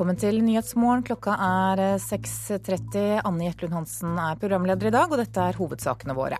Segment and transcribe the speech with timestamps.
[0.00, 1.02] Velkommen til Nyhetsmorgen.
[1.04, 3.18] Klokka er 6.30.
[3.20, 6.38] Anne Jetlund Hansen er programleder i dag, og dette er hovedsakene våre.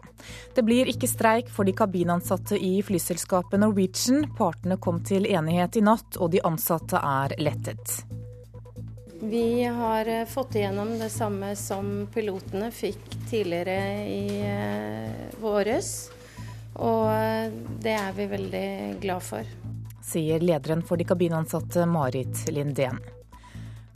[0.56, 4.24] Det blir ikke streik for de kabinansatte i flyselskapet Norwegian.
[4.38, 7.98] Partene kom til enighet i natt, og de ansatte er lettet.
[9.20, 15.94] Vi har eh, fått igjennom det samme som pilotene fikk tidligere i eh, våres.
[16.80, 17.52] Og eh,
[17.84, 18.66] det er vi veldig
[19.04, 19.56] glad for.
[20.00, 23.19] Sier lederen for de kabinansatte Marit Lindén.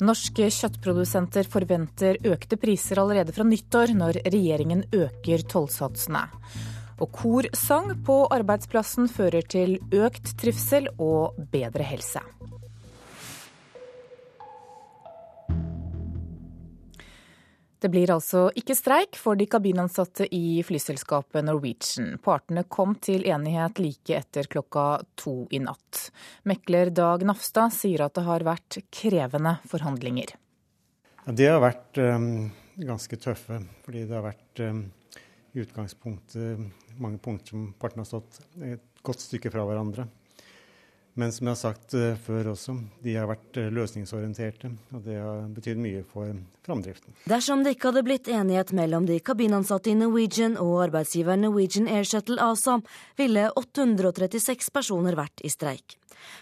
[0.05, 6.27] Norske kjøttprodusenter forventer økte priser allerede fra nyttår, når regjeringen øker tollsatsene.
[7.01, 12.21] Og korsang på arbeidsplassen fører til økt trivsel og bedre helse.
[17.85, 22.15] Det blir altså ikke streik for de kabinansatte i flyselskapet Norwegian.
[22.25, 26.07] Partene kom til enighet like etter klokka to i natt.
[26.49, 30.33] Mekler Dag Nafstad sier at det har vært krevende forhandlinger.
[31.29, 32.49] Det har vært um,
[32.81, 34.81] ganske tøffe, fordi det har vært um,
[35.53, 36.65] i utgangspunktet
[37.05, 40.09] mange punkter som partene har stått et godt stykke fra hverandre.
[41.15, 44.73] Men som jeg har sagt uh, før også, de har vært uh, løsningsorienterte.
[44.97, 46.33] Og det har betydd mye for
[46.67, 47.15] framdriften.
[47.31, 52.09] Dersom det ikke hadde blitt enighet mellom de kabinansatte i Norwegian og arbeidsgiveren Norwegian Air
[52.09, 52.81] Shuttle ASA,
[53.21, 56.01] ville 836 personer vært i streik.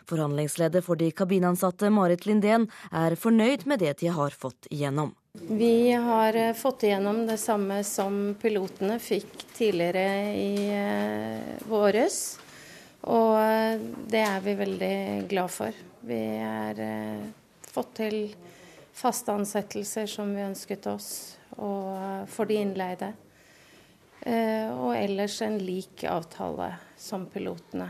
[0.09, 5.13] Forhandlingsleder for de kabinansatte, Marit Lindén, er fornøyd med det de har fått igjennom.
[5.53, 12.23] Vi har uh, fått igjennom det samme som pilotene fikk tidligere i våres.
[13.11, 14.97] Og eh, det er vi veldig
[15.31, 15.79] glad for.
[16.07, 17.25] Vi har eh,
[17.73, 18.19] fått til
[18.95, 21.11] faste ansettelser som vi ønsket oss,
[21.57, 23.13] og eh, for de innleide.
[24.23, 27.89] Og ellers en lik avtale som pilotene.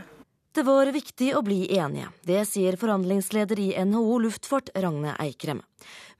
[0.53, 2.11] Det var viktig å bli enige.
[2.21, 5.63] Det sier forhandlingsleder i NHO Luftfart, Ragne Eikrem.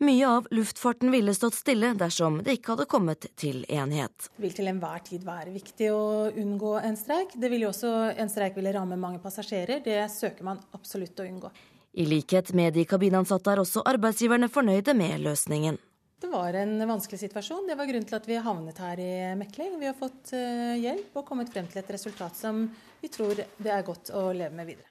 [0.01, 4.31] Mye av luftfarten ville stått stille dersom det ikke hadde kommet til enighet.
[4.33, 6.01] Det vil til enhver tid være viktig å
[6.33, 7.37] unngå en streik.
[7.37, 9.85] Det vil jo også, En streik ville ramme mange passasjerer.
[9.85, 11.53] Det søker man absolutt å unngå.
[11.93, 15.77] I likhet med de kabinansatte er også arbeidsgiverne fornøyde med løsningen.
[16.23, 17.65] Det var en vanskelig situasjon.
[17.67, 19.73] Det var grunnen til at vi havnet her i mekling.
[19.81, 22.61] Vi har fått eh, hjelp og kommet frem til et resultat som
[23.01, 24.87] vi tror det er godt å leve med videre.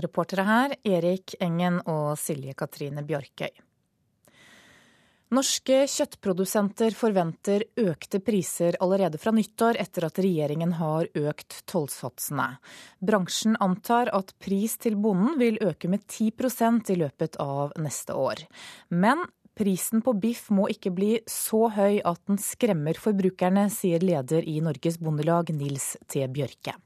[0.00, 3.60] Reportere her Erik Engen og Silje Katrine Bjørkøy.
[5.36, 12.54] Norske kjøttprodusenter forventer økte priser allerede fra nyttår etter at regjeringen har økt tollsatsene.
[13.04, 18.46] Bransjen antar at pris til bonden vil øke med 10% i løpet av neste år.
[18.88, 19.28] Men
[19.58, 24.58] prisen på biff må ikke bli så høy at den skremmer forbrukerne, sier leder i
[24.64, 26.26] Norges Bondelag, Nils T.
[26.26, 26.76] Bjørke.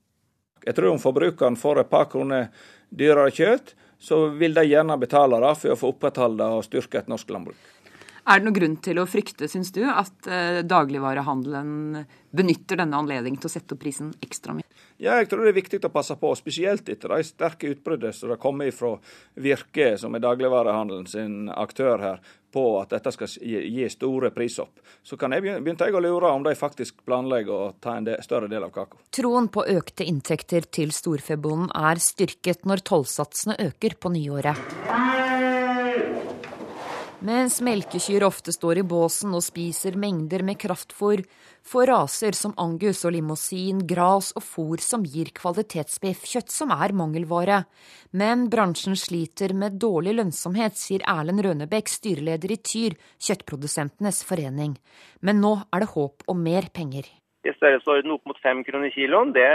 [0.64, 2.50] Jeg tror om forbrukeren får et par kroner
[2.90, 7.10] dyrere kjøtt, så vil de gjerne betale det for å få opprettholde og styrke et
[7.10, 7.58] norsk landbruk.
[8.28, 12.02] Er det noen grunn til å frykte, syns du, at eh, dagligvarehandelen
[12.36, 14.66] benytter denne anledningen til å sette opp prisen ekstra mye?
[14.98, 18.32] Ja, jeg tror det er viktig å passe på, spesielt etter de sterke utbruddene som
[18.32, 18.96] har kommet fra
[19.38, 22.18] Virke, som er dagligvarehandelen sin aktør her,
[22.50, 24.80] på at dette skal gi store prishopp.
[25.06, 28.50] Så kan jeg begynte jeg å lure om de faktisk planlegger å ta en større
[28.50, 28.98] del av kaka.
[29.14, 35.17] Troen på økte inntekter til storfebonden er styrket når tollsatsene øker på nyåret.
[37.18, 41.24] Mens melkekyr ofte står i båsen og spiser mengder med kraftfôr,
[41.66, 46.94] får raser som angus og limousin gras og fôr som gir kvalitetsbiff, kjøtt som er
[46.94, 47.64] mangelvare.
[48.14, 54.78] Men bransjen sliter med dårlig lønnsomhet, sier Erlend Rønebekk, styreleder i Tyr, kjøttprodusentenes forening.
[55.18, 57.10] Men nå er det håp om mer penger.
[57.42, 59.50] I størrelsesorden opp mot fem kroner kiloen, det,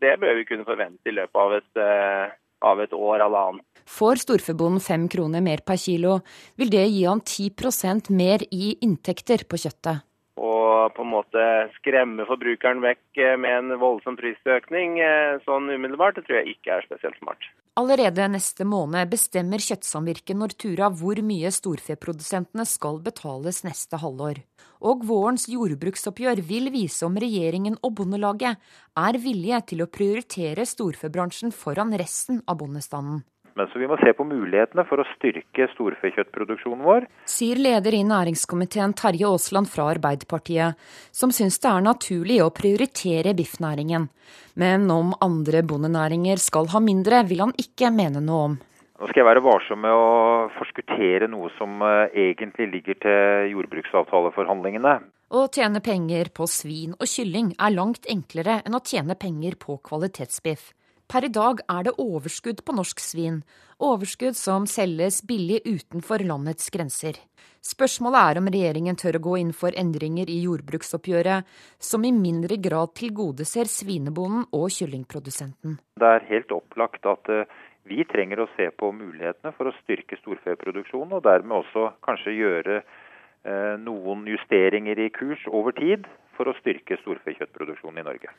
[0.00, 2.32] det, bør vi kunne forvente i løpet av et, eh,
[2.72, 3.71] av et år eller annet.
[3.88, 6.20] Får storfebonden fem kroner mer per kilo,
[6.56, 10.04] vil det gi han 10% mer i inntekter på kjøttet.
[10.42, 11.48] Og på en måte
[11.78, 16.86] skremme forbrukeren vekk med en voldsom prisøkning eh, sånn umiddelbart, det tror jeg ikke er
[16.88, 17.50] spesielt smart.
[17.80, 24.42] Allerede neste måned bestemmer Kjøttsamvirket Nortura hvor mye storfeprodusentene skal betales neste halvår.
[24.84, 28.60] Og vårens jordbruksoppgjør vil vise om regjeringen og Bondelaget
[29.00, 33.22] er villige til å prioritere storfebransjen foran resten av bondestanden.
[33.58, 37.06] Men så vi må se på mulighetene for å styrke storfekjøttproduksjonen vår.
[37.28, 40.80] Sier leder i næringskomiteen Terje Aasland fra Arbeiderpartiet,
[41.12, 44.08] som syns det er naturlig å prioritere biffnæringen.
[44.56, 48.60] Men om andre bondenæringer skal ha mindre, vil han ikke mene noe om.
[49.02, 50.10] Nå skal jeg være varsom med å
[50.54, 55.00] forskuttere noe som eh, egentlig ligger til jordbruksavtaleforhandlingene.
[55.32, 59.80] Å tjene penger på svin og kylling er langt enklere enn å tjene penger på
[59.88, 60.70] kvalitetsbiff.
[61.12, 63.42] Per i dag er det overskudd på norsk svin,
[63.84, 67.18] overskudd som selges billig utenfor landets grenser.
[67.60, 71.50] Spørsmålet er om regjeringen tør å gå inn for endringer i jordbruksoppgjøret
[71.90, 75.76] som i mindre grad tilgodeser svinebonden og kyllingprodusenten.
[76.00, 77.44] Det er helt opplagt at eh,
[77.92, 82.80] vi trenger å se på mulighetene for å styrke storfeproduksjonen, og dermed også kanskje gjøre
[82.80, 88.32] eh, noen justeringer i kurs over tid for å styrke storfekjøttproduksjonen i Norge.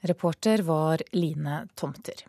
[0.00, 2.26] Reporter var Line Tomter.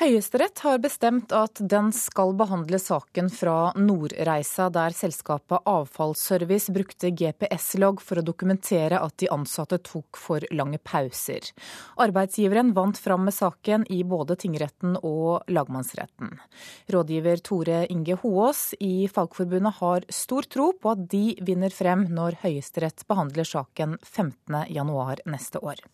[0.00, 8.00] Høyesterett har bestemt at den skal behandle saken fra Nordreisa, der selskapet Avfallsservice brukte GPS-logg
[8.00, 11.50] for å dokumentere at de ansatte tok for lange pauser.
[12.00, 16.32] Arbeidsgiveren vant fram med saken i både tingretten og lagmannsretten.
[16.96, 22.40] Rådgiver Tore Inge Hoås i Fagforbundet har stor tro på at de vinner frem når
[22.46, 25.90] Høyesterett behandler saken 15.1 neste år.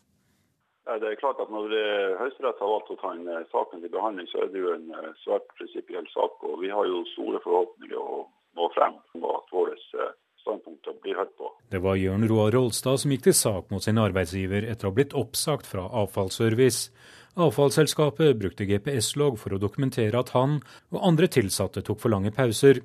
[0.87, 1.73] Det er klart at Når
[2.21, 4.87] Høyesterett har valgt å ta inn eh, saken til behandling, så er det jo en
[4.95, 6.39] eh, svært prinsipiell sak.
[6.47, 8.23] og Vi har jo store forhåpninger å
[8.57, 11.51] nå frem og at våre eh, standpunkter blir hørt på.
[11.75, 14.99] Det var Jørn Roar Rolstad som gikk til sak mot sin arbeidsgiver etter å ha
[15.01, 16.93] blitt oppsagt fra avfallsservice.
[17.37, 20.61] Avfallsselskapet brukte GPS-logg for å dokumentere at han
[20.95, 22.81] og andre tilsatte tok for lange pauser.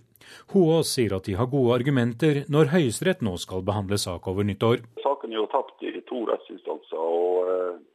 [0.55, 4.81] Hoaas sier at de har gode argumenter når Høyesterett nå skal behandle sak over nyttår.
[5.05, 6.97] Saken er jo tapt i to rettsinstanser.
[6.97, 7.31] og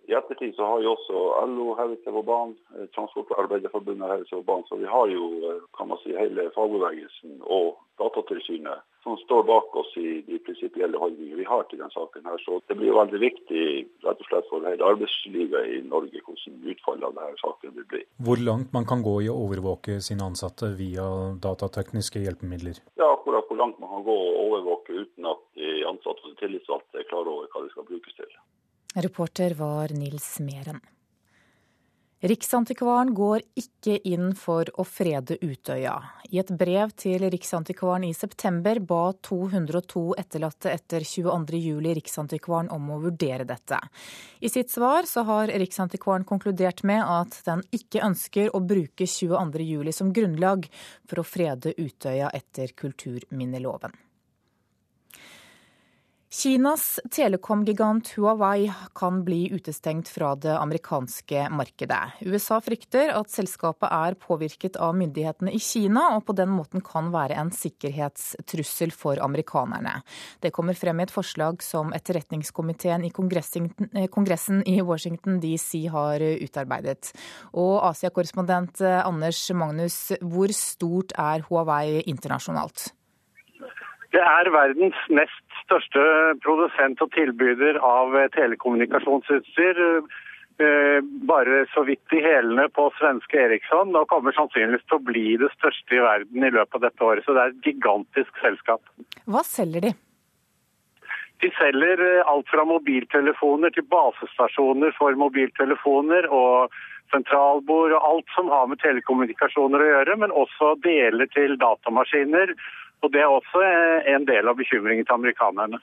[0.07, 4.43] i ettertid så har jo også LO hevet seg på banen, eh, Transportarbeiderforbundet hevet seg
[4.43, 4.69] på banen.
[4.69, 9.77] Så vi har jo eh, kan man si, hele fagbevegelsen og Datatilsynet som står bak
[9.81, 12.25] oss i de prinsipielle holdningene vi har til denne saken.
[12.27, 12.41] her.
[12.43, 13.63] Så det blir jo veldig viktig
[14.07, 18.03] rett og slett for hele arbeidslivet i Norge hvordan utfallet av denne saken vil bli.
[18.27, 21.07] Hvor langt man kan gå i å overvåke sine ansatte via
[21.47, 22.83] datatekniske hjelpemidler?
[22.99, 27.03] Ja, akkurat hvor langt man kan gå og overvåke uten at de ansatte og tillitsvalgte
[27.03, 28.37] er klar over hva de skal brukes til.
[28.99, 30.81] Reporter var Nils Meren.
[32.21, 35.93] Riksantikvaren går ikke inn for å frede Utøya.
[36.33, 42.99] I et brev til Riksantikvaren i september ba 202 etterlatte etter 22.07 Riksantikvaren om å
[43.05, 43.83] vurdere dette.
[44.41, 49.93] I sitt svar så har Riksantikvaren konkludert med at den ikke ønsker å bruke 22.07
[49.93, 50.73] som grunnlag
[51.05, 54.06] for å frede Utøya etter kulturminneloven.
[56.37, 62.19] Kinas telekomgigant Huawei kan bli utestengt fra det amerikanske markedet.
[62.29, 67.09] USA frykter at selskapet er påvirket av myndighetene i Kina, og på den måten kan
[67.15, 69.95] være en sikkerhetstrussel for amerikanerne.
[70.45, 77.15] Det kommer frem i et forslag som etterretningskomiteen i Kongressen i Washington DC har utarbeidet.
[77.57, 82.91] Og Asia-korrespondent Anders Magnus, hvor stort er Huawei internasjonalt?
[84.13, 86.07] Det er verdens nest største
[86.45, 89.83] produsent og tilbyder av telekommunikasjonsutstyr.
[90.57, 95.27] Eh, bare så vidt i hælene på svenske Eriksson, og kommer sannsynligvis til å bli
[95.43, 97.27] det største i verden i løpet av dette året.
[97.27, 98.81] Så det er et gigantisk selskap.
[99.29, 99.93] Hva selger de?
[101.45, 106.73] De selger eh, alt fra mobiltelefoner til basestasjoner for mobiltelefoner og
[107.13, 112.57] sentralbord og alt som har med telekommunikasjoner å gjøre, men også deler til datamaskiner
[113.03, 115.79] og Det er også eh, en del av bekymringen til amerikanerne.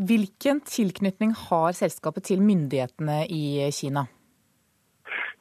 [0.00, 4.06] Hvilken tilknytning har selskapet til myndighetene i Kina?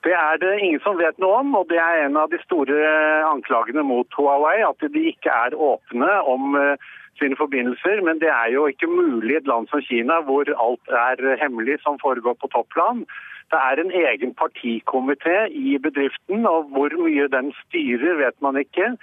[0.04, 2.80] Det er det ingen som vet noe om, og det er en av de store
[3.28, 4.62] anklagene mot Huawei.
[4.64, 8.04] At de ikke er åpne om eh, sine forbindelser.
[8.08, 11.80] Men det er jo ikke mulig i et land som Kina, hvor alt er hemmelig
[11.84, 13.06] som foregår på topplan.
[13.52, 18.94] Det er en egen partikomité i bedriften, og hvor mye den styrer, vet man ikke.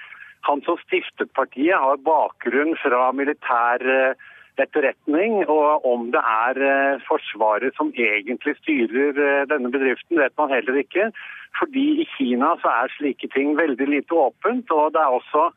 [0.46, 4.26] Han som stiftet partiet, har bakgrunn fra militær eh,
[4.62, 5.42] etterretning.
[5.50, 10.82] Og om det er eh, Forsvaret som egentlig styrer eh, denne bedriften, vet man heller
[10.82, 11.10] ikke.
[11.58, 14.70] Fordi i Kina så er slike ting veldig lite åpent.
[14.70, 15.48] Og det er også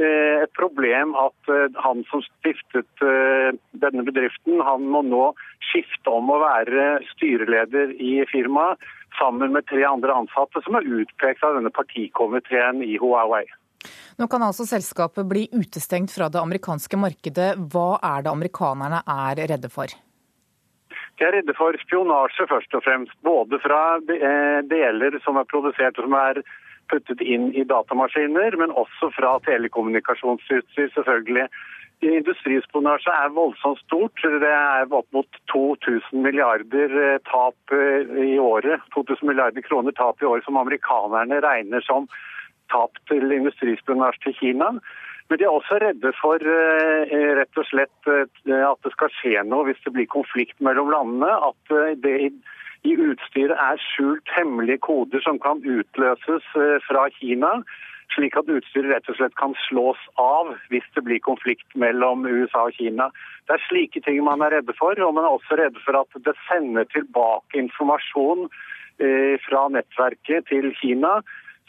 [0.00, 1.50] et problem at
[1.84, 3.02] han som stiftet
[3.82, 5.26] denne bedriften, han må nå
[5.68, 8.80] skifte om å være styreleder i firmaet
[9.18, 13.44] sammen med tre andre ansatte som er utpekt av denne partikomiteen i Huawei.
[14.20, 17.50] Nå kan altså selskapet bli utestengt fra det amerikanske markedet.
[17.72, 19.92] Hva er det amerikanerne er redde for?
[21.20, 23.16] De er redde for spionasje, først og fremst.
[23.26, 26.42] Både fra eh, deler som er produsert og som er
[26.90, 31.46] puttet inn i datamaskiner, men også fra telekommunikasjonsutstyr, selvfølgelig.
[32.00, 34.24] Industrispionasje er voldsomt stort.
[34.24, 38.80] Det er opp mot 2000 milliarder eh, tap eh, i året.
[38.96, 42.08] 2000 milliarder kroner tap i året som amerikanerne regner som
[42.72, 44.72] tap til industrispionasje til Kina.
[45.30, 48.24] Men de er også redde for eh, rett og slett eh,
[48.66, 51.30] at det skal skje noe hvis det blir konflikt mellom landene.
[51.50, 52.16] At eh, det
[52.88, 57.60] i utstyret er skjult hemmelige koder som kan utløses eh, fra Kina,
[58.14, 62.66] slik at utstyret rett og slett kan slås av hvis det blir konflikt mellom USA
[62.66, 63.10] og Kina.
[63.46, 66.24] Det er slike ting man er redde for, og man er også redde for at
[66.26, 68.48] det sender tilbake informasjon
[68.98, 71.20] eh, fra nettverket til Kina.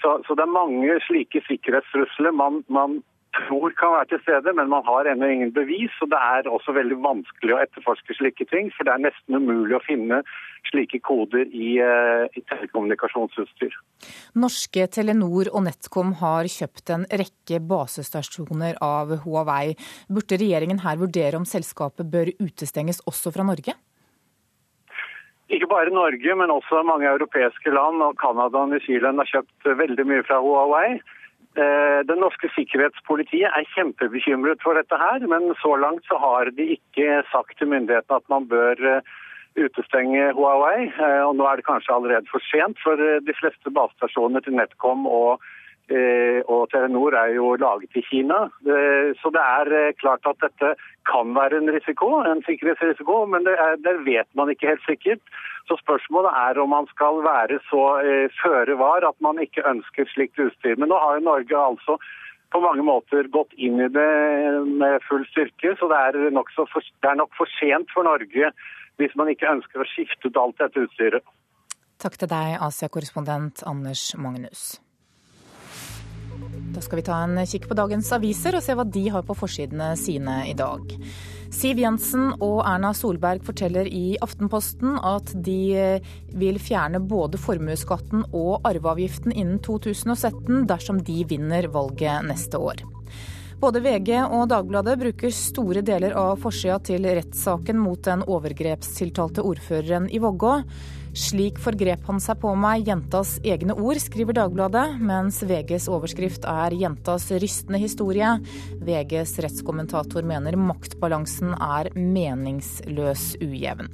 [0.02, 3.00] Så, så det er mange slike sikkerhetstrusler man, man
[3.38, 5.94] tror kan være til stede, men man har ennå ingen bevis.
[6.02, 9.78] og Det er også veldig vanskelig å etterforske slike ting, for det er nesten umulig
[9.78, 10.22] å finne
[10.70, 13.78] slike koder i, uh, i telekommunikasjonsutstyr.
[14.44, 19.78] Norske Telenor og NetCom har kjøpt en rekke basestasjoner av Huawei.
[20.12, 23.78] Burde regjeringen her vurdere om selskapet bør utestenges også fra Norge?
[25.52, 29.74] Ikke bare Norge, men også mange europeiske land og Canada og New Zealand har kjøpt
[29.82, 31.02] veldig mye fra Huawei.
[31.60, 36.70] Eh, det norske sikkerhetspolitiet er kjempebekymret for dette her, men så langt så har de
[36.78, 39.10] ikke sagt til myndighetene at man bør eh,
[39.60, 40.88] utestenge Huawei.
[40.88, 45.04] Eh, og nå er det kanskje allerede for sent, for de fleste basestasjoner til NetCom
[45.04, 45.44] og,
[45.92, 48.46] og Telenor er jo laget i Kina.
[49.22, 50.74] Så det er klart at dette
[51.10, 55.24] kan være en risiko, en sikkerhetsrisiko, men det, er, det vet man ikke helt sikkert.
[55.68, 60.10] Så spørsmålet er om man skal være så eh, føre var at man ikke ønsker
[60.14, 60.78] slikt utstyr.
[60.78, 61.98] Men nå har jo Norge altså
[62.52, 64.10] på mange måter gått inn i det
[64.68, 68.52] med full styrke, så det er, nok, for, det er nok for sent for Norge
[69.00, 71.24] hvis man ikke ønsker å skifte ut alt dette utstyret.
[72.02, 74.82] Takk til deg, Asia-korrespondent Anders Magnus.
[76.72, 79.36] Da skal vi ta en kikk på dagens aviser og se hva de har på
[79.36, 80.94] forsidene sine i dag.
[81.52, 88.24] Siv Jensen og Erna Solberg forteller i Aftenposten at de eh, vil fjerne både formuesskatten
[88.30, 92.86] og arveavgiften innen 2017 dersom de vinner valget neste år.
[93.62, 100.08] Både VG og Dagbladet bruker store deler av forsida til rettssaken mot den overgrepstiltalte ordføreren
[100.10, 100.56] i Vågå.
[101.12, 106.72] Slik forgrep han seg på meg, jentas egne ord, skriver Dagbladet, mens VGs overskrift er
[106.80, 108.38] jentas rystende historie.
[108.80, 113.92] VGs rettskommentator mener maktbalansen er meningsløs ujevn.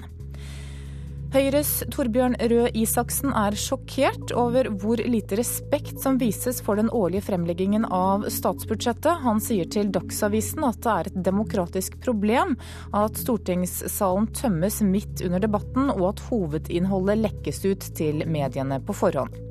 [1.28, 7.26] Høyres Torbjørn Røe Isaksen er sjokkert over hvor lite respekt som vises for den årlige
[7.28, 9.26] fremleggingen av statsbudsjettet.
[9.26, 12.56] Han sier til Dagsavisen at det er et demokratisk problem
[12.96, 19.47] at stortingssalen tømmes midt under debatten, og at hovedinnholdet lekkes ut til mediene på forhånd.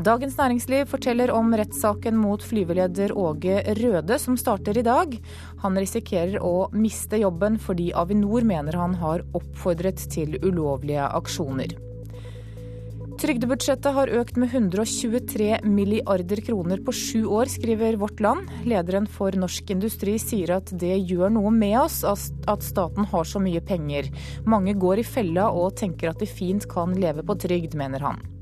[0.00, 5.12] Dagens Næringsliv forteller om rettssaken mot flyveleder Åge Røde, som starter i dag.
[5.60, 11.76] Han risikerer å miste jobben fordi Avinor mener han har oppfordret til ulovlige aksjoner.
[13.20, 18.48] Trygdebudsjettet har økt med 123 milliarder kroner på sju år, skriver Vårt Land.
[18.64, 23.44] Lederen for Norsk Industri sier at det gjør noe med oss at staten har så
[23.44, 24.08] mye penger.
[24.48, 28.39] Mange går i fella og tenker at de fint kan leve på trygd, mener han.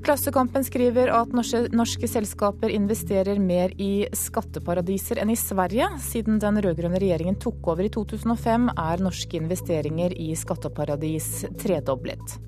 [0.00, 5.90] Klassekampen skriver at norske, norske, selskaper investerer mer i skatteparadiser enn i Sverige.
[6.00, 12.38] Siden den rød-grønne regjeringen tok over i 2005, er norske investeringer i skatteparadis tredoblet.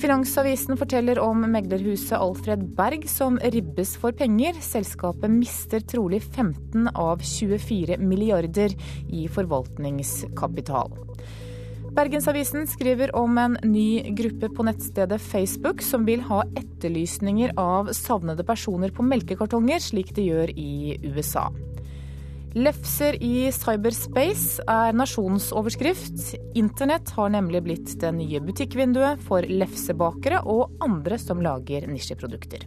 [0.00, 4.56] Finansavisen forteller om meglerhuset Alfred Berg som ribbes for penger.
[4.64, 8.76] Selskapet mister trolig 15 av 24 milliarder
[9.08, 10.92] i forvaltningskapital.
[11.90, 18.46] Bergensavisen skriver om en ny gruppe på nettstedet Facebook som vil ha etterlysninger av savnede
[18.46, 21.48] personer på melkekartonger, slik de gjør i USA.
[22.54, 26.32] Lefser i cyberspace er nasjonens overskrift.
[26.58, 32.66] Internett har nemlig blitt det nye butikkvinduet for lefsebakere og andre som lager nisjeprodukter.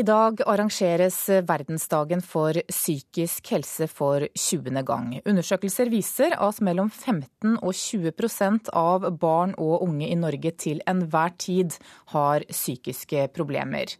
[0.00, 4.80] I dag arrangeres verdensdagen for psykisk helse for 20.
[4.88, 5.10] gang.
[5.28, 11.34] Undersøkelser viser at mellom 15 og 20% av barn og unge i Norge til enhver
[11.42, 11.76] tid
[12.14, 13.92] har psykiske problemer.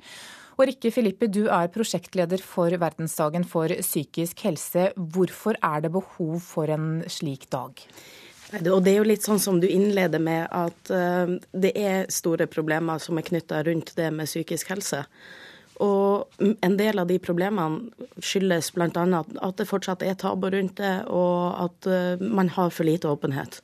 [0.56, 4.88] Og Rikke Filippi, du er prosjektleder for verdensdagen for psykisk helse.
[4.96, 7.84] Hvorfor er det behov for en slik dag?
[8.56, 12.48] Og Det er jo litt sånn som du innleder med, at eh, det er store
[12.48, 15.04] problemer som er knytta rundt det med psykisk helse.
[15.80, 17.88] Og en del av de problemene
[18.20, 18.90] skyldes bl.a.
[18.90, 23.62] at det fortsatt er tabu rundt det, og at eh, man har for lite åpenhet.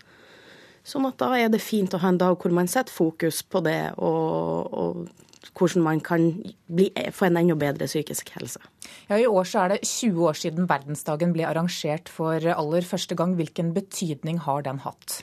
[0.87, 3.61] Sånn at da er det fint å ha en dag hvor man setter fokus på
[3.67, 6.29] det, og, og hvordan man kan
[6.71, 8.63] bli, få en enda bedre psykisk helse.
[9.09, 13.19] Ja, I år så er det 20 år siden verdensdagen ble arrangert for aller første
[13.19, 13.35] gang.
[13.39, 15.21] Hvilken betydning har den hatt?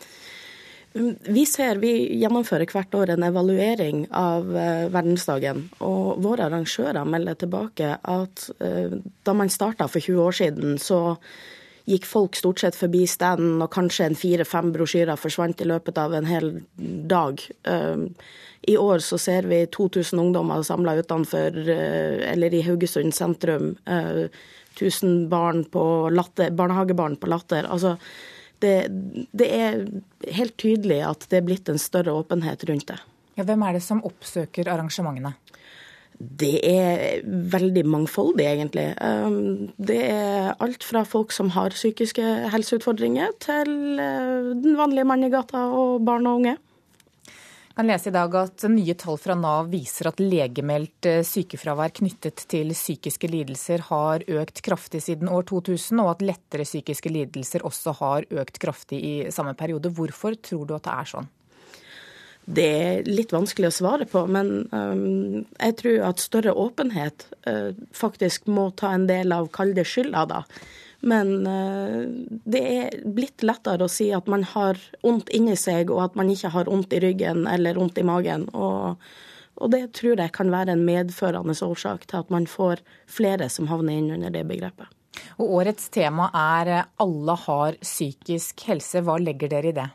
[0.94, 5.66] Vi ser, vi gjennomfører hvert år en evaluering av uh, verdensdagen.
[5.82, 11.02] Og våre arrangører melder tilbake at uh, da man starta for 20 år siden, så
[11.90, 16.16] gikk folk stort sett forbi standen, og kanskje en fire-fem brosjyrer forsvant i løpet av
[16.16, 16.50] en hel
[17.12, 17.44] dag.
[17.68, 18.06] Eh,
[18.72, 23.76] I år så ser vi 2000 ungdommer samla utenfor, eh, eller i Haugesund sentrum.
[24.80, 27.68] 1000 barn på latter, barnehagebarn på Latter.
[27.68, 27.98] Altså,
[28.63, 28.75] det,
[29.36, 29.82] det, er
[30.38, 33.00] helt tydelig at det er blitt en større åpenhet rundt det.
[33.38, 35.36] Ja, hvem er det som oppsøker arrangementene?
[36.24, 38.86] Det er veldig mangfoldig, egentlig.
[39.01, 45.25] Um, det er alt fra folk som har psykiske helseutfordringer, til uh, den vanlige mann
[45.25, 46.55] i gata og barn og unge.
[47.74, 52.44] Kan lese i dag at nye tall fra Nav viser at legemeldt uh, sykefravær knyttet
[52.51, 57.96] til psykiske lidelser har økt kraftig siden år 2000, og at lettere psykiske lidelser også
[57.98, 59.89] har økt kraftig i samme periode.
[59.89, 61.32] Hvorfor tror du at det er sånn?
[62.46, 67.74] Det er litt vanskelig å svare på, men um, jeg tror at større åpenhet uh,
[67.96, 70.44] faktisk må ta en del av kall det skylda, da.
[71.04, 72.08] Men uh,
[72.48, 76.32] det er blitt lettere å si at man har vondt inni seg, og at man
[76.32, 78.48] ikke har vondt i ryggen eller vondt i magen.
[78.56, 79.02] Og,
[79.60, 83.68] og, det tror jeg kan være en medførende årsak til at man får flere som
[83.72, 84.88] havner inn under det begrepet.
[85.38, 89.04] Og årets tema er 'Alle har psykisk helse'.
[89.04, 89.90] Hva legger dere i det?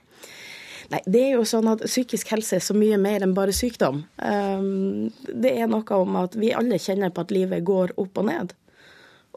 [0.88, 4.04] Nei, det er jo sånn at Psykisk helse er så mye mer enn bare sykdom.
[4.24, 8.28] Um, det er noe om at vi alle kjenner på at livet går opp og
[8.30, 8.54] ned.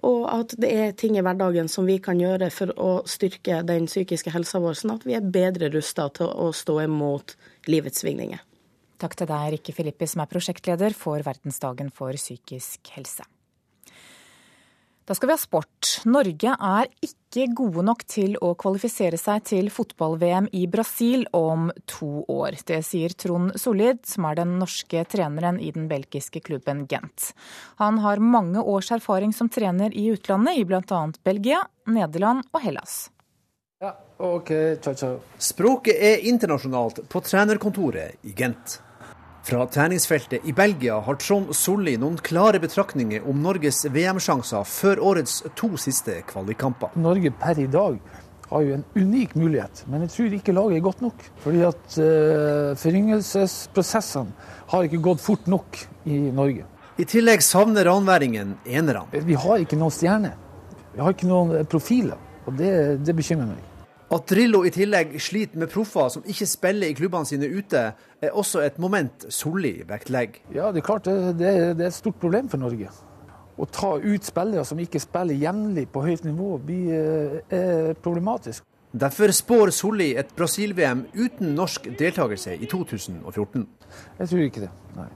[0.07, 3.85] Og at det er ting i hverdagen som vi kan gjøre for å styrke den
[3.89, 7.35] psykiske helsa vår, sånn at vi er bedre rusta til å stå imot
[7.69, 8.41] livets svingninger.
[9.01, 13.25] Takk til deg, Rikke Filippi, som er prosjektleder for Verdensdagen for psykisk helse.
[15.05, 15.87] Da skal vi ha sport.
[16.05, 22.21] Norge er ikke gode nok til å kvalifisere seg til fotball-VM i Brasil om to
[22.29, 22.59] år.
[22.67, 27.31] Det sier Trond Sollid, som er den norske treneren i den belgiske klubben Gent.
[27.81, 31.01] Han har mange års erfaring som trener i utlandet, i bl.a.
[31.25, 33.01] Belgia, Nederland og Hellas.
[33.81, 35.17] Ja, ok, ciao, ciao.
[35.41, 38.77] Språket er internasjonalt på trenerkontoret i Gent.
[39.43, 45.39] Fra treningsfeltet i Belgia har Trond Solli noen klare betraktninger om Norges VM-sjanser før årets
[45.57, 46.93] to siste kvalikkamper.
[47.01, 47.97] Norge per i dag
[48.51, 51.25] har jo en unik mulighet, men jeg tror ikke laget er godt nok.
[51.41, 56.67] Fordi at uh, foryngelsesprosessene har ikke gått fort nok i Norge.
[57.01, 59.23] I tillegg savner ranværingen enerne.
[59.25, 60.35] Vi har ikke noen stjerne.
[60.93, 63.70] Vi har ikke noen profiler, og det, det bekymrer meg.
[64.11, 68.33] At Drillo i tillegg sliter med proffer som ikke spiller i klubbene sine ute, er
[68.35, 70.41] også et moment Solli vektlegger.
[70.51, 72.91] Ja, det er klart det, det, det, er et stort problem for Norge.
[73.55, 78.65] Å ta ut spillere som ikke spiller jevnlig på høyt nivå, blir, eh, er problematisk.
[78.91, 83.63] Derfor spår Solli et Brasil-VM uten norsk deltakelse i 2014.
[84.19, 85.07] Jeg tror ikke det, nei.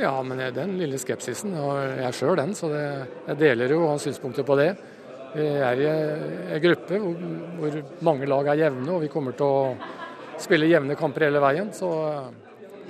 [0.00, 2.54] Ja, men den lille skepsisen har jeg sjøl, den.
[2.56, 2.86] Så det,
[3.26, 4.70] jeg deler jo hans synspunkter på det.
[5.30, 5.88] Vi er i
[6.56, 9.74] en gruppe hvor mange lag er jevne, og vi kommer til å
[10.40, 11.70] spille jevne kamper hele veien.
[11.74, 11.90] Så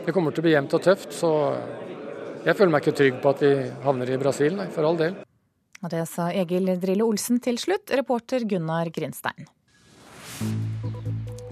[0.06, 1.12] det kommer til å bli jevnt og tøft.
[1.16, 1.32] Så
[2.46, 3.52] jeg føler meg ikke trygg på at vi
[3.84, 5.18] havner i Brasil, nei, for all del.
[5.80, 9.48] Og det sa Egil Drille Olsen til slutt, reporter Gunnar Grinstein.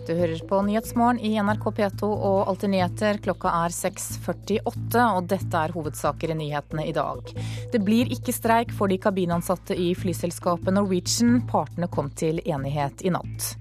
[0.09, 3.19] Du hører på Nyhetsmorgen i NRK P2 og Alltid nyheter.
[3.21, 7.29] Klokka er 6.48, og dette er hovedsaker i nyhetene i dag.
[7.75, 11.43] Det blir ikke streik for de kabinansatte i flyselskapet Norwegian.
[11.53, 13.53] Partene kom til enighet i natt.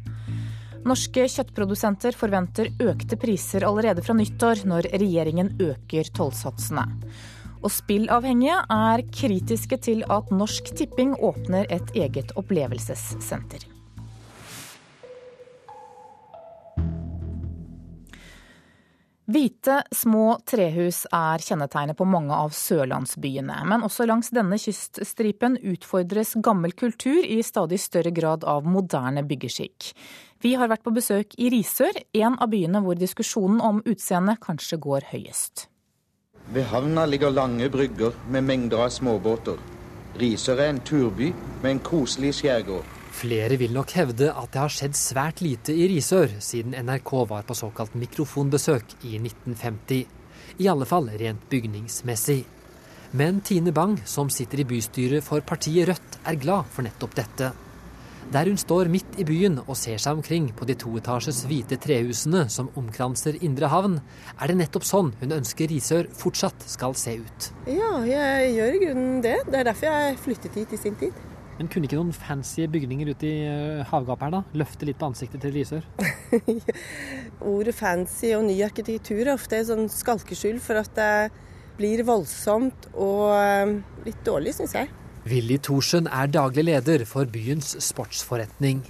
[0.87, 6.87] Norske kjøttprodusenter forventer økte priser allerede fra nyttår, når regjeringen øker tollsatsene.
[7.59, 13.73] Og spillavhengige er kritiske til at Norsk Tipping åpner et eget opplevelsessenter.
[19.27, 23.57] Hvite, små trehus er kjennetegnet på mange av sørlandsbyene.
[23.67, 29.91] Men også langs denne kyststripen utfordres gammel kultur i stadig større grad av moderne byggeskikk.
[30.39, 34.79] Vi har vært på besøk i Risør, en av byene hvor diskusjonen om utseendet kanskje
[34.87, 35.67] går høyest.
[36.55, 39.59] Ved havna ligger lange brygger med mengder av småbåter.
[40.21, 42.96] Risør er en turby med en koselig skjærgård.
[43.17, 47.47] Flere vil nok hevde at det har skjedd svært lite i Risør siden NRK var
[47.47, 50.03] på såkalt mikrofonbesøk i 1950.
[50.61, 52.43] I alle fall rent bygningsmessig.
[53.17, 57.49] Men Tine Bang, som sitter i bystyret for partiet Rødt, er glad for nettopp dette.
[58.29, 62.43] Der hun står midt i byen og ser seg omkring på de toetasjes hvite trehusene
[62.53, 63.95] som omkranser Indre havn,
[64.35, 67.49] er det nettopp sånn hun ønsker Risør fortsatt skal se ut.
[67.71, 69.39] Ja, jeg gjør i grunnen det.
[69.47, 71.17] Det er derfor jeg flyttet hit i sin tid.
[71.57, 75.09] Men kunne ikke noen fancy bygninger ute i eh, havgapet her da, løfte litt på
[75.09, 75.87] ansiktet til Risør?
[77.55, 81.11] Ordet fancy og ny arkitektur er ofte et sånn skalkeskjul for at det
[81.77, 83.73] blir voldsomt og eh,
[84.05, 84.93] litt dårlig, syns jeg.
[85.27, 88.83] Willy Thorsen er daglig leder for byens sportsforretning.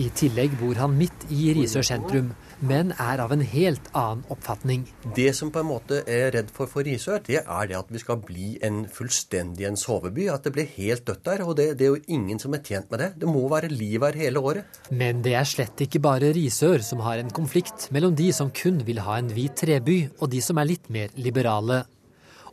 [0.00, 4.86] I tillegg bor han midt i Risør sentrum, men er av en helt annen oppfatning.
[5.16, 8.00] Det som på en måte er redd for for Risør, det er det at vi
[8.02, 10.28] skal bli en fullstendig en soveby.
[10.32, 11.44] At det blir helt dødt der.
[11.46, 13.10] Og det, det, er jo ingen som er tjent med det.
[13.22, 14.80] Det må være liv her hele året.
[14.90, 18.80] Men det er slett ikke bare Risør som har en konflikt mellom de som kun
[18.86, 21.84] vil ha en hvit treby, og de som er litt mer liberale.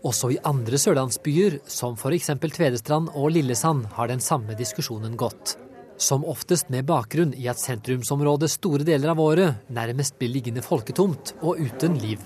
[0.03, 2.33] Også i andre sørlandsbyer, som f.eks.
[2.43, 5.55] Tvedestrand og Lillesand, har den samme diskusjonen gått.
[5.97, 11.35] Som oftest med bakgrunn i at sentrumsområdet store deler av året nærmest blir liggende folketomt
[11.41, 12.23] og uten liv.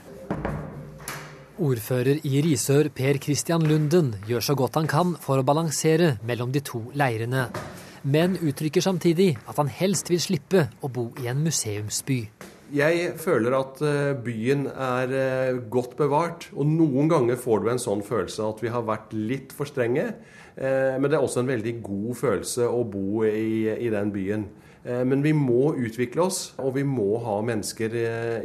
[1.58, 6.54] Ordfører i Risør, Per Christian Lunden, gjør så godt han kan for å balansere mellom
[6.54, 7.48] de to leirene,
[8.06, 12.20] men uttrykker samtidig at han helst vil slippe å bo i en museumsby.
[12.78, 17.80] Jeg føler at eh, byen er eh, godt bevart, og noen ganger får du en
[17.80, 20.10] sånn følelse at vi har vært litt for strenge.
[20.58, 24.48] Eh, men det er også en veldig god følelse å bo i, i den byen.
[24.88, 27.92] Men vi må utvikle oss, og vi må ha mennesker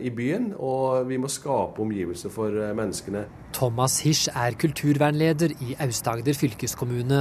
[0.03, 0.49] i byen.
[0.59, 3.23] Og vi må skape omgivelser for menneskene.
[3.55, 7.21] Thomas Hirsch er kulturvernleder i Aust-Agder fylkeskommune.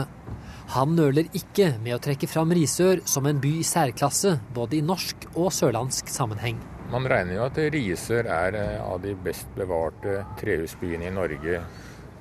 [0.72, 4.86] Han nøler ikke med å trekke fram Risør som en by i særklasse, både i
[4.88, 6.62] norsk og sørlandsk sammenheng.
[6.94, 11.60] Man regner jo at Risør er eh, av de best bevarte trehusbyene i Norge.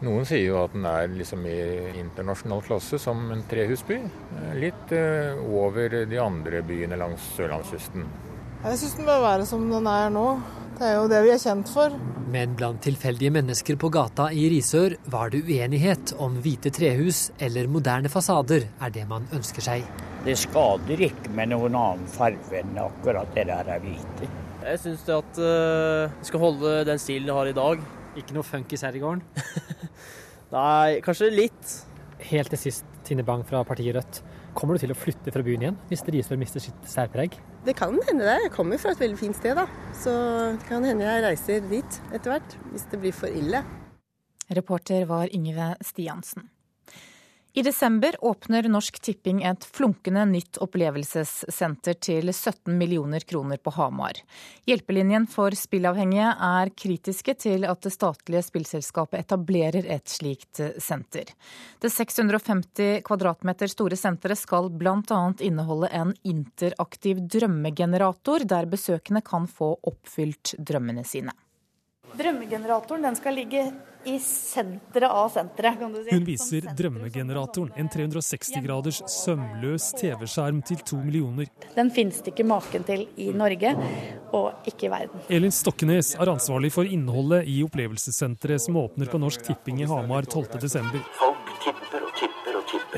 [0.01, 1.59] Noen sier jo at den er liksom i
[2.01, 3.99] internasjonal klasse som en trehusby.
[4.01, 8.07] Eh, litt eh, over de andre byene langs sørlandskysten.
[8.63, 10.25] Jeg syns den bør være som den er nå.
[10.81, 11.93] Det er jo det vi er kjent for.
[12.33, 17.69] Men blant tilfeldige mennesker på gata i Risør var det uenighet om hvite trehus eller
[17.69, 19.85] moderne fasader er det man ønsker seg.
[20.25, 24.33] Det skader ikke med noen annen farge enn akkurat det der er hvite.
[24.65, 27.89] Jeg syns at uh, vi skal holde den stilen vi har i dag.
[28.19, 29.23] Ikke noe funkis her i gården?
[30.55, 31.75] Nei, kanskje litt.
[32.31, 34.21] Helt til sist, Tine Bang fra partiet Rødt.
[34.59, 37.37] Kommer du til å flytte fra byen igjen hvis Risør mister sitt særpreg?
[37.65, 38.39] Det kan hende det.
[38.49, 39.69] Jeg kommer fra et veldig fint sted, da.
[39.95, 40.13] Så
[40.59, 43.63] det kan hende jeg reiser dit etter hvert, hvis det blir for ille.
[44.51, 46.51] Reporter var Ingve Stiansen.
[47.53, 54.21] I desember åpner Norsk Tipping et flunkende nytt opplevelsessenter til 17 millioner kroner på Hamar.
[54.71, 61.35] Hjelpelinjen for spillavhengige er kritiske til at det statlige spillselskapet etablerer et slikt senter.
[61.83, 65.21] Det 650 kvadratmeter store senteret skal bl.a.
[65.43, 71.35] inneholde en interaktiv drømmegenerator, der besøkende kan få oppfylt drømmene sine.
[72.15, 73.73] Drømmegeneratoren skal ligge
[74.05, 75.79] i senteret av senteret.
[75.79, 76.15] kan du si.
[76.15, 81.51] Hun viser Drømmegeneratoren, en 360 graders sømløs TV-skjerm til to millioner.
[81.77, 83.75] Den finnes det ikke maken til i Norge,
[84.33, 85.25] og ikke i verden.
[85.29, 90.29] Elin Stokkenes er ansvarlig for innholdet i opplevelsessenteret som åpner på Norsk Tipping i Hamar
[90.31, 91.50] 12.12.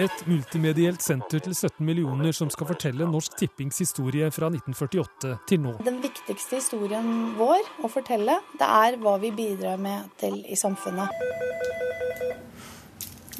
[0.00, 5.60] et multimedielt senter til 17 millioner som skal fortelle Norsk Tippings historie fra 1948 til
[5.64, 5.74] nå.
[5.84, 11.12] Den viktigste historien vår å fortelle, det er hva vi bidrar med til i samfunnet.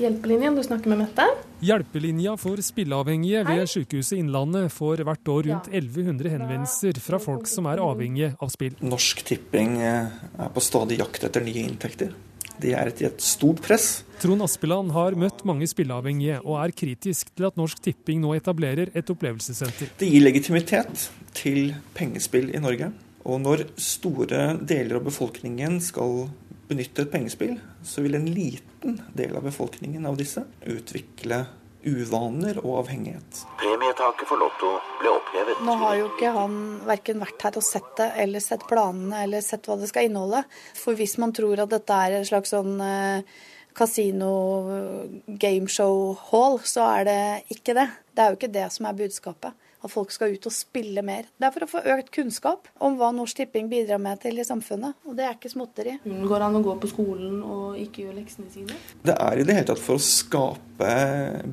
[0.01, 1.25] Hjelpelinjen, du snakker med Mette?
[1.63, 7.69] Hjelpelinja for spilleavhengige ved Sykehuset Innlandet får hvert år rundt 1100 henvendelser fra folk som
[7.71, 8.75] er avhengige av spill.
[8.81, 12.17] Norsk Tipping eh, er på stadig jakt etter nye inntekter.
[12.63, 14.03] Det er et, et stort press.
[14.23, 18.93] Trond Aspeland har møtt mange spilleavhengige, og er kritisk til at Norsk Tipping nå etablerer
[18.95, 19.91] et opplevelsessenter.
[19.99, 22.93] Det gir legitimitet til pengespill i Norge.
[23.27, 26.29] Og når store deler av befolkningen skal
[26.71, 31.45] benytte et pengespill, så vil en liten del av befolkningen av disse utvikle
[31.85, 33.43] uvaner og avhengighet.
[33.61, 35.63] Premietaket for Lotto ble opphevet.
[35.67, 39.45] Nå har jo ikke han verken vært her og sett det, eller sett planene, eller
[39.45, 40.45] sett hva det skal inneholde.
[40.79, 42.77] For hvis man tror at dette er en slags sånn
[43.73, 44.33] kasino,
[44.77, 47.21] eh, gameshow hall, så er det
[47.57, 47.89] ikke det.
[48.13, 51.29] Det er jo ikke det som er budskapet at folk skal ut og spille mer.
[51.39, 54.47] Det er for å få økt kunnskap om hva Norsk Tipping bidrar med til i
[54.47, 54.99] samfunnet.
[55.09, 55.97] Og det er ikke småtteri.
[56.05, 58.79] Går det an å gå på skolen og ikke gjøre leksene sine?
[59.03, 60.93] Det er i det hele tatt for å skape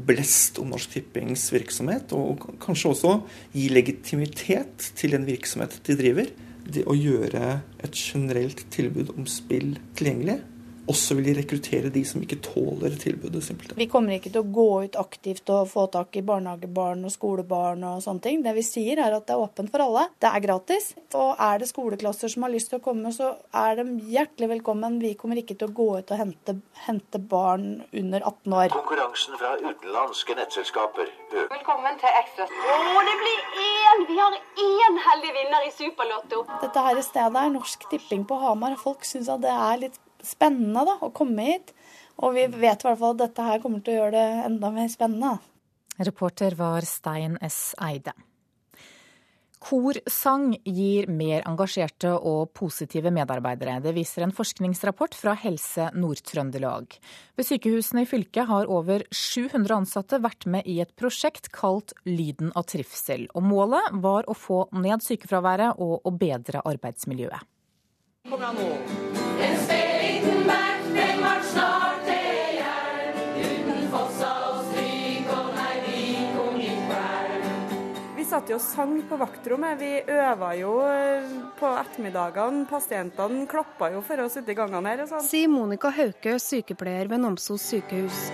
[0.10, 3.16] blest om Norsk Tippings virksomhet, og kanskje også
[3.56, 6.32] gi legitimitet til den virksomhet de driver.
[6.70, 10.38] Det å gjøre et generelt tilbud om spill tilgjengelig
[10.90, 13.44] også vil de rekruttere de som ikke tåler tilbudet.
[13.44, 13.78] simpelthen.
[13.78, 17.84] Vi kommer ikke til å gå ut aktivt og få tak i barnehagebarn og skolebarn
[17.88, 18.42] og sånne ting.
[18.44, 20.08] Det vi sier er at det er åpent for alle.
[20.20, 20.94] Det er gratis.
[21.14, 25.00] Og er det skoleklasser som har lyst til å komme, så er de hjertelig velkommen.
[25.04, 28.74] Vi kommer ikke til å gå ut og hente, hente barn under 18 år.
[28.74, 31.48] Konkurransen fra utenlandske nettselskaper øker.
[31.54, 32.50] Velkommen til Ekstra.
[32.50, 34.06] Å, det blir én!
[34.10, 36.44] Vi har én heldig vinner i Superlotto.
[36.64, 38.78] Dette her stedet er Norsk Tipping på Hamar.
[38.82, 41.74] Folk syns at det er litt spennende da, å komme hit
[42.20, 44.72] Og vi vet i hvert fall at dette her kommer til å gjøre det enda
[44.76, 45.38] mer spennende.
[46.00, 47.74] Reporter var Stein S.
[47.80, 48.14] Eide.
[49.60, 53.82] Korsang gir mer engasjerte og positive medarbeidere.
[53.84, 56.96] Det viser en forskningsrapport fra Helse Nord-Trøndelag.
[57.36, 62.54] Ved sykehusene i fylket har over 700 ansatte vært med i et prosjekt kalt Lyden
[62.56, 63.28] av trivsel.
[63.36, 67.44] Og målet var å få ned sykefraværet og å bedre arbeidsmiljøet.
[68.32, 69.79] Kom igjen nå.
[70.30, 70.90] Snart
[78.30, 79.80] satt jo og sang på vaktrommet.
[79.82, 81.26] Vi øva jo eh,
[81.60, 82.64] på ettermiddagene.
[82.70, 85.06] Pasientene klappa jo for å sitte i gangene her.
[85.10, 85.26] sånn.
[85.26, 88.30] Sier Monica Hauke, sykepleier ved Namsos sykehus.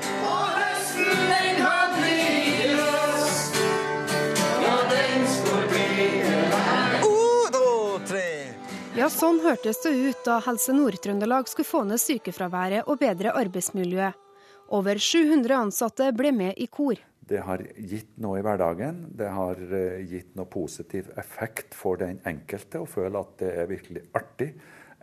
[9.06, 14.16] Ja, sånn hørtes det ut da Helse Nord-Trøndelag skulle få ned sykefraværet og bedre arbeidsmiljøet.
[14.74, 16.98] Over 700 ansatte ble med i kor.
[17.22, 19.04] Det har gitt noe i hverdagen.
[19.14, 23.70] Det har eh, gitt noe positiv effekt for den enkelte å føle at det er
[23.70, 24.48] virkelig artig.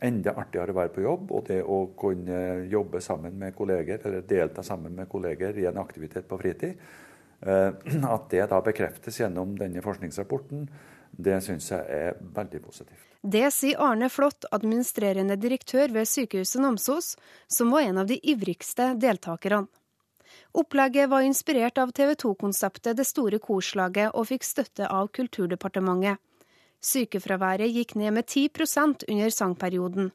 [0.02, 2.40] Enda artigere å være på jobb, og det å kunne
[2.72, 6.82] jobbe sammen med kolleger, eller delta sammen med kolleger i en aktivitet på fritid.
[7.38, 7.70] Eh,
[8.16, 10.66] at det da bekreftes gjennom denne forskningsrapporten,
[11.12, 13.08] det syns jeg er veldig positivt.
[13.22, 17.12] Det sier Arne Flått, administrerende direktør ved Sykehuset Namsos,
[17.46, 19.68] som var en av de ivrigste deltakerne.
[20.52, 26.18] Opplegget var inspirert av TV 2-konseptet Det store korslaget og fikk støtte av Kulturdepartementet.
[26.82, 30.10] Sykefraværet gikk ned med 10% under sangperioden.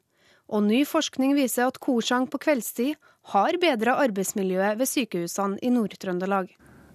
[0.48, 2.96] Og ny forskning viser at korsang på kveldstid
[3.32, 6.52] har bedra arbeidsmiljøet ved sykehusene i Nord-Trøndelag.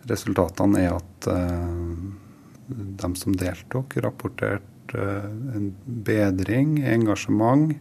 [0.10, 2.23] Resultatene er at uh,
[2.68, 7.74] de som deltok, rapporterte uh, en bedring, engasjement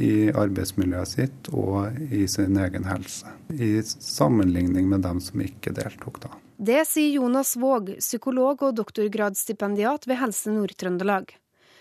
[0.00, 6.22] i arbeidsmiljøet sitt og i sin egen helse, i sammenligning med dem som ikke deltok
[6.22, 6.32] da.
[6.60, 11.32] Det sier Jonas Våg, psykolog og doktorgradsstipendiat ved Helse Nord-Trøndelag.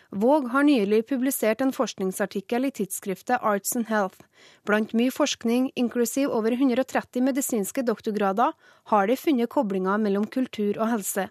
[0.09, 4.23] Våg har nylig publisert en forskningsartikkel i tidsskriftet Arts and Health.
[4.65, 8.55] Blant mye forskning, inklusiv over 130 medisinske doktorgrader,
[8.89, 11.27] har de funnet koblinger mellom kultur og helse.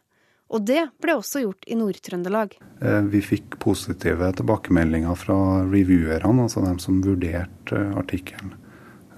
[0.48, 2.54] Og det ble også gjort i Nord-Trøndelag.
[2.80, 5.36] Eh, vi fikk positive tilbakemeldinger fra
[5.68, 8.54] reviewerne, altså dem som vurderte eh, artikkelen,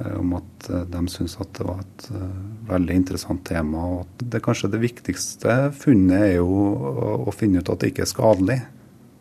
[0.00, 2.08] eh, om at de syntes at det var et
[2.70, 3.84] veldig interessant tema.
[3.92, 6.64] Og at det kanskje det viktigste funnet er jo
[7.28, 8.58] å finne ut at det ikke er skadelig.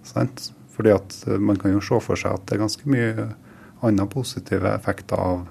[0.07, 0.49] Sant?
[0.73, 3.29] Fordi at man kan jo se for seg at det er ganske mye
[3.85, 5.45] andre positive effekter av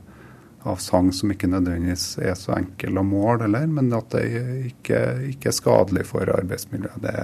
[0.63, 4.25] av sang som ikke nødvendigvis er så enkel å måle, eller, men at det
[4.73, 5.01] ikke,
[5.33, 7.01] ikke er skadelig for arbeidsmiljøet.
[7.05, 7.17] Det,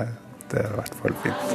[0.53, 1.47] det er i hvert fall fint.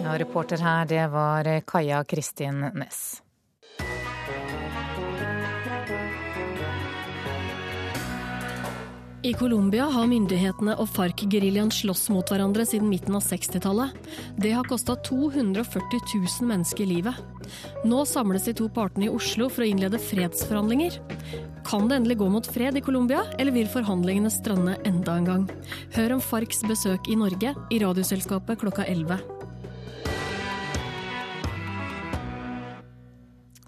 [0.00, 3.20] Ja, reporter her, det var Kaja Kristin Næss.
[9.22, 13.92] I Colombia har myndighetene og FARC-geriljaen slåss mot hverandre siden midten av 60-tallet.
[14.40, 17.18] Det har kosta 240 000 mennesker livet.
[17.84, 20.96] Nå samles de to partene i Oslo for å innlede fredsforhandlinger.
[21.68, 25.44] Kan det endelig gå mot fred i Colombia, eller vil forhandlingene strande enda en gang?
[25.98, 29.39] Hør om FARCs besøk i Norge i Radioselskapet klokka 11.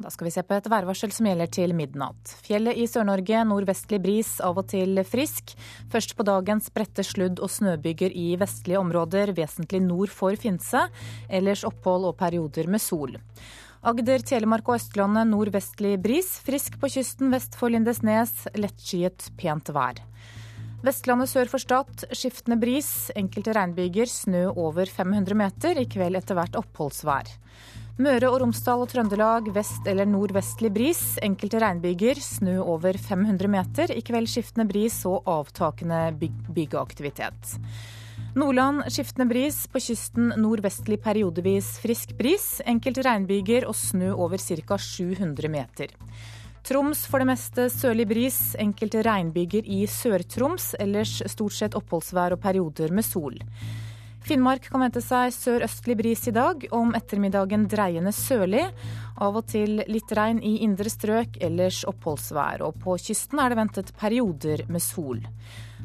[0.03, 2.33] Da skal vi se på et værvarsel som gjelder til midnatt.
[2.43, 5.55] Fjellet i Sør-Norge nordvestlig bris, av og til frisk.
[5.93, 10.89] Først på dagen spredte sludd- og snøbyger i vestlige områder, vesentlig nord for Finse.
[11.31, 13.15] Ellers opphold og perioder med sol.
[13.83, 16.33] Agder, Telemark og Østlandet nordvestlig bris.
[16.43, 18.49] Frisk på kysten vest for Lindesnes.
[18.59, 20.03] Lettskyet, pent vær.
[20.83, 22.91] Vestlandet sør for Stad skiftende bris.
[23.15, 24.11] Enkelte regnbyger.
[24.11, 25.79] Snø over 500 meter.
[25.79, 27.31] I kveld etter hvert oppholdsvær.
[28.01, 31.01] Møre og Romsdal og Trøndelag vest- eller nordvestlig bris.
[31.21, 32.17] Enkelte regnbyger.
[32.17, 33.93] Snø over 500 meter.
[33.93, 37.59] I kveld skiftende bris og avtakende byg byggeaktivitet.
[38.35, 39.67] Nordland skiftende bris.
[39.69, 42.63] På kysten nordvestlig periodevis frisk bris.
[42.65, 44.79] Enkelte regnbyger og snø over ca.
[44.79, 45.93] 700 meter.
[46.65, 48.57] Troms for det meste sørlig bris.
[48.57, 50.73] Enkelte regnbyger i Sør-Troms.
[50.81, 53.37] Ellers stort sett oppholdsvær og perioder med sol.
[54.23, 58.69] Finnmark kan vente seg sørøstlig bris i dag, om ettermiddagen dreiende sørlig.
[59.19, 62.63] Av og til litt regn i indre strøk, ellers oppholdsvær.
[62.63, 65.19] Og på kysten er det ventet perioder med sol.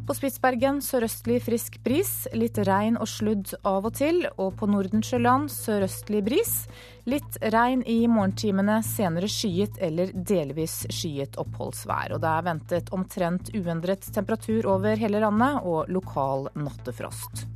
[0.08, 4.22] På Spitsbergen sørøstlig frisk bris, litt regn og sludd av og til.
[4.38, 6.56] Og på Nordensjøland sørøstlig bris.
[7.10, 12.14] Litt regn i morgentimene, senere skyet eller delvis skyet oppholdsvær.
[12.14, 17.48] Og det er ventet omtrent uendret temperatur over hele landet og lokal nattefrost.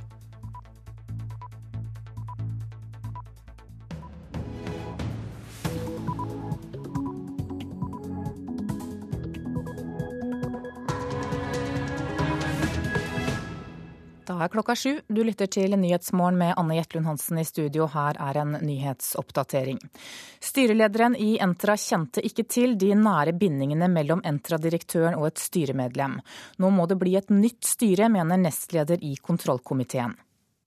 [14.30, 15.00] Er klokka sju.
[15.08, 17.88] Du lytter til Nyhetsmorgen med Anne Jetlund Hansen i studio.
[17.90, 19.80] Her er en nyhetsoppdatering.
[20.40, 26.20] Styrelederen i Entra kjente ikke til de nære bindingene mellom Entra-direktøren og et styremedlem.
[26.58, 30.14] Nå må det bli et nytt styre, mener nestleder i kontrollkomiteen.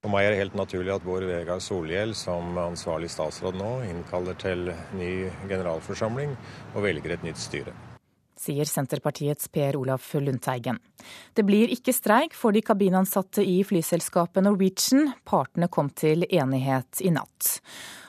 [0.05, 4.37] For meg er det helt naturlig at Bård Vegar Solhjell som ansvarlig statsråd nå innkaller
[4.37, 5.11] til ny
[5.49, 6.37] generalforsamling
[6.75, 7.73] og velger et nytt styre
[8.45, 10.79] sier Senterpartiets Per Olaf Lundteigen.
[11.33, 15.11] Det blir ikke streik for de kabinansatte i flyselskapet Norwegian.
[15.25, 17.57] Partene kom til enighet i natt.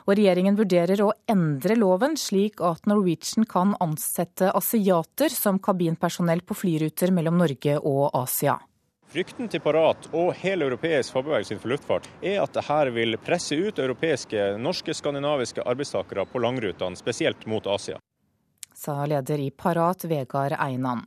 [0.07, 6.55] Og regjeringen vurderer å endre loven slik at Norwegian kan ansette asiater som kabinpersonell på
[6.55, 8.61] flyruter mellom Norge og Asia.
[9.07, 13.79] Frykten til Parat og hele europeisk fagbevegelse for luftfart er at dette vil presse ut
[13.79, 18.01] europeiske, norske, skandinaviske arbeidstakere på langrutene, spesielt mot Asia
[18.77, 21.03] sa leder i Parat, Vegard Einan.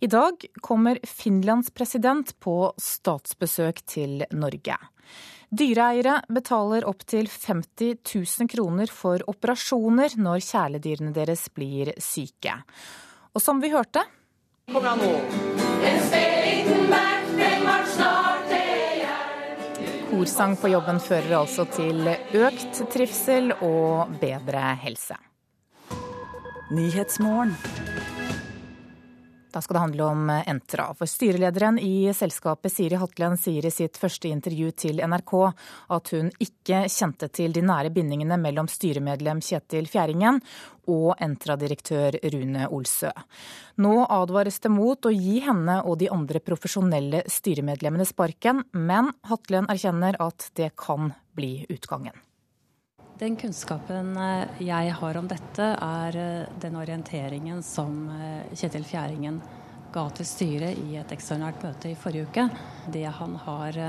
[0.00, 4.76] I dag kommer Finlands president på statsbesøk til Norge.
[5.54, 12.56] Dyreeiere betaler opptil 50 000 kroner for operasjoner når kjæledyrene deres blir syke.
[13.34, 14.02] Og som vi hørte
[14.72, 15.12] Kom igjen nå.
[20.14, 25.18] Korsang på jobben fører altså til økt trivsel og bedre helse.
[26.74, 27.54] Nyhetsmorgen.
[29.52, 30.94] Da skal det handle om Entra.
[30.94, 35.34] For styrelederen i selskapet Siri Hatlen sier i sitt første intervju til NRK
[35.94, 40.42] at hun ikke kjente til de nære bindingene mellom styremedlem Kjetil Fjæringen
[40.90, 43.14] og Entra-direktør Rune Olsø.
[43.78, 49.70] Nå advares det mot å gi henne og de andre profesjonelle styremedlemmene sparken, men Hatlen
[49.70, 52.18] erkjenner at det kan bli utgangen.
[53.24, 59.38] Den kunnskapen eh, jeg har om dette, er eh, den orienteringen som eh, Kjetil Fjæringen
[59.94, 62.44] ga til styret i et ekstraordinært møte i forrige uke.
[62.92, 63.80] Det han har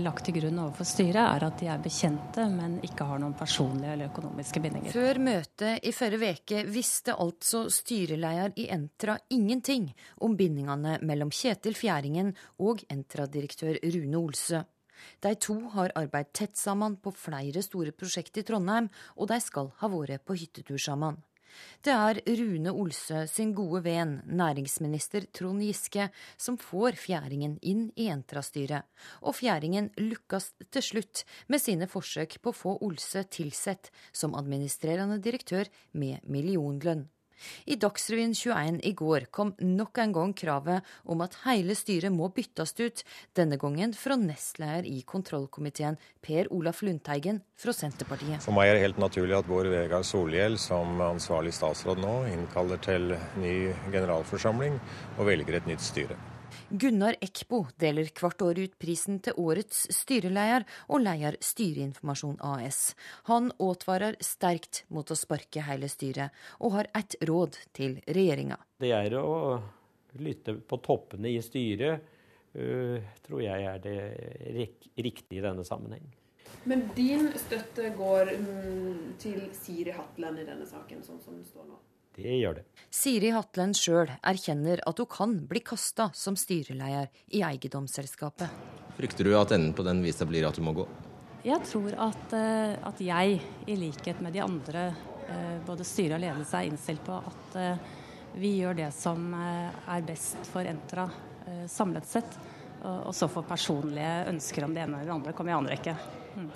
[0.00, 3.92] lagt til grunn overfor styret, er at de er bekjente, men ikke har noen personlige
[3.92, 4.92] eller økonomiske bindinger.
[4.92, 9.88] Før møtet i forrige uke visste altså styreleder i Entra ingenting
[10.24, 14.62] om bindingene mellom Kjetil Fjæringen og Entra-direktør Rune Olsø.
[15.24, 19.72] De to har arbeidet tett sammen på flere store prosjekt i Trondheim, og de skal
[19.80, 21.20] ha vært på hyttetur sammen.
[21.84, 26.08] Det er Rune Olsø sin gode venn, næringsminister Trond Giske,
[26.38, 28.86] som får Fjæringen inn i Entra-styret.
[29.26, 35.20] Og Fjæringen lukkes til slutt med sine forsøk på å få Olsø tilsett som administrerende
[35.22, 37.08] direktør med millionlønn.
[37.66, 42.30] I Dagsrevyen 21 i går kom nok en gang kravet om at hele styret må
[42.34, 43.04] byttes ut,
[43.36, 48.42] denne gangen fra nestleder i kontrollkomiteen Per Olaf Lundteigen fra Senterpartiet.
[48.44, 52.82] For meg er det helt naturlig at Bård Vegar Solhjell som ansvarlig statsråd nå innkaller
[52.84, 53.56] til ny
[53.92, 54.80] generalforsamling
[55.16, 56.18] og velger et nytt styre.
[56.70, 62.94] Gunnar Ekbo deler hvert år ut prisen til årets styreleder og leder Styreinformasjon AS.
[63.26, 66.30] Han advarer sterkt mot å sparke hele styret,
[66.62, 68.60] og har ett råd til regjeringa.
[68.78, 69.58] Det er å
[70.22, 72.06] lytte på toppene i styret,
[72.54, 73.98] uh, tror jeg er det
[74.94, 76.06] riktige i denne sammenheng.
[76.70, 81.66] Men din støtte går um, til Siri Hatland i denne saken, sånn som den står
[81.66, 81.82] nå?
[82.16, 82.64] Det gjør det.
[82.90, 88.50] Siri Hatlen sjøl erkjenner at hun kan bli kasta som styreleder i eiendomsselskapet.
[88.98, 90.88] Frykter du at enden på den visa blir at du må gå?
[91.46, 94.90] Jeg tror at, eh, at jeg, i likhet med de andre,
[95.30, 97.86] eh, både styre og ledelse, er innstilt på at eh,
[98.34, 101.08] vi gjør det som er best for Entra
[101.66, 102.36] samlet sett.
[102.86, 105.96] Og så får personlige ønsker om det ene eller det andre komme i andre rekke.
[106.36, 106.50] Mm.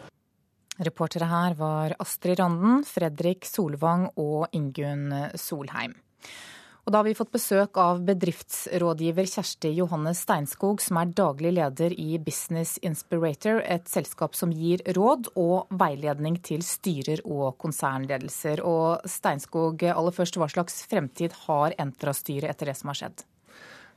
[0.82, 5.94] Reportere her var Astrid Randen, Fredrik Solvang og Ingunn Solheim.
[6.84, 11.94] Og da har vi fått besøk av bedriftsrådgiver Kjersti Johanne Steinskog, som er daglig leder
[11.96, 18.60] i Business Inspirator, et selskap som gir råd og veiledning til styrer og konsernledelser.
[18.68, 23.24] Og Steinskog, aller først, hva slags fremtid har Entra-styret etter det som har skjedd?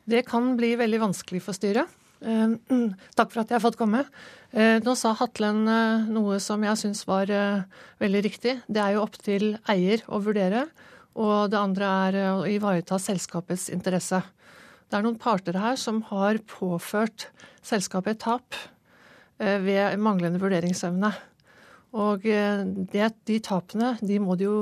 [0.08, 1.92] Det kan bli veldig vanskelig for styret.
[2.22, 4.04] Eh, mm, takk for at jeg har fått komme.
[4.52, 7.32] Eh, nå sa Hatlen eh, noe som jeg syns var
[8.02, 8.58] veldig riktig.
[8.68, 10.68] Det er jo opp til eier å vurdere.
[11.18, 14.22] Og det andre er å ivareta selskapets interesse.
[14.88, 17.30] Det er noen parter her som har påført
[17.66, 18.60] selskapet et tap
[19.38, 21.10] ved manglende vurderingsevne.
[21.98, 24.62] Og det, de tapene de må de jo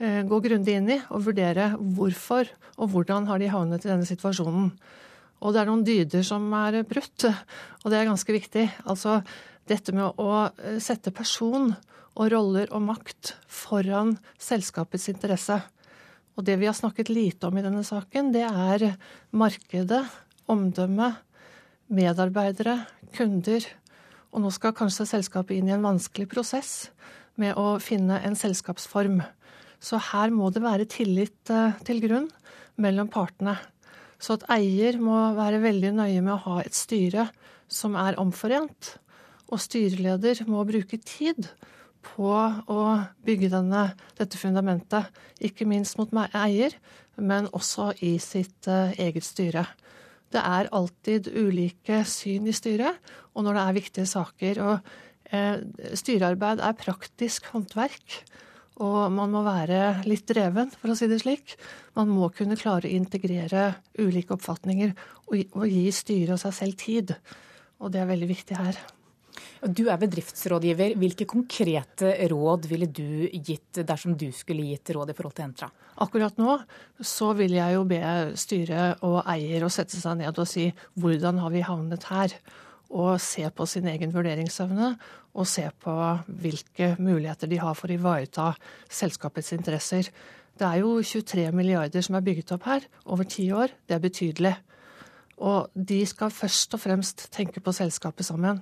[0.00, 2.48] gå grundig inn i og vurdere hvorfor
[2.80, 4.72] og hvordan har de havnet i denne situasjonen.
[5.42, 8.68] Og det er noen dyder som er brutt, og det er ganske viktig.
[8.86, 9.20] Altså
[9.70, 11.72] dette med å eh, sette person
[12.12, 15.58] og roller og makt foran selskapets interesse.
[16.36, 18.94] Og det vi har snakket lite om i denne saken, det er
[19.36, 20.02] markedet,
[20.50, 21.20] omdømmet,
[21.92, 22.78] medarbeidere,
[23.16, 23.66] kunder.
[24.32, 26.92] Og nå skal kanskje selskapet inn i en vanskelig prosess
[27.40, 29.20] med å finne en selskapsform.
[29.82, 32.30] Så her må det være tillit eh, til grunn
[32.80, 33.58] mellom partene.
[34.22, 37.26] Så at eier må være veldig nøye med å ha et styre
[37.72, 38.96] som er omforent.
[39.50, 41.48] Og styreleder må bruke tid
[42.02, 42.82] på å
[43.26, 43.84] bygge denne,
[44.18, 45.10] dette fundamentet.
[45.42, 46.74] Ikke minst mot eier,
[47.16, 49.66] men også i sitt uh, eget styre.
[50.32, 52.96] Det er alltid ulike syn i styret,
[53.36, 54.62] og når det er viktige saker.
[54.64, 54.94] Og
[55.34, 55.56] uh,
[55.98, 58.22] styrearbeid er praktisk håndverk.
[58.80, 61.56] Og man må være litt dreven, for å si det slik.
[61.98, 63.68] Man må kunne klare å integrere
[64.00, 64.94] ulike oppfatninger
[65.28, 67.14] og, gi styret og seg selv tid.
[67.82, 68.80] Og det er veldig viktig her.
[69.62, 70.96] Du er bedriftsrådgiver.
[70.98, 75.68] Hvilke konkrete råd ville du gitt dersom du skulle gitt råd i forhold til Entra?
[76.02, 76.56] Akkurat nå
[77.04, 78.02] så vil jeg jo be
[78.40, 82.34] styret og eier å sette seg ned og si hvordan har vi havnet her?
[82.92, 84.92] Og se på sin egen vurderingsevne
[85.32, 85.94] og se på
[86.28, 88.50] hvilke muligheter de har for å ivareta
[88.92, 90.10] selskapets interesser.
[90.58, 93.72] Det er jo 23 milliarder som er bygget opp her over ti år.
[93.88, 94.52] Det er betydelig.
[95.42, 98.60] Og de skal først og fremst tenke på selskapet sammen.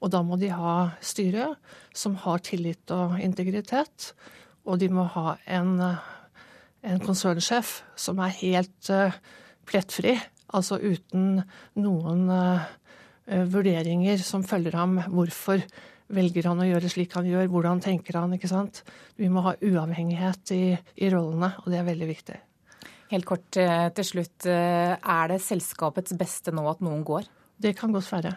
[0.00, 1.54] Og da må de ha styre
[1.96, 4.12] som har tillit og integritet.
[4.66, 5.80] Og de må ha en,
[6.86, 9.14] en konsernsjef som er helt uh,
[9.66, 10.16] plettfri,
[10.54, 11.42] altså uten
[11.80, 12.66] noen uh,
[13.26, 14.98] vurderinger som følger ham.
[15.10, 15.62] Hvorfor
[16.12, 18.82] velger han å gjøre slik han gjør, hvordan tenker han, ikke sant.
[19.18, 22.38] Vi må ha uavhengighet i, i rollene, og det er veldig viktig.
[23.12, 24.46] Helt kort eh, til slutt.
[24.50, 27.28] Eh, er det selskapets beste nå at noen går?
[27.62, 28.34] Det kan godt være.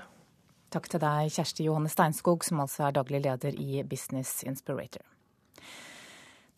[0.70, 5.02] Takk til deg, Kjersti Johanne Steinskog, som altså er daglig leder i Business Inspirator.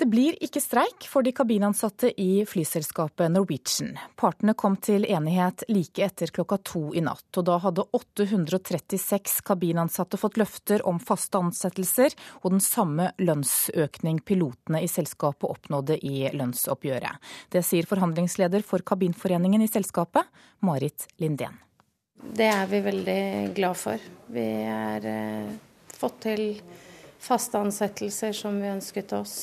[0.01, 3.91] Det blir ikke streik for de kabinansatte i flyselskapet Norwegian.
[4.17, 10.17] Partene kom til enighet like etter klokka to i natt, og da hadde 836 kabinansatte
[10.17, 17.21] fått løfter om faste ansettelser og den samme lønnsøkning pilotene i selskapet oppnådde i lønnsoppgjøret.
[17.53, 20.25] Det sier forhandlingsleder for kabinforeningen i selskapet,
[20.65, 21.61] Marit Lindén.
[22.17, 23.23] Det er vi veldig
[23.53, 24.13] glad for.
[24.33, 25.59] Vi har eh,
[25.93, 26.57] fått til
[27.21, 29.35] faste ansettelser som vi ønsket oss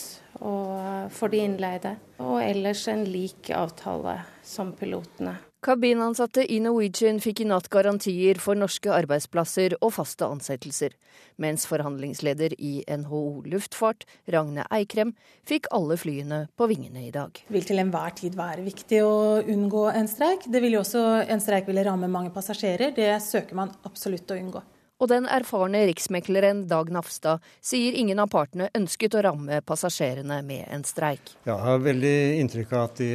[0.44, 1.96] og for de innleide.
[2.22, 5.38] Og ellers en lik avtale som pilotene.
[5.58, 10.94] Kabinansatte i Norwegian fikk i natt garantier for norske arbeidsplasser og faste ansettelser,
[11.42, 15.16] mens forhandlingsleder i NHO Luftfart, Ragne Eikrem,
[15.50, 17.42] fikk alle flyene på vingene i dag.
[17.42, 19.12] Det vil til enhver tid være viktig å
[19.42, 20.46] unngå en streik.
[20.46, 22.94] Det vil jo også, en streik ville ramme mange passasjerer.
[22.94, 24.62] Det søker man absolutt å unngå.
[24.98, 30.64] Og den erfarne riksmekleren Dag Nafstad sier ingen av partene ønsket å ramme passasjerene med
[30.74, 31.36] en streik.
[31.44, 33.10] Ja, jeg har veldig inntrykk av at de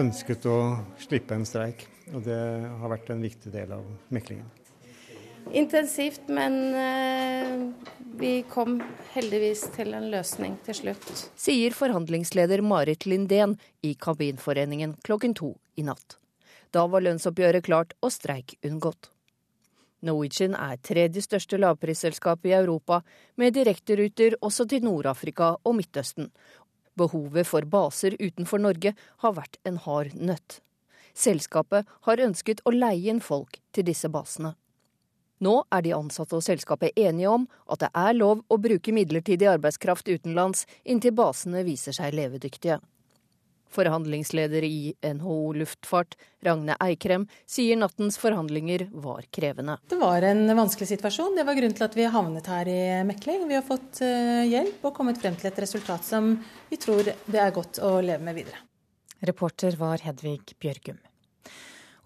[0.00, 0.58] ønsket å
[1.02, 1.84] slippe en streik.
[2.14, 2.38] Og det
[2.80, 3.84] har vært en viktig del av
[4.14, 4.46] meklingen.
[5.52, 7.50] Intensivt, men eh,
[8.18, 8.80] vi kom
[9.12, 11.10] heldigvis til en løsning til slutt.
[11.38, 13.54] Sier forhandlingsleder Marit Lindén
[13.86, 16.18] i Kabinforeningen klokken to i natt.
[16.74, 19.12] Da var lønnsoppgjøret klart og streik unngått.
[20.06, 23.00] Norwegian er tredje største lavprisselskap i Europa,
[23.36, 26.30] med direkteruter også til Nord-Afrika og Midtøsten.
[26.96, 28.94] Behovet for baser utenfor Norge
[29.24, 30.60] har vært en hard nøtt.
[31.16, 34.54] Selskapet har ønsket å leie inn folk til disse basene.
[35.44, 39.48] Nå er de ansatte og selskapet enige om at det er lov å bruke midlertidig
[39.50, 42.78] arbeidskraft utenlands inntil basene viser seg levedyktige.
[43.72, 49.78] Forhandlingsleder i NHO Luftfart, Ragne Eikrem, sier nattens forhandlinger var krevende.
[49.88, 51.34] Det var en vanskelig situasjon.
[51.36, 53.48] Det var grunnen til at vi havnet her i mekling.
[53.50, 56.36] Vi har fått eh, hjelp og kommet frem til et resultat som
[56.70, 58.62] vi tror det er godt å leve med videre.
[59.26, 61.00] Reporter var Hedvig Bjørgum.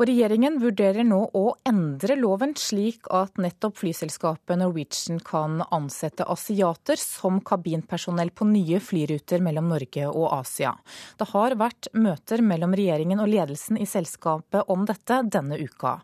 [0.00, 6.96] Og regjeringen vurderer nå å endre loven slik at nettopp flyselskapet Norwegian kan ansette asiater
[6.96, 10.72] som kabinpersonell på nye flyruter mellom Norge og Asia.
[11.20, 15.98] Det har vært møter mellom regjeringen og ledelsen i selskapet om dette denne uka.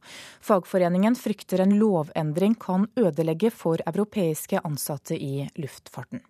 [0.44, 6.20] Fagforeningen frykter en lovendring kan ødelegge for europeiske ansatte i luftfarten.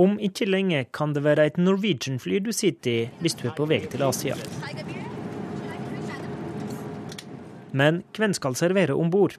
[0.00, 3.68] Om ikke lenge kan det være et Norwegian-fly du sitter i hvis du er på
[3.68, 4.40] vei til Asia.
[7.72, 9.38] Men hvem skal servere om bord?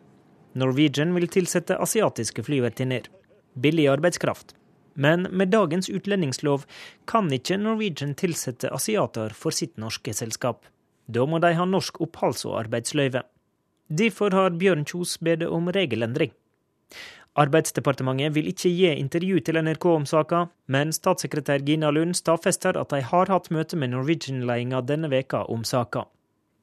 [0.58, 3.08] Norwegian vil tilsette asiatiske flyvertinner.
[3.54, 4.56] Billig arbeidskraft.
[4.94, 6.66] Men med dagens utlendingslov
[7.10, 10.66] kan ikke Norwegian tilsette asiater for sitt norske selskap.
[11.08, 13.24] Da må de ha norsk oppholds- og arbeidsløyve.
[13.90, 16.32] Derfor har Bjørn Kjos bedt om regelendring.
[17.34, 22.94] Arbeidsdepartementet vil ikke gi intervju til NRK om saka, men statssekretær Gina Lund stadfester at
[22.94, 26.06] de har hatt møte med Norwegian-ledelsen denne veka om saka.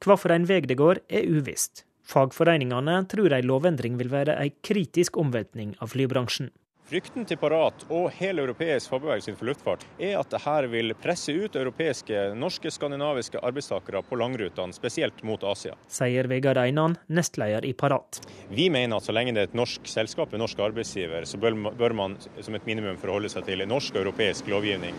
[0.01, 1.85] Hva for en vei det går, er uvisst.
[2.01, 6.49] Fagforeningene tror ei lovendring vil være ei kritisk omveltning av flybransjen.
[6.91, 11.53] Frykten til Parat og hele europeisk fagbevegelse for luftfart er at dette vil presse ut
[11.55, 15.77] europeiske, norske, skandinaviske arbeidstakere på langrutene, spesielt mot Asia.
[15.87, 18.19] Sier Vegard Einan, nestleder i Parat.
[18.51, 21.95] Vi mener at så lenge det er et norsk selskap med norsk arbeidsgiver, så bør
[21.95, 24.97] man som et minimum forholde seg til norsk og europeisk lovgivning.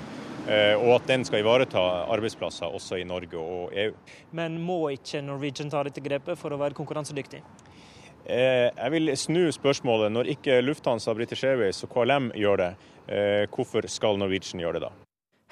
[0.49, 3.93] Eh, og at den skal ivareta arbeidsplasser også i Norge og EU.
[4.33, 7.45] Men må ikke Norwegian ta dette grepet for å være konkurransedyktig?
[8.27, 10.13] Eh, jeg vil snu spørsmålet.
[10.13, 12.71] Når ikke Lufthansa, British Airways og KLM gjør det,
[13.09, 14.93] eh, hvorfor skal Norwegian gjøre det da?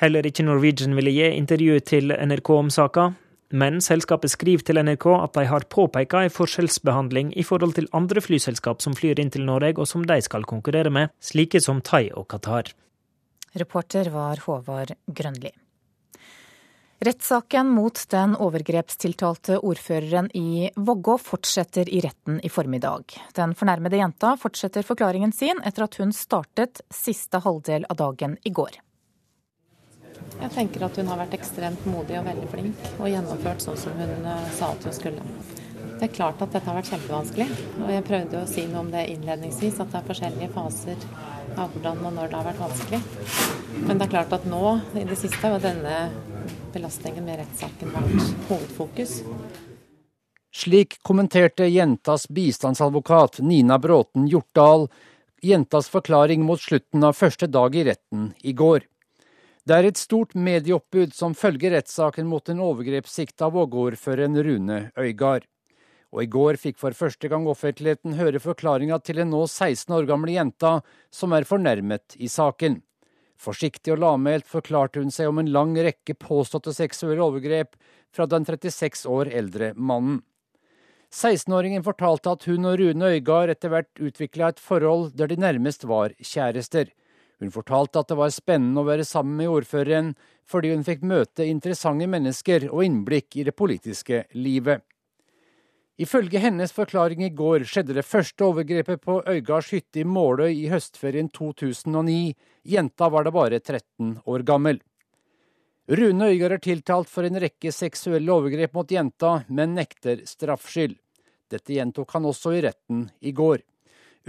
[0.01, 3.13] Heller ikke Norwegian ville gi intervju til NRK om saka,
[3.53, 8.21] men selskapet skriver til NRK at de har påpekt en forskjellsbehandling i forhold til andre
[8.21, 12.11] flyselskap som flyr inn til Norge og som de skal konkurrere med, slike som Thai
[12.15, 12.73] og Qatar.
[13.59, 15.51] Reporter var Håvard Grønli.
[17.03, 23.15] Rettssaken mot den overgrepstiltalte ordføreren i Vågå fortsetter i retten i formiddag.
[23.33, 28.53] Den fornærmede jenta fortsetter forklaringen sin etter at hun startet siste halvdel av dagen i
[28.53, 28.77] går.
[30.43, 33.97] Jeg tenker at hun har vært ekstremt modig og veldig flink, og gjennomført sånn som
[33.97, 35.25] hun eh, sa at hun skulle.
[35.97, 37.49] Det er klart at dette har vært kjempevanskelig.
[37.81, 41.09] og Jeg prøvde å si noe om det innledningsvis, at det er forskjellige faser
[41.57, 43.01] av hvordan og når det har vært vanskelig.
[43.87, 44.65] Men det er klart at nå
[45.01, 45.97] i det siste var denne
[46.75, 49.21] belastningen med rettssaken vært hovedfokus.
[50.51, 54.89] Slik kommenterte jentas bistandsadvokat Nina Bråten Hjortdal
[55.43, 58.85] jentas forklaring mot slutten av første dag i retten i går.
[59.65, 65.47] Det er et stort medieoppbud som følger rettssaken mot den overgrepssikta Vågå-ordføreren Rune Øygard.
[66.11, 70.09] Og i går fikk for første gang offentligheten høre forklaringa til den nå 16 år
[70.11, 70.81] gamle jenta
[71.15, 72.81] som er fornærmet i saken.
[73.41, 77.79] Forsiktig og lavmælt forklarte hun seg om en lang rekke påståtte seksuelle overgrep
[78.13, 80.21] fra den 36 år eldre mannen.
[81.11, 85.87] 16-åringen fortalte at hun og Rune Øygard etter hvert utvikla et forhold der de nærmest
[85.91, 86.93] var kjærester.
[87.41, 90.13] Hun fortalte at det var spennende å være sammen med ordføreren,
[90.47, 94.85] fordi hun fikk møte interessante mennesker og innblikk i det politiske livet.
[96.01, 100.71] Ifølge hennes forklaring i går skjedde det første overgrepet på Øygards hytte i Måløy i
[100.73, 102.33] høstferien 2009.
[102.73, 104.81] Jenta var da bare 13 år gammel.
[105.91, 110.97] Rune Øygard er tiltalt for en rekke seksuelle overgrep mot jenta, men nekter straffskyld.
[111.53, 113.61] Dette gjentok han også i retten i går.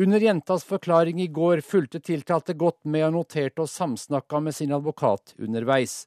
[0.02, 4.76] Under jentas forklaring i går fulgte tiltalte godt med og noterte og samsnakka med sin
[4.76, 6.02] advokat underveis.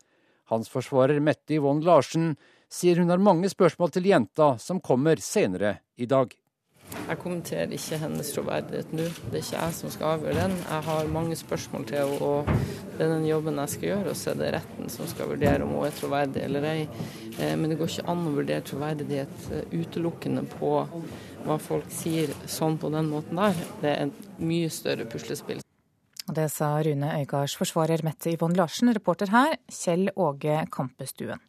[0.52, 2.34] Hans forsvarer Mette Yvonne Larsen
[2.74, 6.32] sier hun har mange spørsmål til jenta som kommer senere i dag.
[6.94, 9.06] Jeg kommenterer ikke hennes troverdighet nå.
[9.30, 10.54] Det er ikke jeg som skal avgjøre den.
[10.62, 12.48] Jeg har mange spørsmål til henne, og
[12.96, 14.12] det er den jobben jeg skal gjøre.
[14.12, 16.80] Og så er det retten som skal vurdere om hun er troverdig eller ei.
[17.38, 20.72] Eh, men det går ikke an å vurdere troverdighet eh, utelukkende på
[21.44, 23.64] hva folk sier sånn på den måten der.
[23.82, 25.64] Det er et mye større puslespill.
[26.24, 28.92] Og det sa Rune Øygards forsvarer Mette Yvonne Larsen.
[28.96, 31.42] Reporter her, Kjell Åge Kampestuen.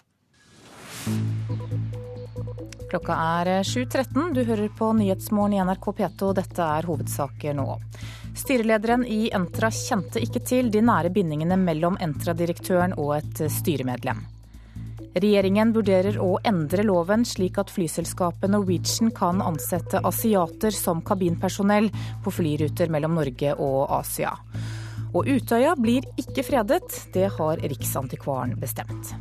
[2.90, 4.34] Klokka er 7.13.
[4.34, 6.30] Du hører på Nyhetsmorgen i NRK P2.
[6.38, 7.66] Dette er hovedsaker nå.
[8.36, 14.24] Styrelederen i Entra kjente ikke til de nære bindingene mellom Entra-direktøren og et styremedlem.
[15.16, 21.88] Regjeringen vurderer å endre loven slik at flyselskapet Norwegian kan ansette asiater som kabinpersonell
[22.24, 24.34] på flyruter mellom Norge og Asia.
[25.16, 29.16] Og Utøya blir ikke fredet, det har Riksantikvaren bestemt.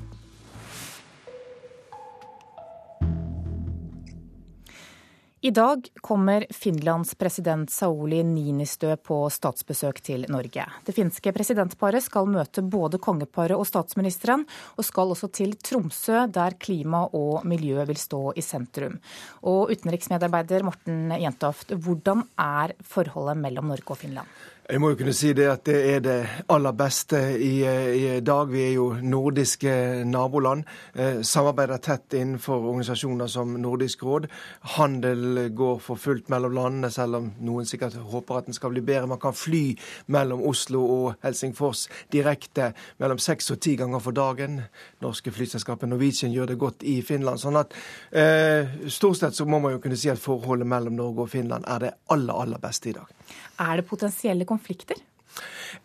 [5.44, 10.64] I dag kommer Finlands president Sauli Ninistø på statsbesøk til Norge.
[10.86, 14.46] Det finske presidentparet skal møte både kongeparet og statsministeren,
[14.80, 18.96] og skal også til Tromsø, der klima og miljø vil stå i sentrum.
[19.44, 24.32] Og utenriksmedarbeider Morten Jentoft, hvordan er forholdet mellom Norge og Finland?
[24.64, 26.12] Jeg må jo kunne si det at det er det
[26.48, 28.46] aller beste i, i dag.
[28.48, 29.74] Vi er jo nordiske
[30.08, 30.62] naboland.
[30.96, 34.24] Eh, samarbeider tett innenfor organisasjoner som Nordisk råd.
[34.78, 38.80] Handel går for fullt mellom landene, selv om noen sikkert håper at den skal bli
[38.80, 39.10] bedre.
[39.12, 39.76] Man kan fly
[40.16, 41.84] mellom Oslo og Helsingfors
[42.16, 42.72] direkte
[43.04, 44.62] mellom seks og ti ganger for dagen.
[45.04, 47.42] Norske flyselskapet Norwegian gjør det godt i Finland.
[47.44, 47.76] sånn at
[48.16, 51.68] eh, stort sett så må man jo kunne si at forholdet mellom Norge og Finland
[51.68, 53.12] er det aller, aller beste i dag.
[53.58, 54.98] Er det potensielle konflikter?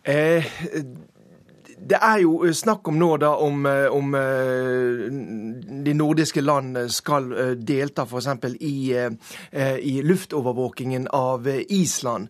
[0.04, 0.46] Eh,
[1.82, 4.12] det er jo eh, snakk om nå da om, eh, om
[5.86, 8.28] de nordiske land skal delta f.eks.
[8.60, 8.76] I,
[9.82, 12.28] i luftovervåkingen av Island.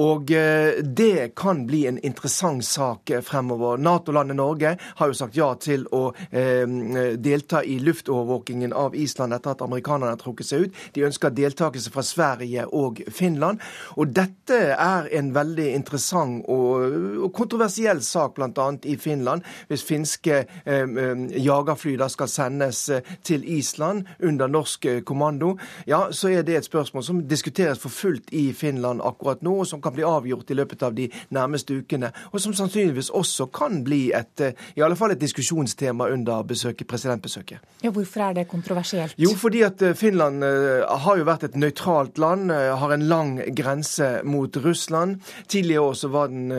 [0.00, 3.80] Og det kan bli en interessant sak fremover.
[3.82, 6.02] Nato-landet Norge har jo sagt ja til å
[6.42, 10.80] delta i luftovervåkingen av Island etter at amerikanerne har trukket seg ut.
[10.94, 13.62] De ønsker deltakelse fra Sverige og Finland.
[13.96, 18.68] Og dette er en veldig interessant og kontroversiell sak, bl.a.
[18.84, 19.42] i Finland.
[19.68, 26.04] Hvis finske eh, eh, jagerfly da skal sendes eh, til Island under norsk kommando, ja,
[26.10, 29.82] så er det et spørsmål som diskuteres for fullt i Finland akkurat nå, og som
[29.82, 32.12] kan bli avgjort i løpet av de nærmeste ukene.
[32.32, 34.44] Og som sannsynligvis også kan bli et,
[34.76, 37.58] i alle fall et diskusjonstema under besøket, presidentbesøket.
[37.82, 39.14] Ja, Hvorfor er det kontroversielt?
[39.18, 44.56] Jo, fordi at Finland har jo vært et nøytralt land, har en lang grense mot
[44.64, 45.20] Russland.
[45.48, 46.52] Tidligere år så var den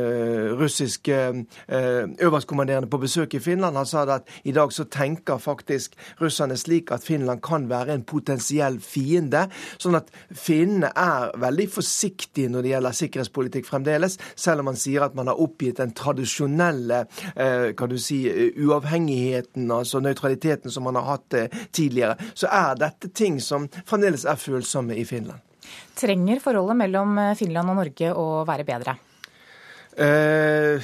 [0.59, 1.17] russiske
[2.23, 3.77] øverstkommanderende på besøk i Finland.
[3.77, 8.05] Han sa at i dag så tenker faktisk russerne slik at Finland kan være en
[8.07, 9.45] potensiell fiende.
[9.81, 15.05] Sånn at finnene er veldig forsiktige når det gjelder sikkerhetspolitikk fremdeles, selv om man sier
[15.05, 17.05] at man har oppgitt den tradisjonelle
[17.35, 18.23] eh, kan du si,
[18.57, 22.17] uavhengigheten, altså nøytraliteten som man har hatt eh, tidligere.
[22.33, 25.41] Så er dette ting som fremdeles er følsomme i Finland.
[25.97, 28.97] Trenger forholdet mellom Finland og Norge å være bedre?
[29.99, 30.81] Uh,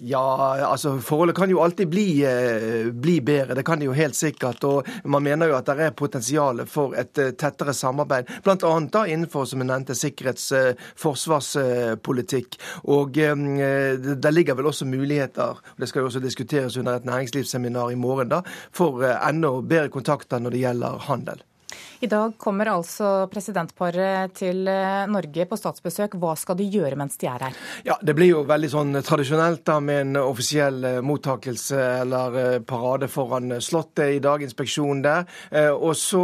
[0.00, 0.22] ja,
[0.66, 3.54] altså forholdet kan jo alltid bli, uh, bli, bedre.
[3.54, 4.64] Det kan det jo helt sikkert.
[4.64, 8.30] Og man mener jo at det er potensial for et uh, tettere samarbeid.
[8.44, 10.50] Blant annet da innenfor, som jeg nevnte, sikkerhets-
[10.98, 12.56] forsvarspolitikk.
[12.90, 17.92] Og det ligger vel også muligheter, og det skal jo også diskuteres under et næringslivsseminar
[17.92, 18.42] i morgen, da,
[18.74, 21.42] for enda bedre kontakter når det gjelder handel.
[22.02, 26.16] I dag kommer altså presidentparet til eh, Norge på statsbesøk.
[26.18, 27.58] Hva skal de gjøre mens de er her?
[27.86, 32.56] Ja, Det blir jo veldig sånn tradisjonelt da, med en offisiell eh, mottakelse eller eh,
[32.66, 35.28] parade foran Slottet i dag, inspeksjon der.
[35.76, 36.22] Og så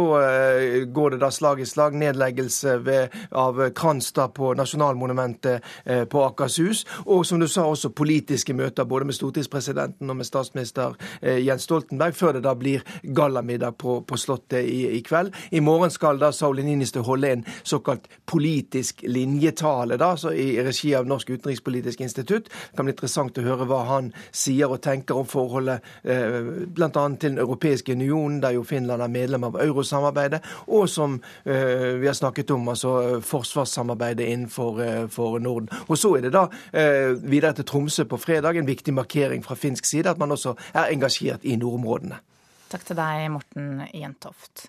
[0.91, 1.95] går det da slag i slag.
[1.99, 5.63] Nedleggelse ved, av Kranstad på Nasjonalmonumentet
[6.11, 6.83] på Akershus.
[7.05, 12.17] Og som du sa, også politiske møter både med stortingspresidenten og med statsminister Jens Stoltenberg,
[12.17, 15.35] før det da blir gallamiddag på, på Slottet i, i kveld.
[15.51, 21.07] I morgen skal da Sauli Niinistö holde en såkalt politisk linjetale da, i regi av
[21.09, 22.49] Norsk utenrikspolitisk institutt.
[22.49, 26.89] Det kan bli interessant å høre hva han sier og tenker om forholdet eh, bl.a.
[26.91, 32.09] til Den europeiske unionen, der jo Finland er medlem av eurosamarbeidet, og som eh, vi
[32.09, 35.69] har snakket om, altså forsvarssamarbeidet innenfor eh, Norden.
[35.87, 39.57] Og så er det da eh, videre til Tromsø på fredag, en viktig markering fra
[39.59, 42.23] finsk side, at man også er engasjert i nordområdene.
[42.69, 44.67] Takk til deg, Morten Jentoft.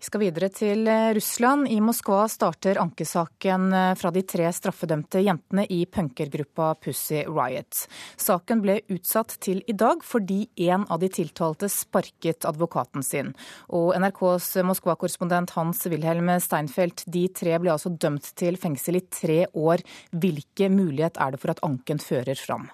[0.00, 1.66] Vi skal videre til eh, Russland.
[1.68, 7.84] I Moskva starter ankesaken eh, fra de tre straffedømte jentene i punkergruppa Pussy Riot.
[8.16, 13.34] Saken ble utsatt til i dag fordi en av de tiltalte sparket advokaten sin.
[13.68, 19.42] Og NRKs Moskva-korrespondent Hans Wilhelm Steinfeld, de tre ble altså dømt til fengsel i tre
[19.52, 19.84] år.
[20.16, 22.72] Hvilke mulighet er det for at anken fører fram?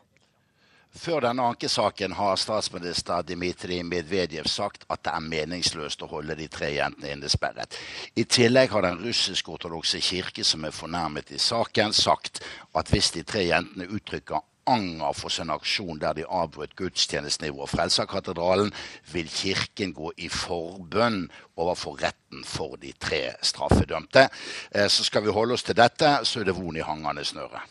[0.97, 6.49] Før denne ankesaken har statsminister Dmitrij Medvedev sagt at det er meningsløst å holde de
[6.49, 7.77] tre jentene innesperret.
[8.17, 12.41] I tillegg har den russisk-ortodokse kirke, som er fornærmet i saken, sagt
[12.75, 17.55] at hvis de tre jentene uttrykker anger for sin aksjon der de avbrøt gudstjenesten i
[17.57, 18.73] Vår Frelserkatedralen,
[19.13, 21.27] vil Kirken gå i forbønn
[21.57, 24.29] overfor retten for de tre straffedømte.
[24.73, 27.65] Eh, så skal vi holde oss til dette, så er det von i hangende snøre.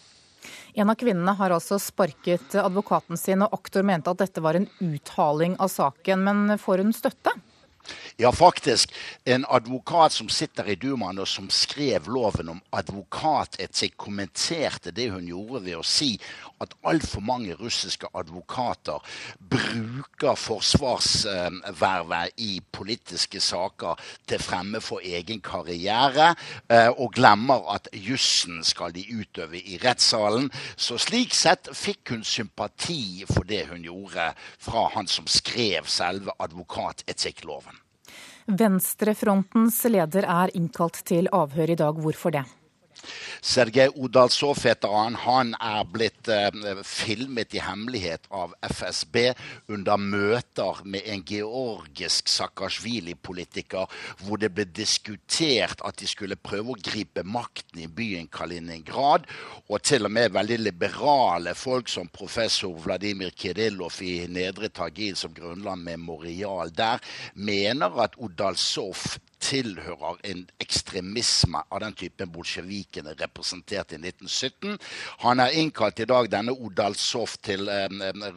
[0.77, 4.67] En av kvinnene har altså sparket advokaten sin, og aktor mente at dette var en
[4.77, 6.21] uthaling av saken.
[6.21, 7.33] Men får hun støtte?
[8.17, 8.93] Ja, faktisk.
[9.25, 15.27] En advokat som sitter i Dumaen og som skrev loven om advokatetikk, kommenterte det hun
[15.27, 16.15] gjorde ved å si
[16.63, 19.03] at altfor mange russiske advokater
[19.37, 26.33] bruker forsvarsvervet i politiske saker til fremme for egen karriere,
[26.69, 30.49] eh, og glemmer at jussen skal de utøve i rettssalen.
[30.75, 36.33] Så slik sett fikk hun sympati for det hun gjorde fra han som skrev selve
[36.39, 37.76] advokatetikk-loven.
[38.47, 41.97] Venstrefrontens leder er innkalt til avhør i dag.
[41.99, 42.45] Hvorfor det?
[43.41, 45.15] Sergej Odalsov heter han.
[45.23, 49.17] Han er blitt eh, filmet i hemmelighet av FSB
[49.73, 53.87] under møter med en georgisk Saakashvili-politiker,
[54.23, 59.27] hvor det ble diskutert at de skulle prøve å gripe makten i byen Kaliningrad.
[59.67, 65.33] Og til og med veldig liberale folk som professor Vladimir Kirillov i Nedre Tagil, som
[65.35, 67.03] grunnla Memorial der,
[67.35, 74.77] mener at Odalsov tilhører en ekstremisme av den typen bolsjevikene representerte i 1917.
[75.23, 77.87] Han er innkalt i dag, denne Odalsov, til eh,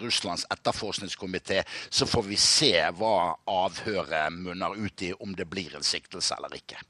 [0.01, 1.62] Russlands etterforskningskomité.
[1.90, 6.61] Så får vi se hva avhøret munner ut i, om det blir en siktelse eller
[6.61, 6.80] ikke.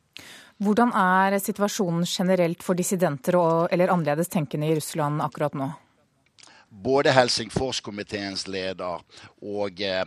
[0.61, 5.71] Hvordan er situasjonen generelt for dissidenter og, eller annerledes tenkende i Russland akkurat nå?
[6.71, 9.03] Både Helsingforskomiteens leder
[9.43, 10.05] og eh,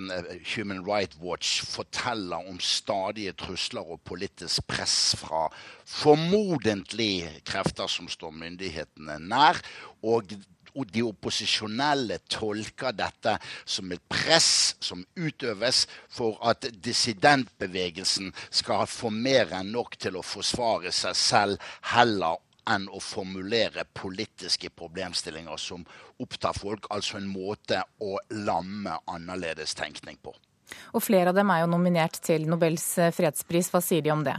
[0.53, 5.49] Human Rights Watch forteller om stadige trusler og politisk press fra
[5.83, 9.59] formodentlig krefter som står myndighetene nær.
[10.03, 10.31] Og
[10.95, 13.35] de opposisjonelle tolker dette
[13.65, 20.25] som et press som utøves for at dissidentbevegelsen skal få mer enn nok til å
[20.25, 22.39] forsvare seg selv, heller
[22.69, 25.85] enn å formulere politiske problemstillinger som
[26.23, 26.87] opptar folk.
[26.93, 30.35] Altså en måte å lamme annerledes tenkning på.
[30.95, 33.69] Og flere av dem er jo nominert til Nobels fredspris.
[33.73, 34.37] Hva sier de om det?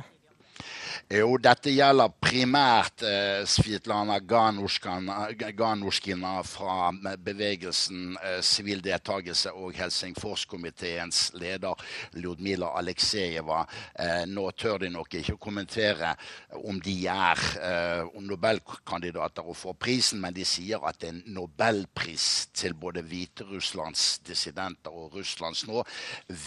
[1.13, 6.93] Jo, dette gjelder primært eh, Svitlana Ganushkina fra
[7.25, 8.41] bevegelsen eh,
[8.85, 11.75] deltakelse og Helsingforskomiteens leder
[12.15, 13.67] Ljudmila Aleksejeva.
[13.99, 16.15] Eh, nå tør de nok ikke å kommentere
[16.65, 22.75] om de er eh, Nobelkandidater og får prisen, men de sier at en nobelpris til
[22.75, 25.85] både Hviterusslands dissidenter og Russlands nå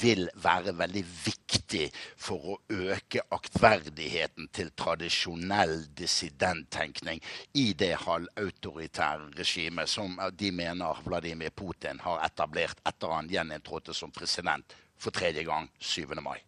[0.02, 7.22] vil være veldig viktig for å øke aktverdigheten til tradisjonell dissidenttenkning
[7.58, 14.14] i det halvautoritære regimet som de mener Vladimir Putin har etablert etter han gjeninntrådte som
[14.14, 16.06] president for tredje gang 7.
[16.22, 16.40] mai.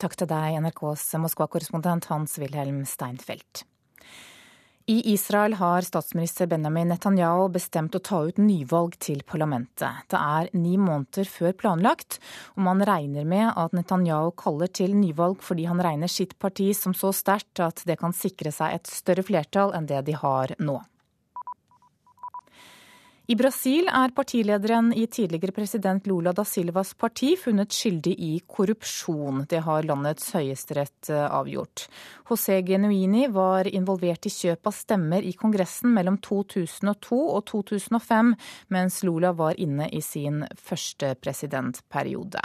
[0.00, 3.66] Takk til deg, NRKs Moskva-korrespondent Hans-Wilhelm Steinfeld.
[4.86, 10.06] I Israel har statsminister Benjamin Netanyahu bestemt å ta ut nyvalg til parlamentet.
[10.10, 12.18] Det er ni måneder før planlagt,
[12.56, 16.96] og man regner med at Netanyahu kaller til nyvalg fordi han regner sitt parti som
[16.96, 20.80] så sterkt at det kan sikre seg et større flertall enn det de har nå.
[23.30, 29.44] I Brasil er partilederen i tidligere president Lula da Silvas parti funnet skyldig i korrupsjon.
[29.46, 31.84] Det har landets høyesterett eh, avgjort.
[32.26, 38.34] José Genuini var involvert i kjøp av stemmer i Kongressen mellom 2002 og 2005,
[38.74, 42.42] mens Lula var inne i sin første presidentperiode.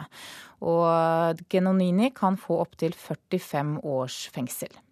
[0.69, 4.84] Og Genonini kan få opptil 45 års fengsel.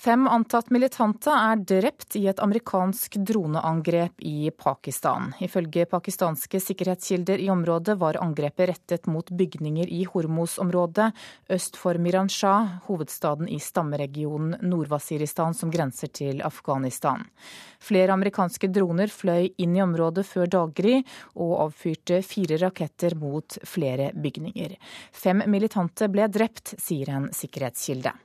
[0.00, 5.34] Fem antatt militante er drept i et amerikansk droneangrep i Pakistan.
[5.44, 11.10] Ifølge pakistanske sikkerhetskilder i området var angrepet rettet mot bygninger i Hormos-området
[11.52, 17.26] øst for Miranshah, hovedstaden i stammeregionen Nord-Wasiristan som grenser til Afghanistan.
[17.76, 20.96] Flere amerikanske droner fløy inn i området før daggry
[21.34, 24.80] og avfyrte fire raketter mot flere bygninger.
[25.12, 28.16] Fem militante ble drept, sier en sikkerhetskilde.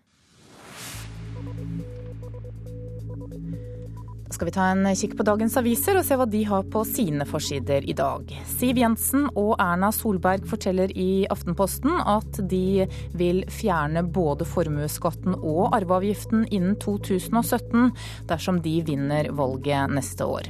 [4.30, 7.28] Skal vi ta en kikk på dagens aviser og se hva de har på sine
[7.30, 8.32] forsider i dag.
[8.56, 15.76] Siv Jensen og Erna Solberg forteller i Aftenposten at de vil fjerne både formuesskatten og
[15.78, 17.92] arveavgiften innen 2017
[18.30, 20.50] dersom de vinner valget neste år.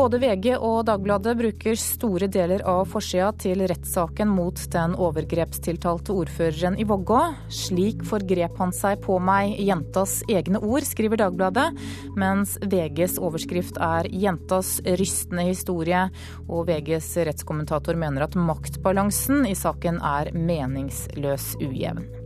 [0.00, 6.78] Både VG og Dagbladet bruker store deler av forsida til rettssaken mot den overgrepstiltalte ordføreren
[6.80, 7.18] i Vågå.
[7.52, 11.66] Slik forgrep han seg på meg, jentas egne ord, skriver Dagbladet,
[12.16, 16.08] mens VGs overskrift er 'Jentas rystende historie',
[16.48, 22.19] og VGs rettskommentator mener at maktbalansen i saken er meningsløs ujevn.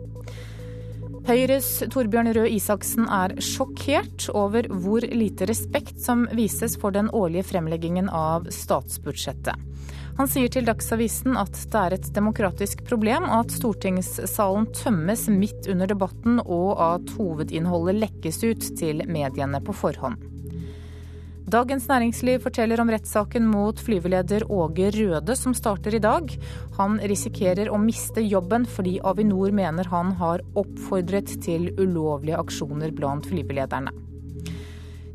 [1.25, 7.47] Høyres Torbjørn Røe Isaksen er sjokkert over hvor lite respekt som vises for den årlige
[7.49, 9.57] fremleggingen av statsbudsjettet.
[10.19, 15.89] Han sier til Dagsavisen at det er et demokratisk problem at stortingssalen tømmes midt under
[15.91, 20.21] debatten, og at hovedinnholdet lekkes ut til mediene på forhånd.
[21.45, 26.31] Dagens Næringsliv forteller om rettssaken mot flyveleder Åge Røde som starter i dag.
[26.79, 33.29] Han risikerer å miste jobben fordi Avinor mener han har oppfordret til ulovlige aksjoner blant
[33.29, 33.93] flyvelederne.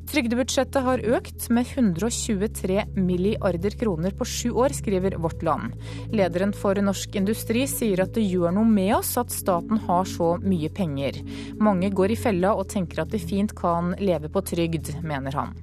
[0.09, 5.75] Trygdebudsjettet har økt med 123 milliarder kroner på sju år, skriver Vårt Land.
[6.13, 10.35] Lederen for Norsk Industri sier at det gjør noe med oss at staten har så
[10.41, 11.21] mye penger.
[11.57, 15.57] Mange går i fella og tenker at de fint kan leve på trygd, mener han.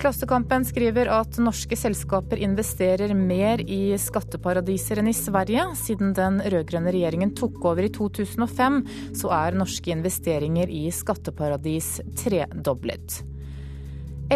[0.00, 5.66] Klassekampen skriver at norske selskaper investerer mer i skatteparadiser enn i Sverige.
[5.76, 8.80] Siden den rød-grønne regjeringen tok over i 2005,
[9.20, 13.20] så er norske investeringer i skatteparadis tredoblet.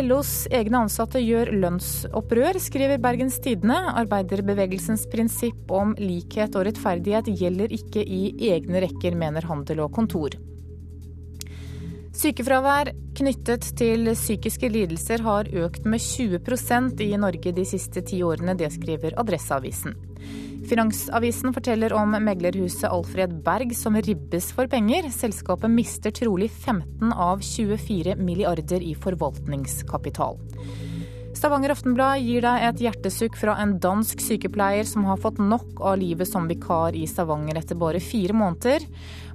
[0.04, 3.78] LOs egne ansatte gjør lønnsopprør, skriver Bergens Tidende.
[4.04, 10.36] Arbeiderbevegelsens prinsipp om likhet og rettferdighet gjelder ikke i egne rekker, mener Handel og Kontor.
[12.14, 18.54] Sykefravær knyttet til psykiske lidelser har økt med 20% i Norge de siste ti årene.
[18.54, 19.96] Det skriver Adresseavisen.
[20.70, 25.10] Finansavisen forteller om meglerhuset Alfred Berg som ribbes for penger.
[25.10, 30.38] Selskapet mister trolig 15 av 24 milliarder i forvaltningskapital.
[31.34, 35.98] Stavanger Aftenblad gir deg et hjertesukk fra en dansk sykepleier som har fått nok av
[35.98, 38.86] livet som vikar i Stavanger etter bare fire måneder.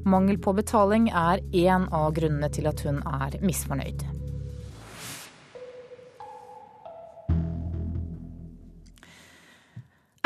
[0.05, 4.05] Mangel på betaling er én av grunnene til at hun er misfornøyd.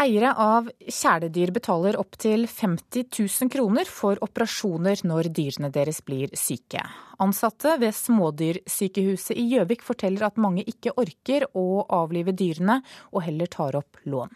[0.04, 6.82] Eiere av kjæledyr betaler opptil 50 000 kroner for operasjoner når dyrene deres blir syke.
[7.24, 12.82] Ansatte ved Smådyrsykehuset i Gjøvik forteller at mange ikke orker å avlive dyrene,
[13.14, 14.34] og heller tar opp lån.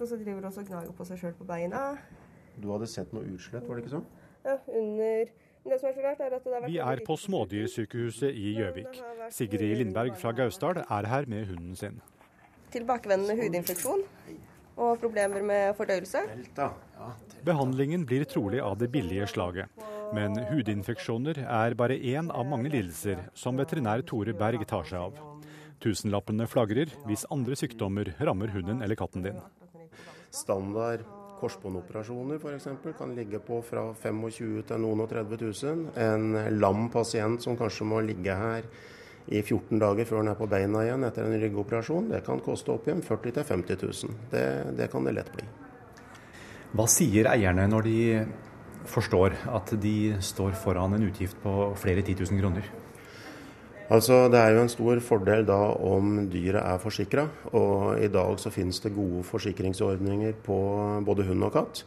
[0.00, 1.92] Og så driver de og gnager på seg sjøl på beina.
[2.56, 4.08] Du hadde sett noe utslett, var det ikke sånn?
[4.46, 5.30] Ja, under
[5.66, 8.52] det som er så rart er at det har vært Vi er på Smådyrsykehuset i
[8.60, 9.00] Gjøvik.
[9.34, 11.98] Sigrid Lindberg fra Gausdal er her med hunden sin
[12.76, 14.02] tilbakevendende hudinfeksjon
[14.76, 16.22] og problemer med fordøyelse.
[17.46, 19.70] Behandlingen blir trolig av det billige slaget.
[20.14, 25.22] Men hudinfeksjoner er bare én av mange lidelser som veterinær Tore Berg tar seg av.
[25.82, 29.40] Tusenlappene flagrer hvis andre sykdommer rammer hunden eller katten din.
[30.34, 31.04] Standard
[31.40, 32.68] korsbåndoperasjoner f.eks.
[32.98, 35.86] kan ligge på fra 25 til noen og 30 000.
[36.00, 38.68] En lam pasient som kanskje må ligge her
[39.26, 42.70] i 14 dager før den er på beina igjen etter en ryggoperasjon, det kan koste
[42.74, 44.18] oppigjen 40 000-50 000.
[44.30, 44.46] Det,
[44.78, 45.46] det kan det lett bli.
[46.76, 48.00] Hva sier eierne når de
[48.86, 52.85] forstår at de står foran en utgift på flere 10 000 kroner?
[53.86, 57.28] Altså, Det er jo en stor fordel da om dyret er forsikra.
[57.52, 60.58] Og i dag så finnes det gode forsikringsordninger på
[61.06, 61.84] både hund og katt.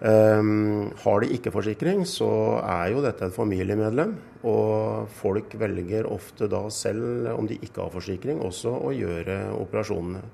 [0.00, 4.16] Um, har de ikke forsikring, så er jo dette et familiemedlem.
[4.48, 10.24] Og folk velger ofte da selv, om de ikke har forsikring, også å gjøre operasjonene.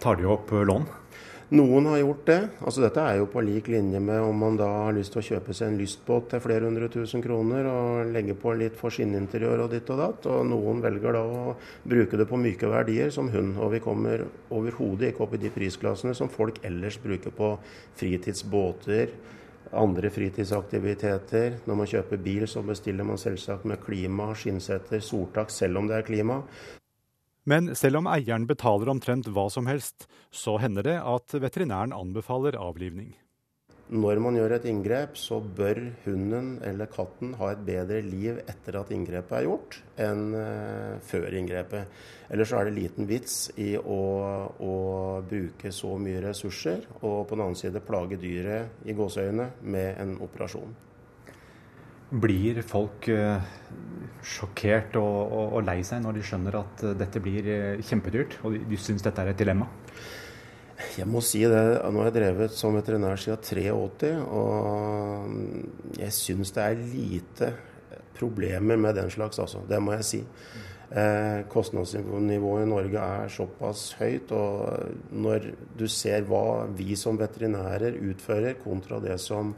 [0.00, 0.86] Tar de opp lån?
[1.54, 2.38] Noen har gjort det.
[2.66, 5.26] Altså Dette er jo på lik linje med om man da har lyst til å
[5.28, 9.62] kjøpe seg en lystbåt til flere hundre tusen kroner og legge på litt for skinninteriør
[9.62, 10.26] og ditt og datt.
[10.26, 11.52] Og noen velger da å
[11.86, 13.60] bruke det på myke verdier som hund.
[13.62, 17.52] Og vi kommer overhodet ikke opp i de prisklassene som folk ellers bruker på
[18.00, 19.12] fritidsbåter,
[19.78, 21.60] andre fritidsaktiviteter.
[21.62, 26.00] Når man kjøper bil, så bestiller man selvsagt med klima, skinnsetter, soltak, selv om det
[26.00, 26.40] er klima.
[27.46, 32.58] Men selv om eieren betaler omtrent hva som helst, så hender det at veterinæren anbefaler
[32.58, 33.14] avlivning.
[33.86, 38.80] Når man gjør et inngrep, så bør hunden eller katten ha et bedre liv etter
[38.80, 41.92] at inngrepet er gjort, enn uh, før inngrepet.
[42.34, 44.00] Ellers er det liten vits i å,
[44.58, 44.72] å,
[45.30, 50.18] bruke så mye ressurser og på den annen side plage dyret i gåseøyne med en
[50.26, 50.74] operasjon.
[52.06, 53.42] Blir folk uh,
[54.22, 58.38] sjokkert og, og, og, lei seg når de skjønner at uh, dette blir uh, kjempedyrt,
[58.46, 59.66] og de, de syns dette er et dilemma?
[60.96, 61.62] Jeg må si det.
[61.88, 67.50] Nå har jeg drevet som veterinær siden 83, og jeg syns det er lite
[68.16, 69.62] problemer med den slags, altså.
[69.68, 70.20] Det må jeg si.
[70.86, 77.98] Eh, kostnadsnivået i Norge er såpass høyt, og når du ser hva vi som veterinærer
[78.06, 79.54] utfører kontra det som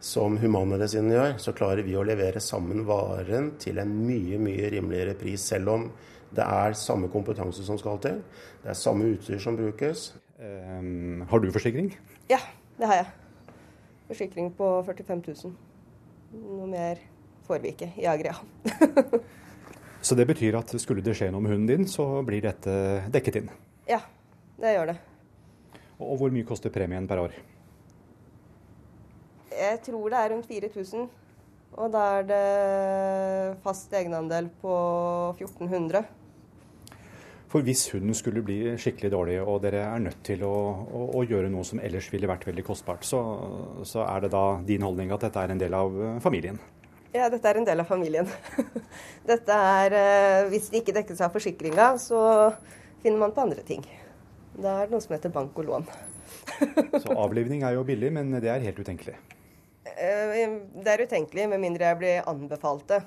[0.00, 5.14] som Humanmedisinen gjør, så klarer vi å levere sammen varen til en mye, mye rimeligere
[5.20, 5.44] pris.
[5.52, 5.86] Selv om
[6.32, 8.20] det er samme kompetanse som skal til.
[8.62, 10.10] Det er samme utstyr som brukes.
[10.40, 11.92] Um, har du forsikring?
[12.30, 12.40] Ja,
[12.78, 13.10] det har jeg.
[14.08, 15.54] Forsikring på 45 000.
[16.40, 17.02] Noe mer
[17.46, 18.36] får vi ikke i Agria.
[20.06, 22.72] så det betyr at skulle det skje noe med hunden din, så blir dette
[23.12, 23.54] dekket inn?
[23.90, 24.00] Ja,
[24.62, 24.98] det gjør det.
[26.00, 27.34] Og hvor mye koster premien per år?
[29.50, 31.08] Jeg tror det er rundt 4000.
[31.78, 34.72] Og da er det fast egenandel på
[35.38, 36.02] 1400.
[37.50, 40.54] For hvis hunden skulle bli skikkelig dårlig, og dere er nødt til å,
[40.86, 43.22] å, å gjøre noe som ellers ville vært veldig kostbart, så,
[43.82, 46.60] så, er det da din holdning at dette er en del av eh, familien?
[47.10, 48.30] Ja, dette er en del av familien.
[49.30, 52.20] dette er, eh, Hvis det ikke dekkes av forsikringa, så
[53.02, 53.82] finner man på andre ting.
[54.54, 55.90] Da er det noe som heter bank og lån.
[57.02, 59.18] så avlivning er jo billig, men det er helt utenkelig?
[60.00, 63.02] Eh, det er utenkelig, med mindre jeg blir anbefalt det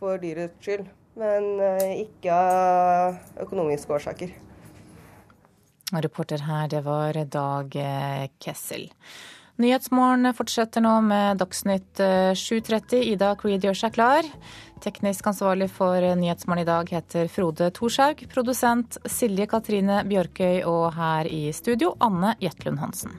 [0.00, 0.86] for dyrets skyld.
[1.18, 4.32] Men eh, ikke av økonomiske årsaker.
[5.90, 8.88] Reporter her, det var Dag eh, Kessel.
[9.60, 12.94] Nyhetsmorgen fortsetter nå med Dagsnytt 7.30.
[12.96, 14.28] Eh, Ida Creed gjør seg klar.
[14.80, 18.22] Teknisk ansvarlig for Nyhetsmorgen i dag heter Frode Thorshaug.
[18.32, 23.18] Produsent Silje Katrine Bjørkøy og her i studio Anne Jetlund Hansen.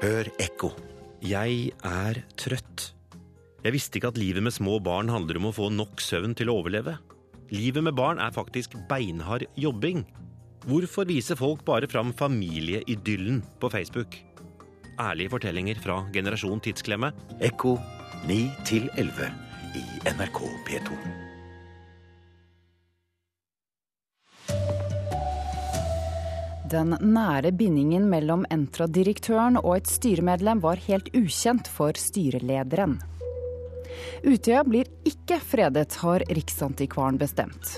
[0.00, 0.70] Hør ekko.
[1.20, 2.86] Jeg er trøtt.
[3.60, 6.48] Jeg visste ikke at livet med små barn handler om å få nok søvn til
[6.48, 6.94] å overleve.
[7.52, 10.06] Livet med barn er faktisk beinhard jobbing.
[10.64, 14.16] Hvorfor viser folk bare fram familieidyllen på Facebook?
[14.96, 17.12] Ærlige fortellinger fra generasjon tidsklemme.
[17.44, 17.76] Ekko
[18.24, 18.40] 9
[18.96, 19.34] 11
[19.76, 19.84] i
[20.16, 21.29] NRK P2.
[26.70, 33.00] Den nære bindingen mellom Entra-direktøren og et styremedlem var helt ukjent for styrelederen.
[34.22, 37.72] Utøya blir ikke fredet, har Riksantikvaren bestemt.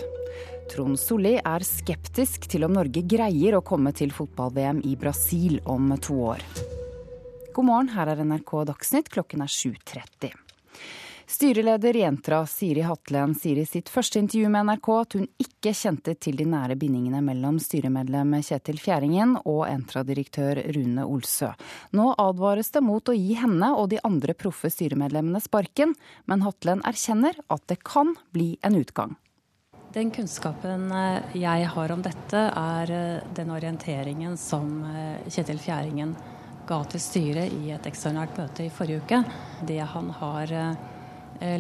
[0.69, 5.89] Trond Solli er skeptisk til om Norge greier å komme til fotball-VM i Brasil om
[5.97, 6.45] to år.
[7.57, 10.37] God morgen, her er NRK Dagsnytt, klokken er 7.30.
[11.33, 15.73] Styreleder i Entra, Siri Hatlen, sier i sitt første intervju med NRK at hun ikke
[15.73, 21.49] kjente til de nære bindingene mellom styremedlem Kjetil Fjæringen og Entra-direktør Rune Olsø.
[21.97, 25.97] Nå advares det mot å gi henne og de andre proffe styremedlemmene sparken,
[26.29, 29.17] men Hatlen erkjenner at det kan bli en utgang.
[29.97, 36.13] Den kunnskapen eh, jeg har om dette, er eh, den orienteringen som eh, Kjetil Fjæringen
[36.69, 39.25] ga til styret i et ekstraordinært møte i forrige uke.
[39.65, 40.59] Det han har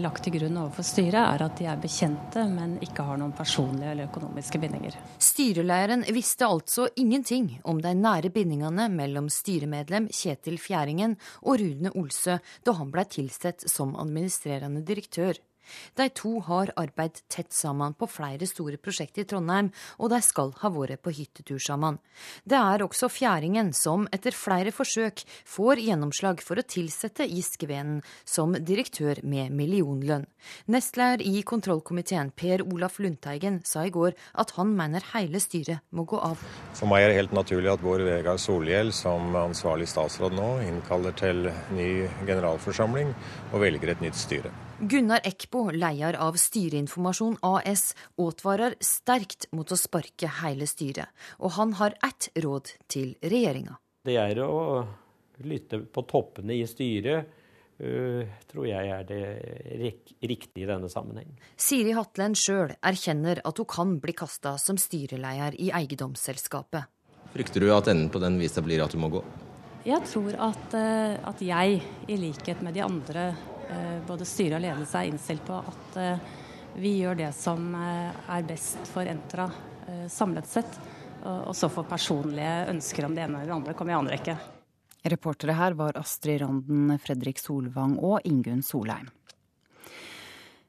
[0.02, 3.90] lagt til grunn overfor styret, er at de er bekjente, men ikke har noen personlige
[3.92, 4.96] eller økonomiske bindinger.
[5.22, 12.38] Styrelederen visste altså ingenting om de nære bindingene mellom styremedlem Kjetil Fjæringen og Rune Olsø
[12.64, 15.40] da han blei tilsett som administrerende direktør.
[15.98, 20.52] De to har arbeidet tett sammen på flere store prosjekter i Trondheim, og de skal
[20.62, 21.98] ha vært på hyttetur sammen.
[22.44, 28.54] Det er også Fjæringen som etter flere forsøk får gjennomslag for å tilsette Giskevenen som
[28.56, 30.26] direktør med millionlønn.
[30.72, 36.06] Nestleder i kontrollkomiteen Per Olaf Lundteigen sa i går at han mener hele styret må
[36.08, 36.42] gå av.
[36.74, 41.16] For meg er det helt naturlig at Bård Vegar Solhjell som ansvarlig statsråd nå innkaller
[41.18, 41.90] til ny
[42.26, 43.14] generalforsamling
[43.52, 44.52] og velger et nytt styre.
[44.82, 51.06] Gunnar Ekbo, leder av Styreinformasjon AS, advarer sterkt mot å sparke hele styret.
[51.38, 53.76] Og han har ett råd til regjeringa.
[54.02, 54.82] Det er å
[55.46, 57.38] lytte på toppene i styret.
[57.78, 59.22] Uh, tror jeg er det
[60.18, 61.30] riktige i denne sammenheng.
[61.54, 66.90] Siri Hatlen sjøl erkjenner at hun kan bli kasta som styreleder i eiendomsselskapet.
[67.36, 69.22] Frykter du at enden på den visa blir at du må gå?
[69.86, 73.51] Jeg tror at, uh, at jeg, i likhet med de andre Eh,
[74.06, 76.32] både styre og ledelse er innstilt på at eh,
[76.80, 79.50] vi gjør det som eh, er best for Entra
[80.08, 80.76] samlet sett.
[81.26, 84.36] Og så får personlige ønsker om det ene eller det andre komme i andre rekke.
[85.02, 89.10] Reportere her var Astrid Randen, Fredrik Solvang og Ingunn Solheim.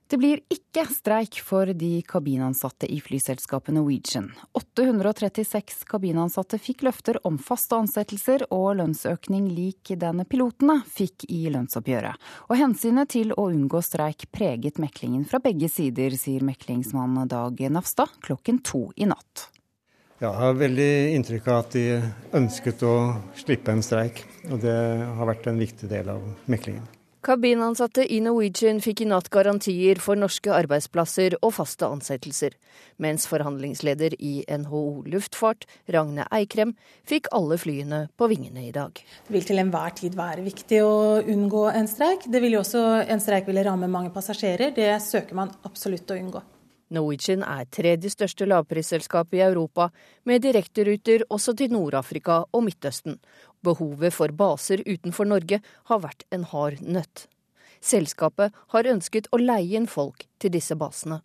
[0.07, 4.27] Det blir ikke streik for de kabinansatte i flyselskapet Norwegian.
[4.53, 12.19] 836 kabinansatte fikk løfter om faste ansettelser og lønnsøkning lik den pilotene fikk i lønnsoppgjøret.
[12.51, 18.19] Og hensynet til å unngå streik preget meklingen fra begge sider, sier meklingsmann Dag Nafstad
[18.21, 19.47] klokken to i natt.
[20.21, 21.87] Jeg har veldig inntrykk av at de
[22.37, 22.95] ønsket å
[23.35, 24.21] slippe en streik.
[24.51, 24.75] Og det
[25.17, 26.85] har vært en viktig del av meklingen.
[27.23, 32.57] Kabinansatte i Norwegian fikk i natt garantier for norske arbeidsplasser og faste ansettelser,
[32.99, 35.63] mens forhandlingsleder i NHO Luftfart,
[35.95, 36.73] Ragne Eikrem,
[37.07, 38.99] fikk alle flyene på vingene i dag.
[38.99, 42.27] Det vil til enhver tid være viktig å unngå en streik.
[42.27, 44.75] Det vil jo også, en streik ville ramme mange passasjerer.
[44.75, 46.43] Det søker man absolutt å unngå.
[46.93, 49.89] Norwegian er tredje største lavprisselskap i Europa,
[50.23, 53.19] med direkteruter også til Nord-Afrika og Midtøsten.
[53.63, 57.27] Behovet for baser utenfor Norge har vært en hard nøtt.
[57.83, 61.19] Selskapet har ønsket å leie inn folk til disse basene.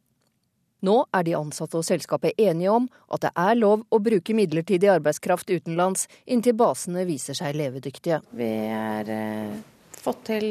[0.86, 4.90] Nå er de ansatte og selskapet enige om at det er lov å bruke midlertidig
[4.92, 8.20] arbeidskraft utenlands inntil basene viser seg levedyktige.
[8.30, 9.58] Vi har eh,
[9.98, 10.48] fått til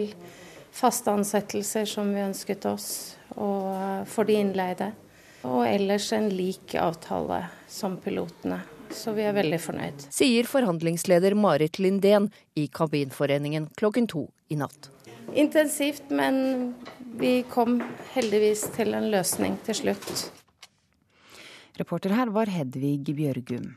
[0.76, 2.90] faste ansettelser som vi ønsket oss,
[3.40, 4.92] og eh, for de innleide.
[5.48, 8.60] Og ellers en lik avtale som pilotene.
[8.92, 10.06] Så vi er veldig fornøyd.
[10.16, 14.92] Sier forhandlingsleder Marit Lindén i Kabinforeningen klokken to i natt.
[15.36, 16.74] Intensivt, men
[17.20, 17.82] vi kom
[18.14, 20.30] heldigvis til en løsning til slutt.
[21.78, 23.76] Reporter her var Hedvig Bjørgum.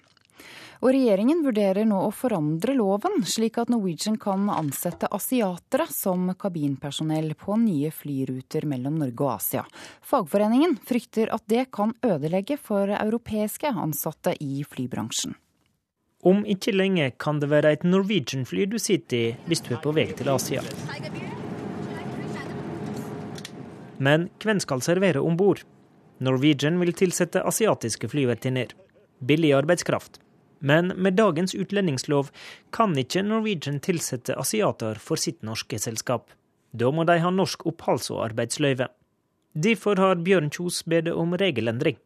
[0.80, 7.34] Og regjeringen vurderer nå å forandre loven, slik at Norwegian kan ansette asiatere som kabinpersonell
[7.36, 9.64] på nye flyruter mellom Norge og Asia.
[10.00, 15.36] Fagforeningen frykter at det kan ødelegge for europeiske ansatte i flybransjen.
[16.24, 19.92] Om ikke lenge kan det være et Norwegian-fly du sitter i hvis du er på
[19.96, 20.64] vei til Asia.
[24.00, 25.60] Men hvem skal servere om bord?
[26.24, 28.72] Norwegian vil tilsette asiatiske flyvertinner.
[29.20, 30.20] Billig arbeidskraft.
[30.60, 32.30] Men med dagens utlendingslov
[32.76, 36.28] kan ikke Norwegian tilsette asiater for sitt norske selskap.
[36.72, 38.90] Da må de ha norsk oppholds- og arbeidsløyve.
[39.56, 41.96] Derfor har Bjørn Kjos bedt om regelendring.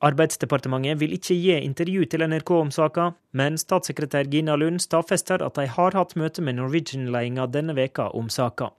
[0.00, 5.60] Arbeidsdepartementet vil ikke gi intervju til NRK om saka, men statssekretær Gina Lund stadfester at
[5.60, 8.70] de har hatt møte med Norwegian-ledelsen denne veka om saka.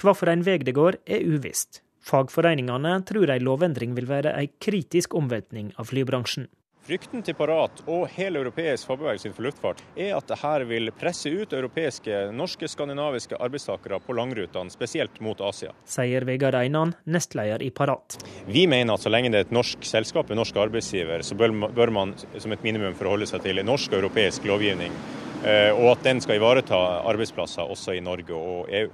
[0.00, 1.82] Hva for en vei det går, er uvisst.
[2.00, 6.46] Fagforeningene tror ei lovendring vil være ei kritisk omveltning av flybransjen.
[6.90, 11.52] Frykten til Parat og hele europeisk fagbevegelse for luftfart er at dette vil presse ut
[11.54, 15.70] europeiske, norske, skandinaviske arbeidstakere på langrutene, spesielt mot Asia.
[15.86, 18.16] Sier Vegard Einan, nestleder i Parat.
[18.48, 21.92] Vi mener at så lenge det er et norsk selskap, en norsk arbeidsgiver, så bør
[21.94, 24.96] man som et minimum forholde seg til norsk og europeisk lovgivning.
[25.44, 28.90] Eh, og at den skal ivareta arbeidsplasser også i Norge og EU.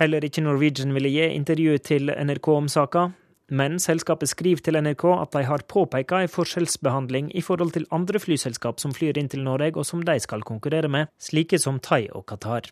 [0.00, 3.10] Heller ikke Norwegian ville gi intervju til NRK om saka,
[3.50, 8.20] men selskapet skriver til NRK at de har påpeka en forskjellsbehandling i forhold til andre
[8.22, 12.08] flyselskap som flyr inn til Norge og som de skal konkurrere med, slike som Thai
[12.12, 12.70] og Qatar.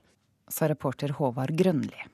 [0.48, 2.08] Sa reporter Håvard Grønli.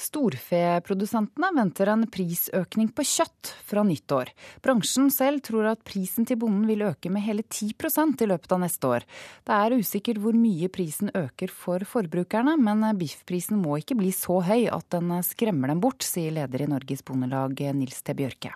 [0.00, 4.30] Storfeprodusentene venter en prisøkning på kjøtt fra nyttår.
[4.64, 8.62] Bransjen selv tror at prisen til bonden vil øke med hele 10% i løpet av
[8.64, 9.06] neste år.
[9.44, 14.40] Det er usikkert hvor mye prisen øker for forbrukerne, men biffprisen må ikke bli så
[14.46, 18.16] høy at den skremmer dem bort, sier leder i Norges Bondelag Nils T.
[18.16, 18.54] Bjørke.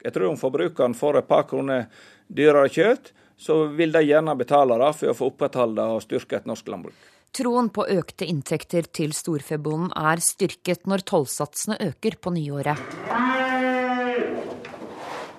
[0.00, 1.86] Jeg tror om forbrukeren får et par kroner
[2.26, 6.48] dyrere kjøtt, så vil de gjerne betale det for å få opprettholde og styrke et
[6.48, 6.96] norsk landbruk.
[7.30, 12.80] Troen på økte inntekter til storfebonden er styrket når tollsatsene øker på nyåret.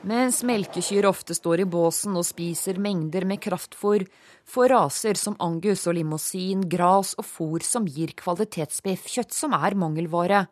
[0.08, 4.08] Mens melkekyr ofte står i båsen og spiser mengder med kraftfôr,
[4.50, 10.46] får raser som angus og limousin gras og fôr som gir kvalitetsbiffkjøtt som er mangelvare.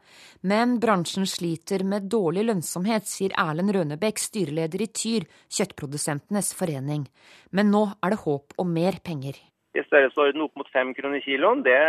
[0.46, 7.08] Men bransjen sliter med dårlig lønnsomhet, sier Erlend Rønebekk, styreleder i Tyr, kjøttprodusentenes forening.
[7.50, 9.40] Men nå er det håp om mer penger
[9.78, 11.80] i størrelsesorden opp mot fem kroner kiloen, det,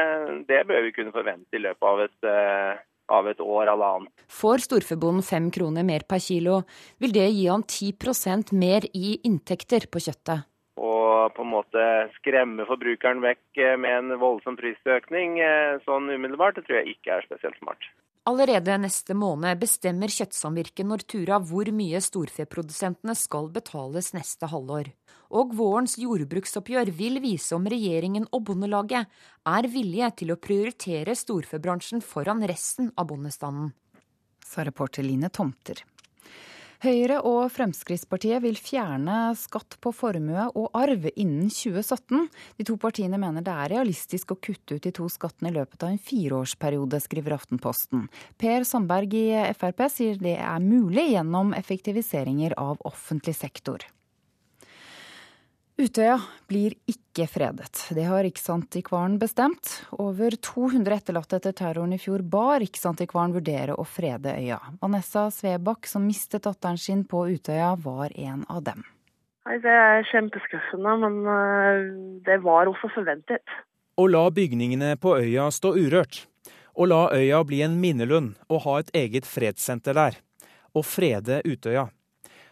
[0.51, 2.83] det, bør vi kunne forvente i løpet av et, uh,
[3.17, 4.25] av et år eller annet.
[4.41, 6.61] Får storfebonden fem kroner mer per kilo,
[7.01, 10.47] vil det gi han 10% mer i inntekter på kjøttet.
[10.81, 16.57] Og på en måte skremme forbrukeren vekk eh, med en voldsom prisøkning eh, sånn umiddelbart,
[16.57, 17.85] det tror jeg ikke er spesielt smart.
[18.31, 24.93] Allerede neste måned bestemmer Kjøttsamvirket Nortura hvor mye storfeprodusentene skal betales neste halvår
[25.31, 29.07] og vårens jordbruksoppgjør vil vise om regjeringen og Bondelaget
[29.49, 33.73] er villige til å prioritere storfebransjen foran resten av bondestanden.
[34.45, 35.85] Sa reporter Line Tomter.
[36.81, 42.25] Høyre og Fremskrittspartiet vil fjerne skatt på formue og arv innen 2017.
[42.57, 45.85] De to partiene mener det er realistisk å kutte ut de to skattene i løpet
[45.85, 48.09] av en fireårsperiode, skriver Aftenposten.
[48.41, 49.29] Per Sandberg i
[49.61, 53.85] Frp sier det er mulig gjennom effektiviseringer av offentlig sektor.
[55.81, 57.87] Utøya blir ikke fredet.
[57.97, 59.79] Det har Riksantikvaren bestemt.
[59.97, 64.59] Over 200 etterlatte etter terroren i fjor ba Riksantikvaren vurdere å frede øya.
[64.83, 68.85] Vanessa Svebakk, som mistet datteren sin på Utøya, var en av dem.
[69.49, 71.87] Nei, Det er kjempeskuffende, men eh,
[72.29, 73.57] det var også forventet.
[73.97, 76.27] Å la bygningene på øya stå urørt.
[76.77, 80.21] Å la øya bli en minnelund og ha et eget fredssenter der.
[80.77, 81.89] Å frede Utøya.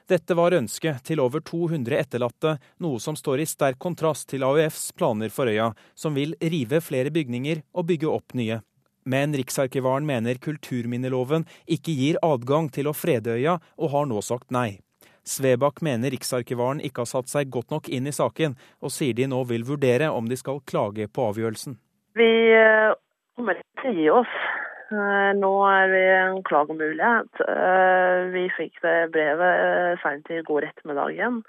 [0.09, 4.95] Dette var ønsket til over 200 etterlatte, noe som står i sterk kontrast til AUFs
[4.97, 8.63] planer for øya, som vil rive flere bygninger og bygge opp nye.
[9.05, 14.49] Men Riksarkivaren mener kulturminneloven ikke gir adgang til å frede øya, og har nå sagt
[14.49, 14.81] nei.
[15.29, 19.29] Svebakk mener Riksarkivaren ikke har satt seg godt nok inn i saken, og sier de
[19.29, 21.77] nå vil vurdere om de skal klage på avgjørelsen.
[22.17, 22.97] Vi eh,
[23.37, 24.41] kommer til å gi oss.
[24.89, 27.43] Eh, nå er vi en klagemulighet.
[27.45, 31.43] Eh, vi fikk det brevet eh, seint i går ettermiddagen.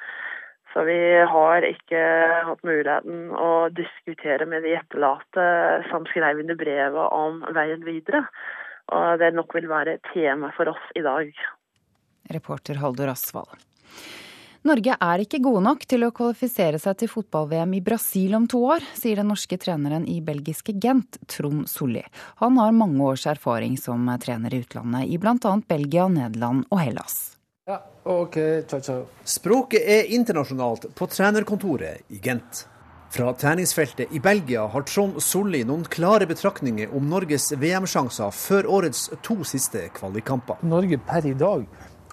[0.74, 1.00] Så vi
[1.32, 2.02] har ikke
[2.46, 5.46] hatt muligheten å diskutere med de etterlatte
[5.90, 8.22] som skrev under brevet om veien videre.
[8.94, 11.32] Og det nok vil være tema for oss i dag.
[12.36, 13.56] Reporter Haldor Asvald.
[14.68, 18.60] Norge er ikke gode nok til å kvalifisere seg til fotball-VM i Brasil om to
[18.74, 22.04] år, sier den norske treneren i belgiske Gent, Trond Solli.
[22.44, 25.54] Han har mange års erfaring som trener i utlandet, i bl.a.
[25.70, 27.38] Belgia, Nederland og Hellas.
[27.70, 28.36] Ja, ok,
[28.68, 29.06] ciao, ciao.
[29.24, 32.66] Språket er internasjonalt på trenerkontoret i Gent.
[33.10, 39.08] Fra treningsfeltet i Belgia har Trond Solli noen klare betraktninger om Norges VM-sjanser før årets
[39.26, 40.60] to siste kvalikkamper.
[40.68, 41.64] Norge per i dag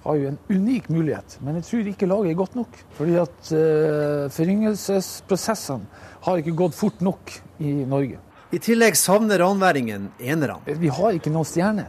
[0.06, 2.78] har jo en unik mulighet, men jeg tror ikke laget er godt nok.
[2.98, 8.22] Fordi at uh, foryngelsesprosessene har ikke gått fort nok i Norge.
[8.54, 10.60] I tillegg savner ranværingen enerne.
[10.66, 11.88] Vi har ikke noen stjerne.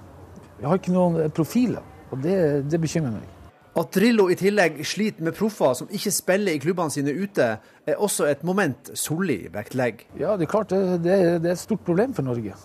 [0.57, 2.38] Vi har ikke noen profiler, og det,
[2.72, 3.34] det bekymrer meg.
[3.77, 7.52] At Drillo i tillegg sliter med proffer som ikke spiller i klubbene sine ute,
[7.85, 10.07] er også et moment Solli vektlegger.
[10.18, 12.56] Ja, det er klart det, det, det, er et stort problem for Norge.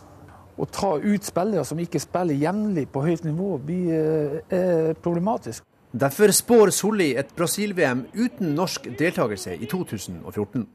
[0.56, 5.64] Å ta ut spillere som ikke spiller jevnlig på høyt nivå, blir, eh, problematisk.
[5.92, 10.66] Derfor spår Solli et Brasil-VM uten norsk deltakelse i 2014.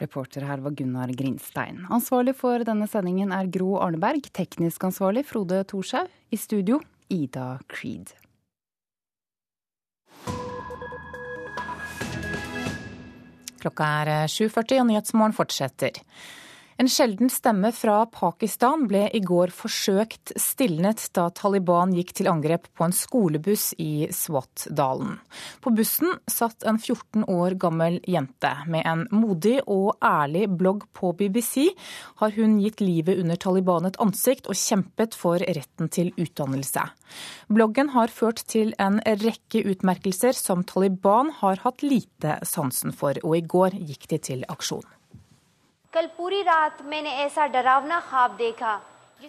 [0.00, 1.84] Reporter her var Gunnar Grinstein.
[1.90, 4.30] Ansvarlig for denne sendingen er Gro Arneberg.
[4.32, 6.08] Teknisk ansvarlig Frode Thorshaug.
[6.30, 6.80] I studio
[7.10, 8.12] Ida Creed.
[13.58, 15.98] Klokka er 7.40 eh, og Nyhetsmorgen fortsetter.
[16.78, 22.68] En sjelden stemme fra Pakistan ble i går forsøkt stilnet da Taliban gikk til angrep
[22.78, 25.16] på en skolebuss i Swat-dalen.
[25.58, 28.52] På bussen satt en 14 år gammel jente.
[28.70, 31.66] Med en modig og ærlig blogg på BBC
[32.22, 36.84] har hun gitt livet under Taliban et ansikt og kjempet for retten til utdannelse.
[37.50, 43.34] Bloggen har ført til en rekke utmerkelser som Taliban har hatt lite sansen for, og
[43.34, 44.86] i går gikk de til aksjon.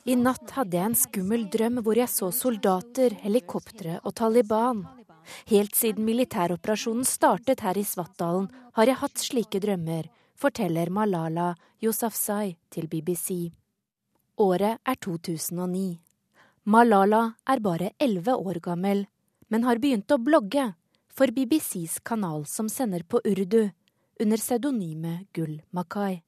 [0.03, 4.83] I natt hadde jeg en skummel drøm hvor jeg så soldater, helikoptre og Taliban.
[5.47, 11.53] Helt siden militæroperasjonen startet her i Svartdalen, har jeg hatt slike drømmer, forteller Malala
[11.83, 13.53] Yousafzai til BBC.
[14.39, 15.99] Året er 2009.
[16.67, 19.07] Malala er bare elleve år gammel,
[19.47, 20.73] men har begynt å blogge
[21.07, 23.69] for BBCs kanal som sender på urdu,
[24.19, 26.19] under pseudonymet Gull Makai.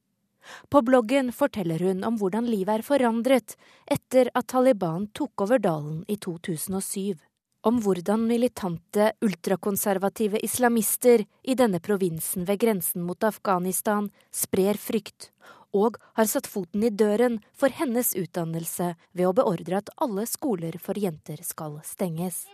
[0.68, 3.56] På bloggen forteller hun om hvordan livet er forandret
[3.86, 7.18] etter at Taliban tok over dalen i 2007.
[7.62, 15.30] Om hvordan militante, ultrakonservative islamister i denne provinsen ved grensen mot Afghanistan sprer frykt,
[15.72, 20.76] og har satt foten i døren for hennes utdannelse ved å beordre at alle skoler
[20.82, 22.44] for jenter skal stenges.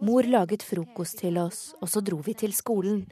[0.00, 3.04] Mor laget frokost til oss, og så dro vi til skolen.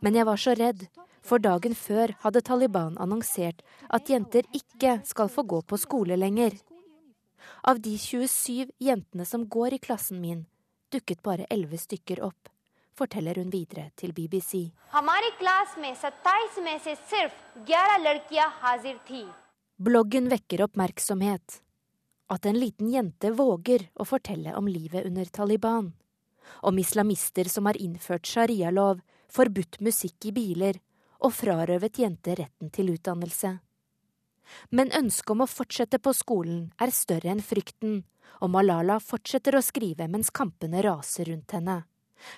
[0.00, 0.86] Men jeg var så redd,
[1.24, 6.56] for dagen før hadde Taliban annonsert at jenter ikke skal få gå på skole lenger.
[7.64, 10.44] Av de 27 jentene som går i klassen min,
[10.92, 12.50] dukket bare 11 stykker opp,
[12.94, 14.70] forteller hun videre til BBC.
[19.76, 21.60] Bloggen vekker oppmerksomhet.
[22.30, 25.92] At en liten jente våger å fortelle om livet under Taliban.
[26.64, 29.02] Om islamister som har innført sharialov
[29.34, 30.78] forbudt musikk i biler
[31.24, 33.56] og frarøvet jenter retten til utdannelse.
[34.70, 38.02] Men ønsket om å fortsette på skolen er større enn frykten,
[38.42, 41.82] og Malala fortsetter å skrive mens kampene raser rundt henne.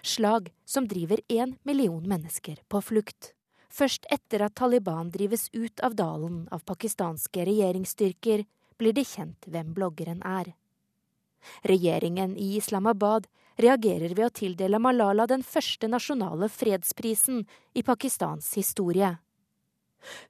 [0.02, 3.32] Slag som driver én million mennesker på flukt.
[3.68, 8.46] Først etter at Taliban drives ut av dalen av pakistanske regjeringsstyrker,
[8.78, 10.54] blir det kjent hvem bloggeren er.
[11.66, 13.26] Regjeringen i Islamabad
[13.60, 19.16] reagerer ved å tildele Malala den første nasjonale fredsprisen i Pakistans historie.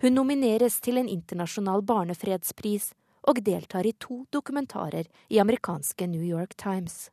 [0.01, 2.93] Hun nomineres til en internasjonal barnefredspris
[3.27, 7.11] og deltar i to dokumentarer i amerikanske New York Times.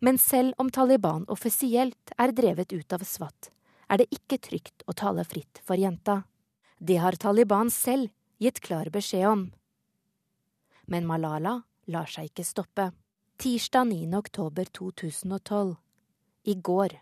[0.00, 3.50] Men selv om Taliban offisielt er drevet ut av Swat,
[3.88, 6.24] er det ikke trygt å tale fritt for jenta.
[6.78, 8.10] Det har Taliban selv
[8.42, 9.44] gitt klar beskjed om.
[10.86, 11.60] Men Malala
[11.92, 12.90] lar seg ikke stoppe.
[13.38, 14.14] Tirsdag 9.
[14.18, 15.76] oktober 2012.
[16.42, 16.92] I går.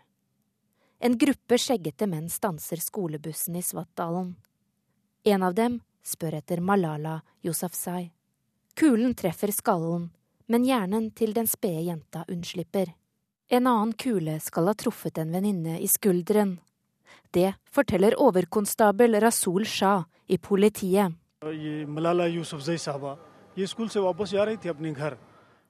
[0.99, 4.33] En gruppe skjeggete menn stanser skolebussen i Svartdalen.
[5.23, 8.11] En av dem spør etter Malala Yousafzai.
[8.75, 10.09] Kulen treffer skallen,
[10.51, 12.91] men hjernen til den spede jenta unnslipper.
[13.47, 16.57] En annen kule skal ha truffet en venninne i skulderen.
[17.31, 21.15] Det forteller overkonstabel Rasul Shah i politiet.
[21.87, 23.15] Malala Yousafzai sahaba,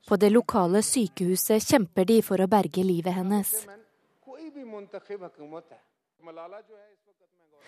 [0.06, 3.54] På det lokale sykehuset kjemper de for å berge livet hennes.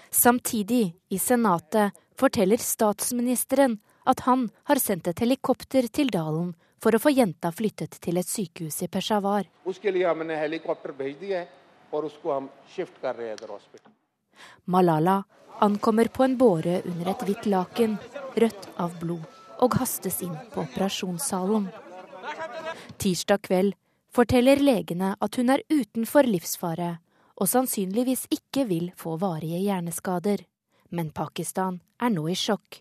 [0.09, 7.01] Samtidig, i Senatet, forteller statsministeren at han har sendt et helikopter til dalen for å
[7.01, 9.49] få jenta flyttet til et sykehus i Peshawar.
[14.65, 15.18] Malala
[15.59, 17.97] ankommer på en båre under et hvitt laken,
[18.38, 19.26] rødt av blod,
[19.57, 21.69] og hastes inn på operasjonssalen.
[22.98, 23.76] Tirsdag kveld
[24.14, 26.95] forteller legene at hun er utenfor livsfare
[27.38, 30.41] og sannsynligvis ikke vil få varige hjerneskader.
[30.90, 32.80] Men Pakistan er nå i sjokk.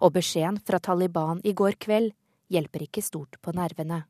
[0.00, 2.14] Og beskjeden fra Taliban i går kveld
[2.48, 4.04] hjelper ikke stort på nervene.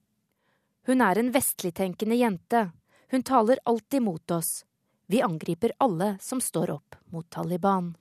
[0.86, 2.68] Hun er en vestligtenkende jente.
[3.10, 4.62] Hun taler alltid mot oss.
[5.06, 7.94] Vi angriper alle som står opp mot Taliban.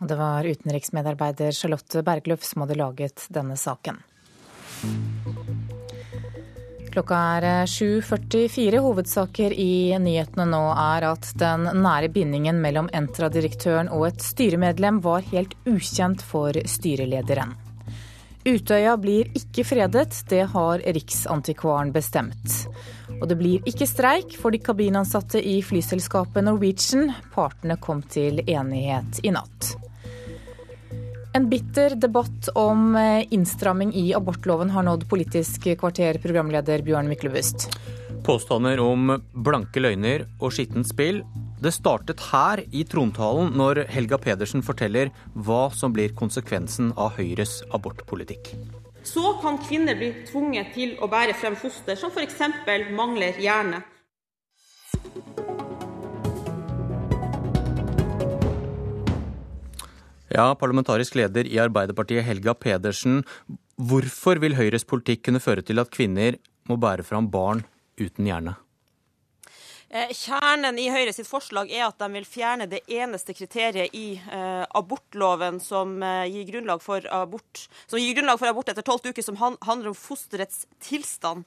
[0.00, 4.00] Det var utenriksmedarbeider Charlotte Bergluf som hadde laget denne saken.
[6.90, 8.74] Klokka er 7.44.
[8.74, 14.98] Eh, Hovedsaker i nyhetene nå er at den nære bindingen mellom Entra-direktøren og et styremedlem
[15.04, 17.54] var helt ukjent for styrelederen.
[18.40, 22.64] Utøya blir ikke fredet, det har Riksantikvaren bestemt.
[23.20, 27.12] Og det blir ikke streik for de kabinansatte i flyselskapet Norwegian.
[27.34, 29.74] Partene kom til enighet i natt.
[31.32, 37.68] En bitter debatt om eh, innstramming i abortloven har nådd Politisk kvarter, programleder Bjørn Myklebust.
[38.26, 41.22] Påstander om blanke løgner og skittent spill.
[41.62, 47.60] Det startet her i trontalen når Helga Pedersen forteller hva som blir konsekvensen av Høyres
[47.70, 48.50] abortpolitikk.
[49.06, 52.42] Så kan kvinner bli tvunget til å bære frem foster som f.eks.
[52.90, 53.84] mangler hjerne.
[60.30, 63.24] Ja, parlamentarisk leder i Arbeiderpartiet Helga Pedersen.
[63.74, 66.38] Hvorfor vil Høyres politikk kunne føre til at kvinner
[66.70, 67.64] må bære fram barn
[67.98, 68.54] uten hjerne?
[69.90, 74.20] Eh, kjernen i Høyre sitt forslag er at de vil fjerne det eneste kriteriet i
[74.22, 76.62] eh, abortloven som, eh, gir
[77.10, 81.42] abort, som gir grunnlag for abort etter tolvte uke, som han, handler om fosterets tilstand.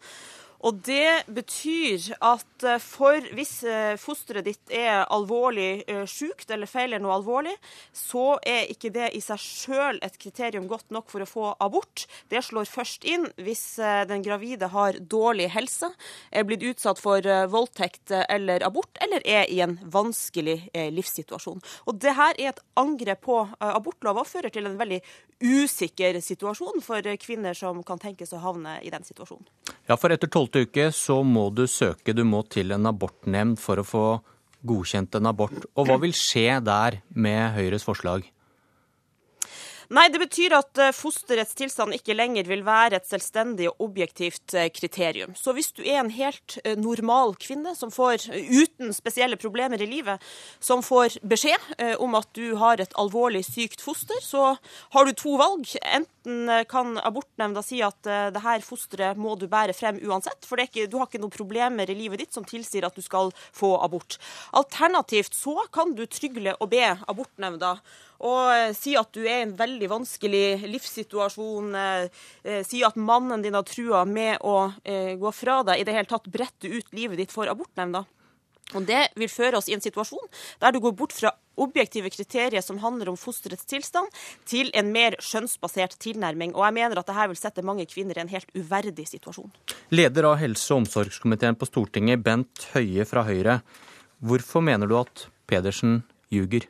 [0.63, 6.69] Og det betyr at eh, for hvis eh, fosteret ditt er alvorlig sjukt sykt eller
[6.69, 7.51] feiler noe alvorlig,
[7.91, 12.05] så er ikke det i seg sjøl et kriterium godt nok for å få abort.
[12.31, 13.63] Det slår først inn hvis
[14.07, 15.89] den gravide har dårlig helse,
[16.31, 21.59] er blitt utsatt for voldtekt eller abort, eller er i en vanskelig livssituasjon.
[21.91, 25.01] Og det her er et angrep på abortlova og fører til en veldig
[25.43, 29.47] usikker situasjon for kvinner som kan tenkes å havne i den situasjonen.
[29.89, 33.79] Ja, for etter tolvte uke så må du søke, du må til en abortnemnd for
[33.79, 34.05] å få
[34.63, 35.65] godkjent en abort.
[35.75, 38.23] Og hva vil skje der med Høyres forslag?
[39.91, 44.55] Nei, det betyr at eh, fosterets tilstand ikke lenger vil være et selvstendig og objektivt
[44.55, 45.33] eh, kriterium.
[45.35, 49.89] Så hvis du er en helt eh, normal kvinne som får, uten spesielle problemer i
[49.89, 50.23] livet,
[50.63, 54.53] som får beskjed om at du har et alvorlig sykt foster, så
[54.95, 55.67] har du to valg.
[55.83, 60.87] Enten kan abortnemnda si at det her fosteret må du bære frem uansett, for ikke,
[60.87, 64.17] du har ikke noen problemer i livet ditt som tilsier at du skal få abort.
[64.55, 67.77] Alternativt så kan du trygle og be abortnemnda
[68.23, 72.95] og eh, si at du er i en veldig vanskelig livssituasjon, eh, eh, si at
[72.95, 76.93] mannen din har trua med å gå fra deg, i det hele tatt brette ut
[76.95, 78.05] livet ditt for abortnemnda.
[78.73, 80.29] Og Det vil føre oss i en situasjon
[80.61, 84.09] der du går bort fra objektive kriterier som handler om fosterets tilstand,
[84.49, 86.55] til en mer skjønnsbasert tilnærming.
[86.57, 89.51] Og jeg mener at dette vil sette mange kvinner i en helt uverdig situasjon.
[89.93, 93.61] Leder av helse- og omsorgskomiteen på Stortinget, Bent Høie fra Høyre.
[94.23, 96.01] Hvorfor mener du at Pedersen
[96.33, 96.65] ljuger?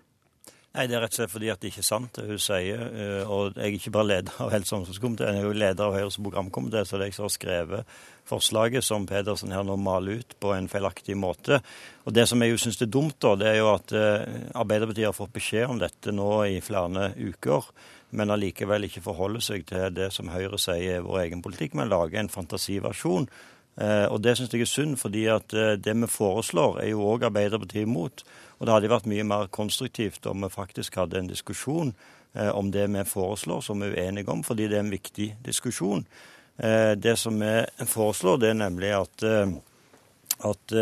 [0.74, 2.80] Nei, Det er rett og slett fordi at det ikke er sant, det hun sier.
[2.82, 5.86] Eh, og jeg er ikke bare leder av helse- og omsorgskomiteen, jeg er jo leder
[5.86, 7.91] av Høyres programkomité, så det er jeg som har skrevet
[8.26, 11.62] forslaget som Pedersen her nå maler ut på en feilaktig måte.
[12.08, 15.12] Og Det som jeg jo syns er dumt, da, det er jo at eh, Arbeiderpartiet
[15.12, 17.70] har fått beskjed om dette nå i flere uker,
[18.18, 21.94] men allikevel ikke forholder seg til det som Høyre sier er vår egen politikk, men
[21.94, 23.30] lager en fantasiversjon.
[23.78, 25.50] Eh, og Det syns jeg er synd, fordi at
[25.84, 28.24] det vi foreslår, er jo òg Arbeiderpartiet imot.
[28.64, 31.90] Og det hadde vært mye mer konstruktivt om vi faktisk hadde en diskusjon
[32.32, 35.28] eh, om det vi foreslår, som vi er uenige om, fordi det er en viktig
[35.44, 36.06] diskusjon.
[36.58, 37.58] Eh, det som vi
[37.91, 39.52] foreslår, det er nemlig at, eh,
[40.48, 40.76] at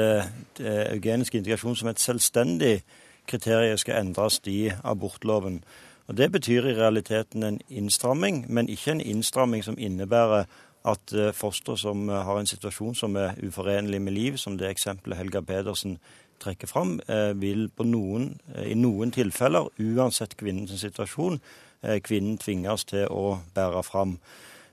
[0.93, 2.83] eugenisk integrasjon som et selvstendig
[3.29, 5.63] kriterium skal endres i abortloven.
[6.07, 10.45] Og Det betyr i realiteten en innstramming, men ikke en innstramming som innebærer
[10.85, 15.41] at foster som har en situasjon som er uforenlig med liv, som det eksempelet Helga
[15.45, 15.99] Pedersen
[16.41, 21.39] trekker fram, eh, vil noen, eh, i noen tilfeller, uansett kvinnens situasjon,
[21.83, 24.19] eh, kvinnen tvinges til å bære fram.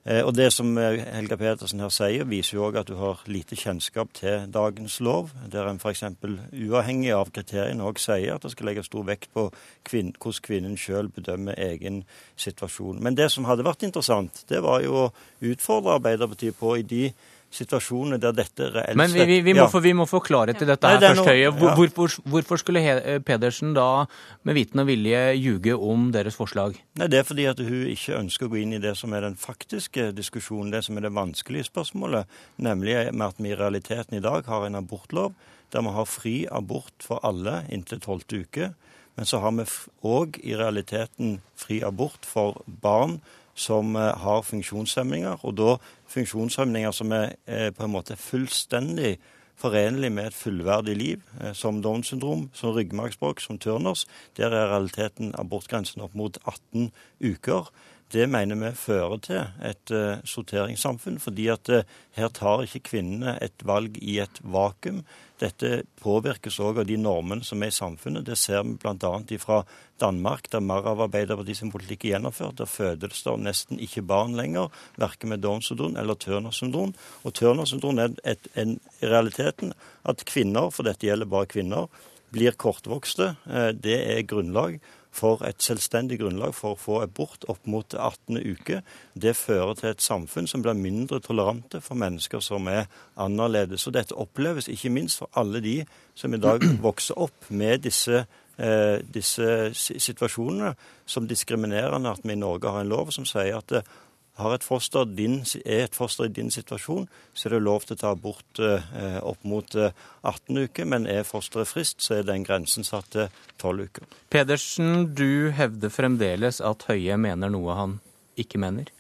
[0.07, 4.15] Og Det som Helga Petersen her sier, viser jo òg at du har lite kjennskap
[4.17, 6.05] til dagens lov, der en f.eks.
[6.25, 9.49] uavhengig av kriteriene òg sier at det skal legges stor vekt på
[9.85, 12.05] kvinn, hvordan kvinnen sjøl bedømmer egen
[12.41, 13.03] situasjon.
[13.05, 15.11] Men det som hadde vært interessant, det var jo å
[15.45, 17.11] utfordre Arbeiderpartiet på i de
[17.55, 20.69] situasjoner der dette reelt Men vi, vi, vi, må, få, vi, må, få, klarhet i
[20.69, 21.53] dette her Nei, først, Høie.
[21.57, 22.83] Hvor, hvorfor, hvorfor, skulle
[23.25, 24.05] Pedersen da
[24.45, 26.77] med viten og vilje ljuge om deres forslag?
[27.01, 29.25] Nei, Det er fordi at hun ikke ønsker å gå inn i det som er
[29.25, 32.29] den faktiske diskusjonen, det som er det vanskelige spørsmålet,
[32.61, 35.33] nemlig med at vi i realiteten i dag har en abortlov
[35.73, 38.71] der vi har fri abort for alle inntil tolvte uke.
[39.19, 39.67] Men så har vi
[40.07, 43.19] òg i realiteten fri abort for barn
[43.59, 45.73] som eh, har funksjonshemninger, og da
[46.09, 49.17] funksjonshemninger som er eh, på en måte fullstendig
[49.59, 54.07] forenlig med et fullverdig liv, eh, som Downs syndrom, som ryggmargsbrokk, som Turners.
[54.37, 56.91] Der er realiteten abortgrensen opp mot 18
[57.21, 57.71] uker.
[58.13, 61.83] Det mener vi fører til et uh, sorteringssamfunn, fordi at uh,
[62.17, 65.03] her tar ikke kvinnene et valg i et vakuum.
[65.39, 68.27] Dette påvirkes òg av de normene som er i samfunnet.
[68.27, 69.13] Det ser vi bl.a.
[69.39, 69.61] fra
[70.03, 72.59] Danmark, der mer av Arbeiderpartiets politikk er gjennomført.
[72.59, 76.95] Der fødes det nesten ikke barn lenger, verken med Downs syndrom eller Turner syndrom.
[77.23, 79.75] Og Turner syndrom er et, en, realiteten
[80.09, 81.87] at kvinner, for dette gjelder bare kvinner,
[82.35, 83.37] blir kortvokste.
[83.47, 84.81] Eh, det er grunnlag
[85.19, 88.39] for et selvstendig grunnlag for å få abort opp mot 18.
[88.39, 88.81] uke.
[89.15, 92.87] Det fører til et samfunn som blir mindre tolerante for mennesker som er
[93.19, 93.87] annerledes.
[93.87, 95.81] Og dette oppleves ikke minst for alle de
[96.19, 98.25] som i dag vokser opp med disse,
[98.57, 100.75] eh, disse situasjonene
[101.07, 103.97] som diskriminerende at vi i Norge har en lov som sier at eh,
[104.39, 107.97] har et foster din, er et foster i din situasjon, så er det lov til
[107.97, 110.89] å ta abort eh, opp mot eh, 18 uker.
[110.89, 114.13] Men er fosteret frist, så er den grensen satt til 12 uker.
[114.31, 117.99] Pedersen, du hevder fremdeles at Høie mener noe han
[118.39, 118.93] ikke mener?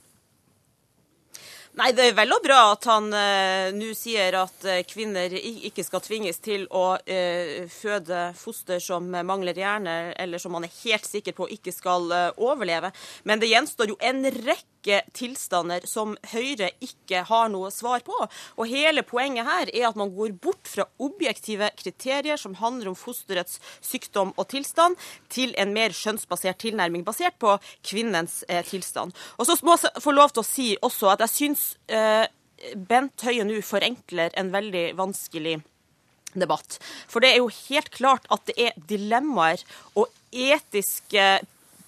[1.79, 5.85] Nei, Det er vel og bra at han eh, nå sier at uh, kvinner ikke
[5.87, 11.07] skal tvinges til å eh, føde foster som mangler hjerne, eller som man er helt
[11.07, 12.91] sikker på ikke skal overleve.
[13.23, 18.17] Men det gjenstår jo en rekke tilstander som Høyre ikke har noe svar på.
[18.57, 22.99] Og hele poenget her er at man går bort fra objektive kriterier som handler om
[22.99, 24.99] fosterets sykdom og tilstand,
[25.31, 28.41] til en mer skjønnsbasert tilnærming basert på kvinnens
[28.71, 29.15] tilstand.
[29.37, 31.68] Og så må jeg få lov til å si også at jeg syns Eh,
[32.89, 35.59] Bent Høie nå forenkler en veldig vanskelig
[36.39, 36.79] debatt.
[37.09, 39.63] For det er jo helt klart at det er dilemmaer
[39.95, 41.29] og etiske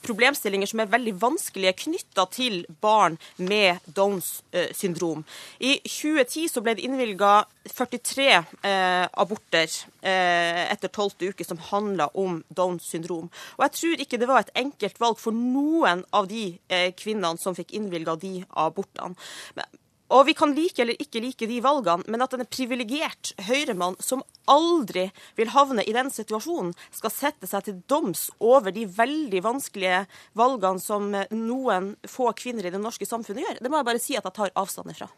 [0.05, 5.25] problemstillinger som er veldig vanskelige knytta til barn med Downs eh, syndrom.
[5.59, 7.33] I 2010 så ble det innvilga
[7.71, 9.69] 43 eh, aborter
[10.03, 11.31] eh, etter 12.
[11.33, 13.29] uke som handla om Downs syndrom.
[13.59, 17.41] Og jeg tror ikke det var et enkelt valg for noen av de eh, kvinnene
[17.41, 19.17] som fikk innvilga de abortene.
[19.59, 19.81] Men,
[20.11, 24.25] og vi kan like eller ikke like de valgene, men at en privilegert høyremann som
[24.51, 25.09] aldri
[25.39, 30.05] vil havne i den situasjonen, skal sette seg til doms over de veldig vanskelige
[30.39, 34.19] valgene som noen få kvinner i det norske samfunnet gjør, det må jeg bare si
[34.19, 35.11] at jeg tar avstand ifra.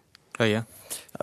[0.42, 0.62] Høie?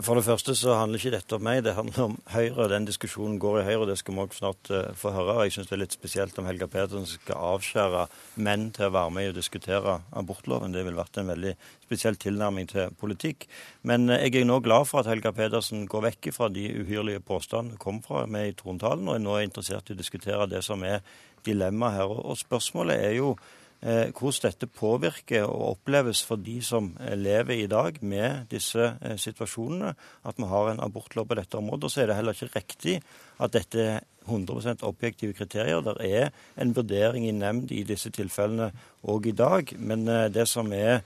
[0.02, 2.68] For det første så handler ikke dette om meg, det handler om Høyre.
[2.72, 5.36] Den diskusjonen går i Høyre, og det skal vi også snart uh, få høre.
[5.46, 8.06] Jeg syns det er litt spesielt om Helga Pedersen skal avskjære
[8.48, 10.74] menn til å være med i å diskutere abortloven.
[10.74, 11.54] Det ville vært en veldig
[11.86, 13.50] spesiell tilnærming til politikk.
[13.90, 17.26] Men uh, jeg er nå glad for at Helga Pedersen går vekk fra de uhyrlige
[17.26, 20.64] påstandene hun kom fra med i trontalen, og er nå interessert i å diskutere det
[20.66, 21.04] som er
[21.46, 22.20] dilemmaet her.
[22.24, 27.64] Og, spørsmålet er jo Eh, hvordan dette påvirker og oppleves for de som eh, lever
[27.64, 29.94] i dag med disse eh, situasjonene.
[30.26, 31.92] At vi har en abortlov på dette området.
[31.92, 33.02] Så er det heller ikke riktig
[33.40, 35.80] at dette er 100% objektive kriterier.
[35.82, 36.30] Det er
[36.60, 38.72] en vurdering i nemnd i disse tilfellene
[39.08, 39.74] òg i dag.
[39.80, 41.02] Men det som er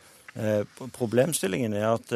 [0.97, 2.09] Problemstillingen er at,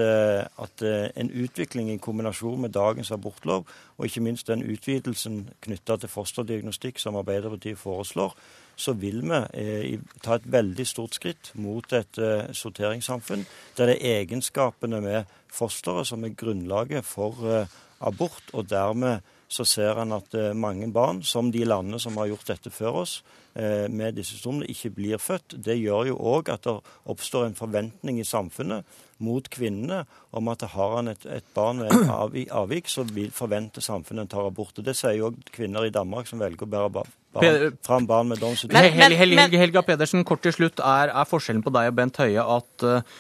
[0.58, 0.82] at,
[1.22, 3.68] en utvikling i kombinasjon med dagens abortlov,
[3.98, 8.34] og ikke minst den utvidelsen knytta til fosterdiagnostikk som Arbeiderpartiet foreslår,
[8.78, 13.46] så vil vi eh, ta et veldig stort skritt mot et eh, sorteringssamfunn
[13.78, 17.74] der det er egenskapene med fosteret som er grunnlaget for eh,
[18.06, 18.54] abort.
[18.54, 22.70] Og dermed så ser en at mange barn, som de landene som har gjort dette
[22.70, 23.22] før oss,
[23.56, 25.56] med disse symptomene, ikke blir født.
[25.66, 26.74] Det gjør jo òg at det
[27.10, 28.84] oppstår en forventning i samfunnet
[29.24, 30.04] mot kvinnene
[30.36, 34.52] om at har han et, et barn med avvik, så vil forvente samfunnet en tar
[34.52, 34.78] abort.
[34.78, 37.08] Og Det sier jo òg kvinner i Danmark som velger å bære
[37.42, 38.78] barn fram barn med Downs syndrom.
[38.78, 40.82] Hel, Hel, Hel, Helga Pedersen, kort til slutt.
[40.84, 43.20] Er, er, forskjellen på deg og Bent Høie at uh,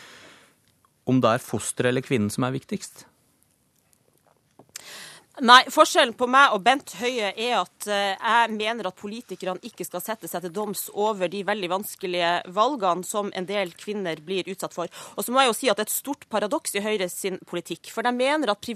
[1.07, 3.05] om det er fosteret eller kvinnen som er viktigst?
[5.45, 9.85] Nei, forskjellen på meg og Bent Høie er at uh, jeg mener at politikerne ikke
[9.85, 14.49] skal sette seg til doms over de veldig vanskelige valgene som en del kvinner blir
[14.49, 14.89] utsatt for.
[15.13, 17.37] Og så må jeg jo si at det er et stort paradoks i Høyres sin
[17.45, 17.91] politikk.
[17.93, 18.71] For de mener at,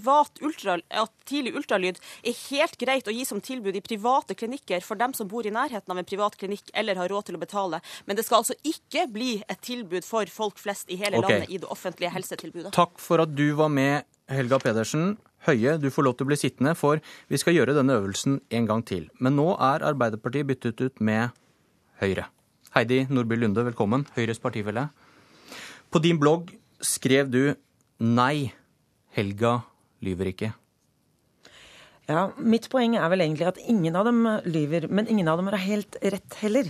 [0.46, 5.02] ultra, at tidlig ultralyd er helt greit å gi som tilbud i private klinikker for
[5.02, 7.82] dem som bor i nærheten av en privat klinikk eller har råd til å betale.
[8.06, 11.42] Men det skal altså ikke bli et tilbud for folk flest i hele okay.
[11.42, 12.76] landet i det offentlige helsetilbudet.
[12.78, 15.16] Takk for at du var med Helga Pedersen.
[15.48, 17.00] Høie, du får lov til å bli sittende, for
[17.32, 19.08] vi skal gjøre denne øvelsen en gang til.
[19.18, 21.34] Men nå er Arbeiderpartiet byttet ut med
[22.02, 22.28] Høyre.
[22.76, 24.06] Heidi Nordby Lunde, velkommen.
[24.14, 24.92] Høyres partifelle.
[25.90, 27.56] På din blogg skrev du
[28.00, 28.54] 'Nei,
[29.18, 29.64] Helga
[30.02, 30.54] lyver ikke'.
[32.08, 35.48] Ja, Mitt poeng er vel egentlig at ingen av dem lyver, men ingen av dem
[35.48, 36.70] har helt rett heller.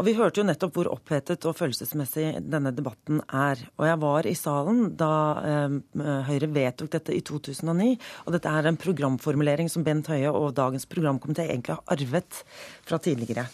[0.00, 3.60] Og Vi hørte jo nettopp hvor opphetet og følelsesmessig denne debatten er.
[3.76, 5.12] Og jeg var i salen da
[5.44, 5.74] eh,
[6.24, 7.90] Høyre vedtok dette i 2009.
[8.24, 12.40] Og dette er en programformulering som Bent Høie og dagens programkomité egentlig har arvet
[12.88, 13.44] fra tidligere.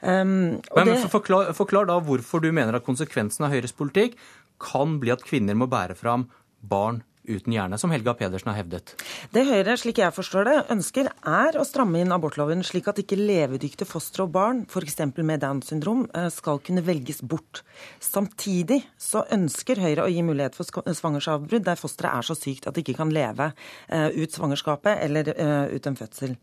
[0.00, 0.96] Um, Men det...
[1.12, 4.16] forklar, forklar, da hvorfor du mener at konsekvensen av Høyres politikk
[4.62, 6.30] kan bli at kvinner må bære fram
[6.64, 8.94] barn uten hjerne, som Helga Pedersen har hevdet.
[9.34, 13.18] Det Høyre, slik jeg forstår det, ønsker er å stramme inn abortloven, slik at ikke
[13.18, 14.98] levedyktige fostre og barn, f.eks.
[15.16, 17.62] med Downs syndrom, eh, skal kunne velges bort.
[18.02, 22.76] Samtidig så ønsker Høyre å gi mulighet for svangerskapsavbrudd der fosteret er så sykt at
[22.76, 23.50] det ikke kan leve
[23.88, 26.36] eh, ut svangerskapet eller eh, ut en fødsel.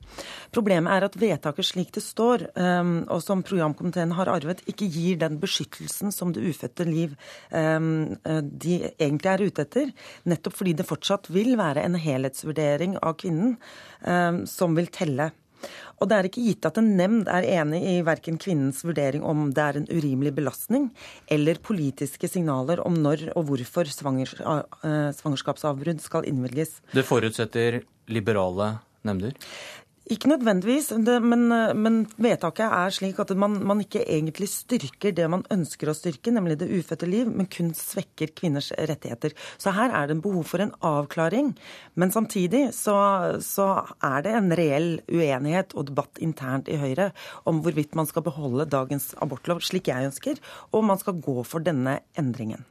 [0.55, 5.37] Problemet er at vedtaket slik det står, og som programkomiteen har arvet, ikke gir den
[5.41, 7.15] beskyttelsen som det ufødte liv
[7.51, 9.91] de egentlig er ute etter,
[10.29, 13.55] nettopp fordi det fortsatt vil være en helhetsvurdering av kvinnen
[14.05, 15.31] eh, som vil telle.
[16.01, 19.47] Og det er ikke gitt at en nemnd er enig i verken kvinnens vurdering om
[19.55, 20.89] det er en urimelig belastning,
[21.31, 26.81] eller politiske signaler om når og hvorfor svangers, eh, svangerskapsavbrudd skal innvilges.
[26.91, 27.81] Det forutsetter
[28.11, 28.75] liberale
[29.05, 29.37] nemnder?
[30.05, 31.47] Ikke nødvendigvis, men,
[31.81, 36.29] men, vedtaket er slik at man, man, ikke egentlig styrker det man ønsker å styrke,
[36.29, 39.33] nemlig det ufødte liv, men kun svekker kvinners rettigheter.
[39.57, 41.55] Så her er det en behov for en avklaring.
[41.97, 42.93] Men samtidig så,
[43.41, 43.65] så
[44.05, 47.09] er det en reell uenighet og debatt internt i Høyre
[47.49, 50.37] om hvorvidt man skal beholde dagens abortlov slik jeg ønsker,
[50.69, 52.61] og om man skal gå for denne endringen.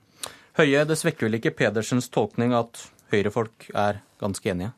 [0.54, 2.78] Høie, det svekker vel ikke Pedersens tolkning at
[3.10, 4.70] Høyre-folk er ganske enige?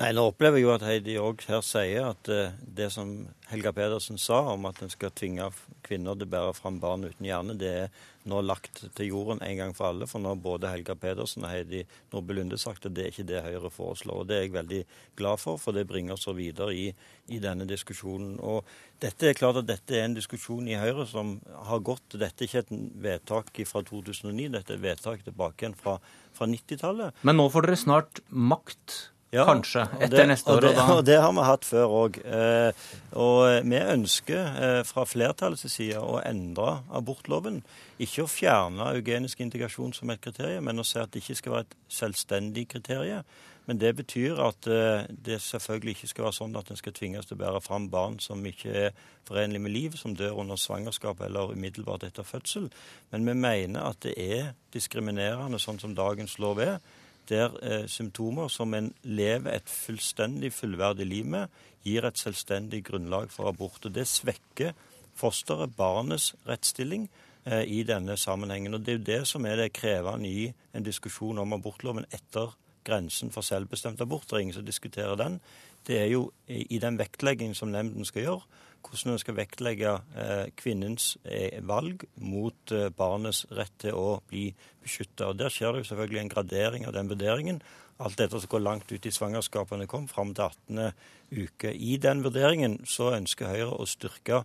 [0.00, 3.10] Nei, Nå opplever jeg jo at Heidi òg her sier at uh, det som
[3.50, 5.50] Helga Pedersen sa om at en skal tvinge
[5.84, 7.90] kvinner til å bære fram barn uten hjerne, det er
[8.30, 10.08] nå lagt til jorden en gang for alle.
[10.08, 11.82] For nå har både Helga Pedersen og Heidi
[12.14, 14.22] Nordby Lunde sagt at det er ikke det Høyre foreslår.
[14.22, 14.80] og Det er jeg veldig
[15.20, 16.88] glad for, for det bringer oss videre i,
[17.28, 18.38] i denne diskusjonen.
[18.40, 18.64] Og
[19.04, 21.36] dette er klart at dette er en diskusjon i Høyre som
[21.68, 22.16] har gått.
[22.16, 22.76] Dette er ikke et
[23.10, 25.98] vedtak fra 2009, dette er et vedtak tilbake igjen fra,
[26.32, 27.26] fra 90-tallet.
[27.28, 29.86] Men nå får dere snart makt ja, Kanskje.
[29.96, 30.58] Etter det, neste år.
[30.58, 32.18] Og det, og, det, har vi hatt før òg.
[32.20, 37.62] Eh, og vi ønsker eh, fra flertallets side å endre abortloven.
[38.02, 41.56] Ikke å fjerne eugenisk integrasjon som et kriterium, men å si at det ikke skal
[41.56, 43.24] være et selvstendig kriterium.
[43.66, 47.28] Men det betyr at eh, det selvfølgelig ikke skal være sånn at en skal tvinges
[47.28, 48.96] til å bære fram barn som ikke er
[49.28, 52.68] forenlig med liv, som dør under svangerskap eller umiddelbart etter fødsel.
[53.14, 56.82] Men vi mener at det er diskriminerende sånn som dagens lov er
[57.28, 61.46] der eh, symptomer som en lever et fullstendig fullverdig liv med,
[61.84, 63.84] gir et selvstendig grunnlag for abort.
[63.86, 64.72] Og Det svekker
[65.14, 67.08] fosteret, barnets rettsstilling,
[67.44, 68.74] eh, i denne sammenhengen.
[68.74, 72.56] Og Det er jo det som er det krevende i en diskusjon om abortloven etter
[72.84, 74.26] grensen for selvbestemt abort.
[74.26, 75.40] Det er ingen som diskuterer den.
[75.86, 78.42] Det er jo i den vektleggingen som nemnden skal gjøre,
[78.82, 84.50] hvordan en skal vektlegge eh, kvinnens eh, valg mot eh, barnets rett til å bli
[84.82, 85.32] beskytta.
[85.38, 87.62] Der skjer det jo selvfølgelig en gradering av den vurderingen.
[88.02, 91.06] Alt dette som går langt ut i svangerskapene kom, fram til 18.
[91.30, 91.72] uke.
[91.72, 94.42] I den vurderingen så ønsker Høyre å styrke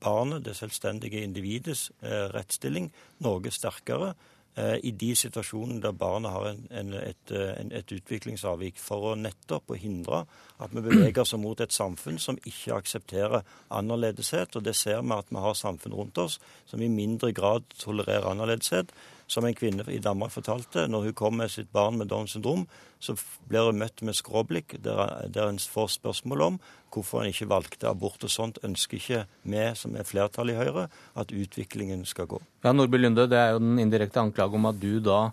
[0.00, 2.88] barnet, det selvstendige individets rettsstilling,
[3.24, 4.14] noe sterkere.
[4.60, 9.12] Eh, i de situasjonene der barnet har en, en, et, eh, en, et, utviklingsavvik, for
[9.12, 10.24] å nettopp å hindre
[10.60, 13.46] at vi beveger oss mot et samfunn som ikke aksepterer
[13.78, 14.58] annerledeshet.
[14.58, 18.28] Og det ser vi at vi har samfunn rundt oss som i mindre grad tolererer
[18.34, 18.92] annerledeshet.
[19.30, 22.64] Som en kvinne i Danmark fortalte, når hun kom med sitt barn med Downs syndrom,
[22.98, 23.14] så
[23.46, 26.58] blir hun møtt med skråblikk, der, der en får spørsmål om
[26.90, 28.24] hvorfor en ikke valgte abort.
[28.26, 32.40] Og sånt ønsker ikke vi, som er flertallet i Høyre, at utviklingen skal gå.
[32.66, 35.28] Ja, Nordby Lunde, det er jo den indirekte anklage om at du da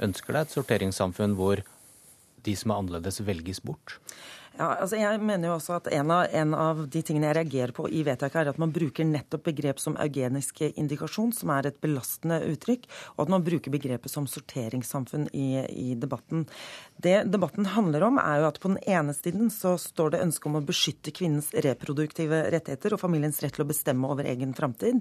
[0.00, 1.64] ønsker deg et sorteringssamfunn hvor
[2.46, 3.98] de som er annerledes, velges bort?
[4.60, 7.72] Ja, altså jeg mener jo også at en av, en av, de tingene jeg reagerer
[7.72, 11.78] på i vedtaket, er at man bruker nettopp begrep som eugenisk indikasjon, som er et
[11.80, 12.84] belastende uttrykk,
[13.14, 16.44] og at man bruker begrepet som sorteringssamfunn i, i debatten.
[17.00, 20.48] Det debatten handler om, er jo at på den ene siden så står det ønske
[20.50, 25.00] om å beskytte kvinnens reproduktive rettigheter og familiens rett til å bestemme over egen framtid.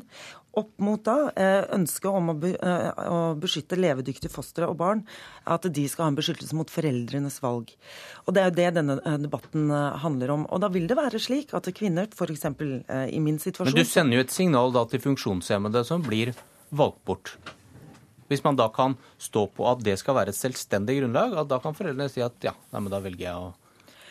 [0.59, 5.03] Opp mot da eh, ønsket om å, eh, å beskytte levedyktige fostre og barn,
[5.49, 7.73] at de skal ha en beskyttelse mot foreldrenes valg.
[8.25, 9.69] Og det er jo det denne eh, debatten
[10.05, 10.47] handler om.
[10.47, 12.47] Og da vil det være slik at kvinner, f.eks.
[13.09, 16.35] I min situasjon Men du sender jo et signal da til funksjonshemmede som blir
[16.69, 17.37] valgt bort?
[18.29, 21.59] Hvis man da kan stå på at det skal være et selvstendig grunnlag, at da
[21.63, 23.49] kan foreldrene si at ja, nei, men da velger jeg å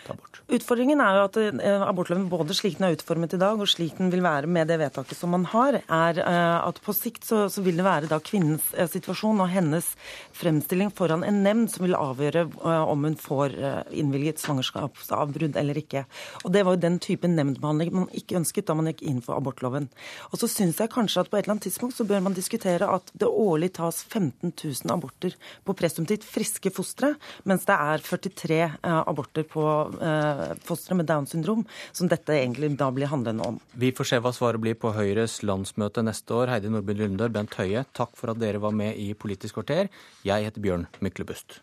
[0.08, 0.40] ta bort.
[0.48, 3.98] Utfordringen er jo at eh, abortloven, både slik den er utformet i dag, og slik
[3.98, 7.44] den vil være med det vedtaket som man har, er eh, at på sikt så,
[7.52, 9.90] så vil det være da kvinnens eh, situasjon og hennes
[10.38, 13.54] fremstilling foran en nemnd som vil avgjøre om hun får
[13.94, 16.04] innvilget svangerskapsavbrudd eller ikke.
[16.44, 19.36] Og Det var jo den type nemndbehandling man ikke ønsket da man gikk inn for
[19.36, 19.88] abortloven.
[20.30, 22.88] Og så syns jeg kanskje at på et eller annet tidspunkt så bør man diskutere
[22.88, 25.34] at det årlig tas 15 000 aborter
[25.66, 27.14] på presumptivt friske fostre,
[27.48, 29.66] mens det er 43 aborter på
[30.00, 33.60] Eh, fostre med Downs syndrom, som dette egentlig da blir handlende om.
[33.78, 36.54] Vi får se hva svaret blir på Høyres landsmøte neste år.
[36.54, 39.90] Heidi Nordby Lunde, Bent Høie, takk for at dere var med i Politisk kvarter.
[40.26, 41.62] Jeg heter Bjørn Myklebust.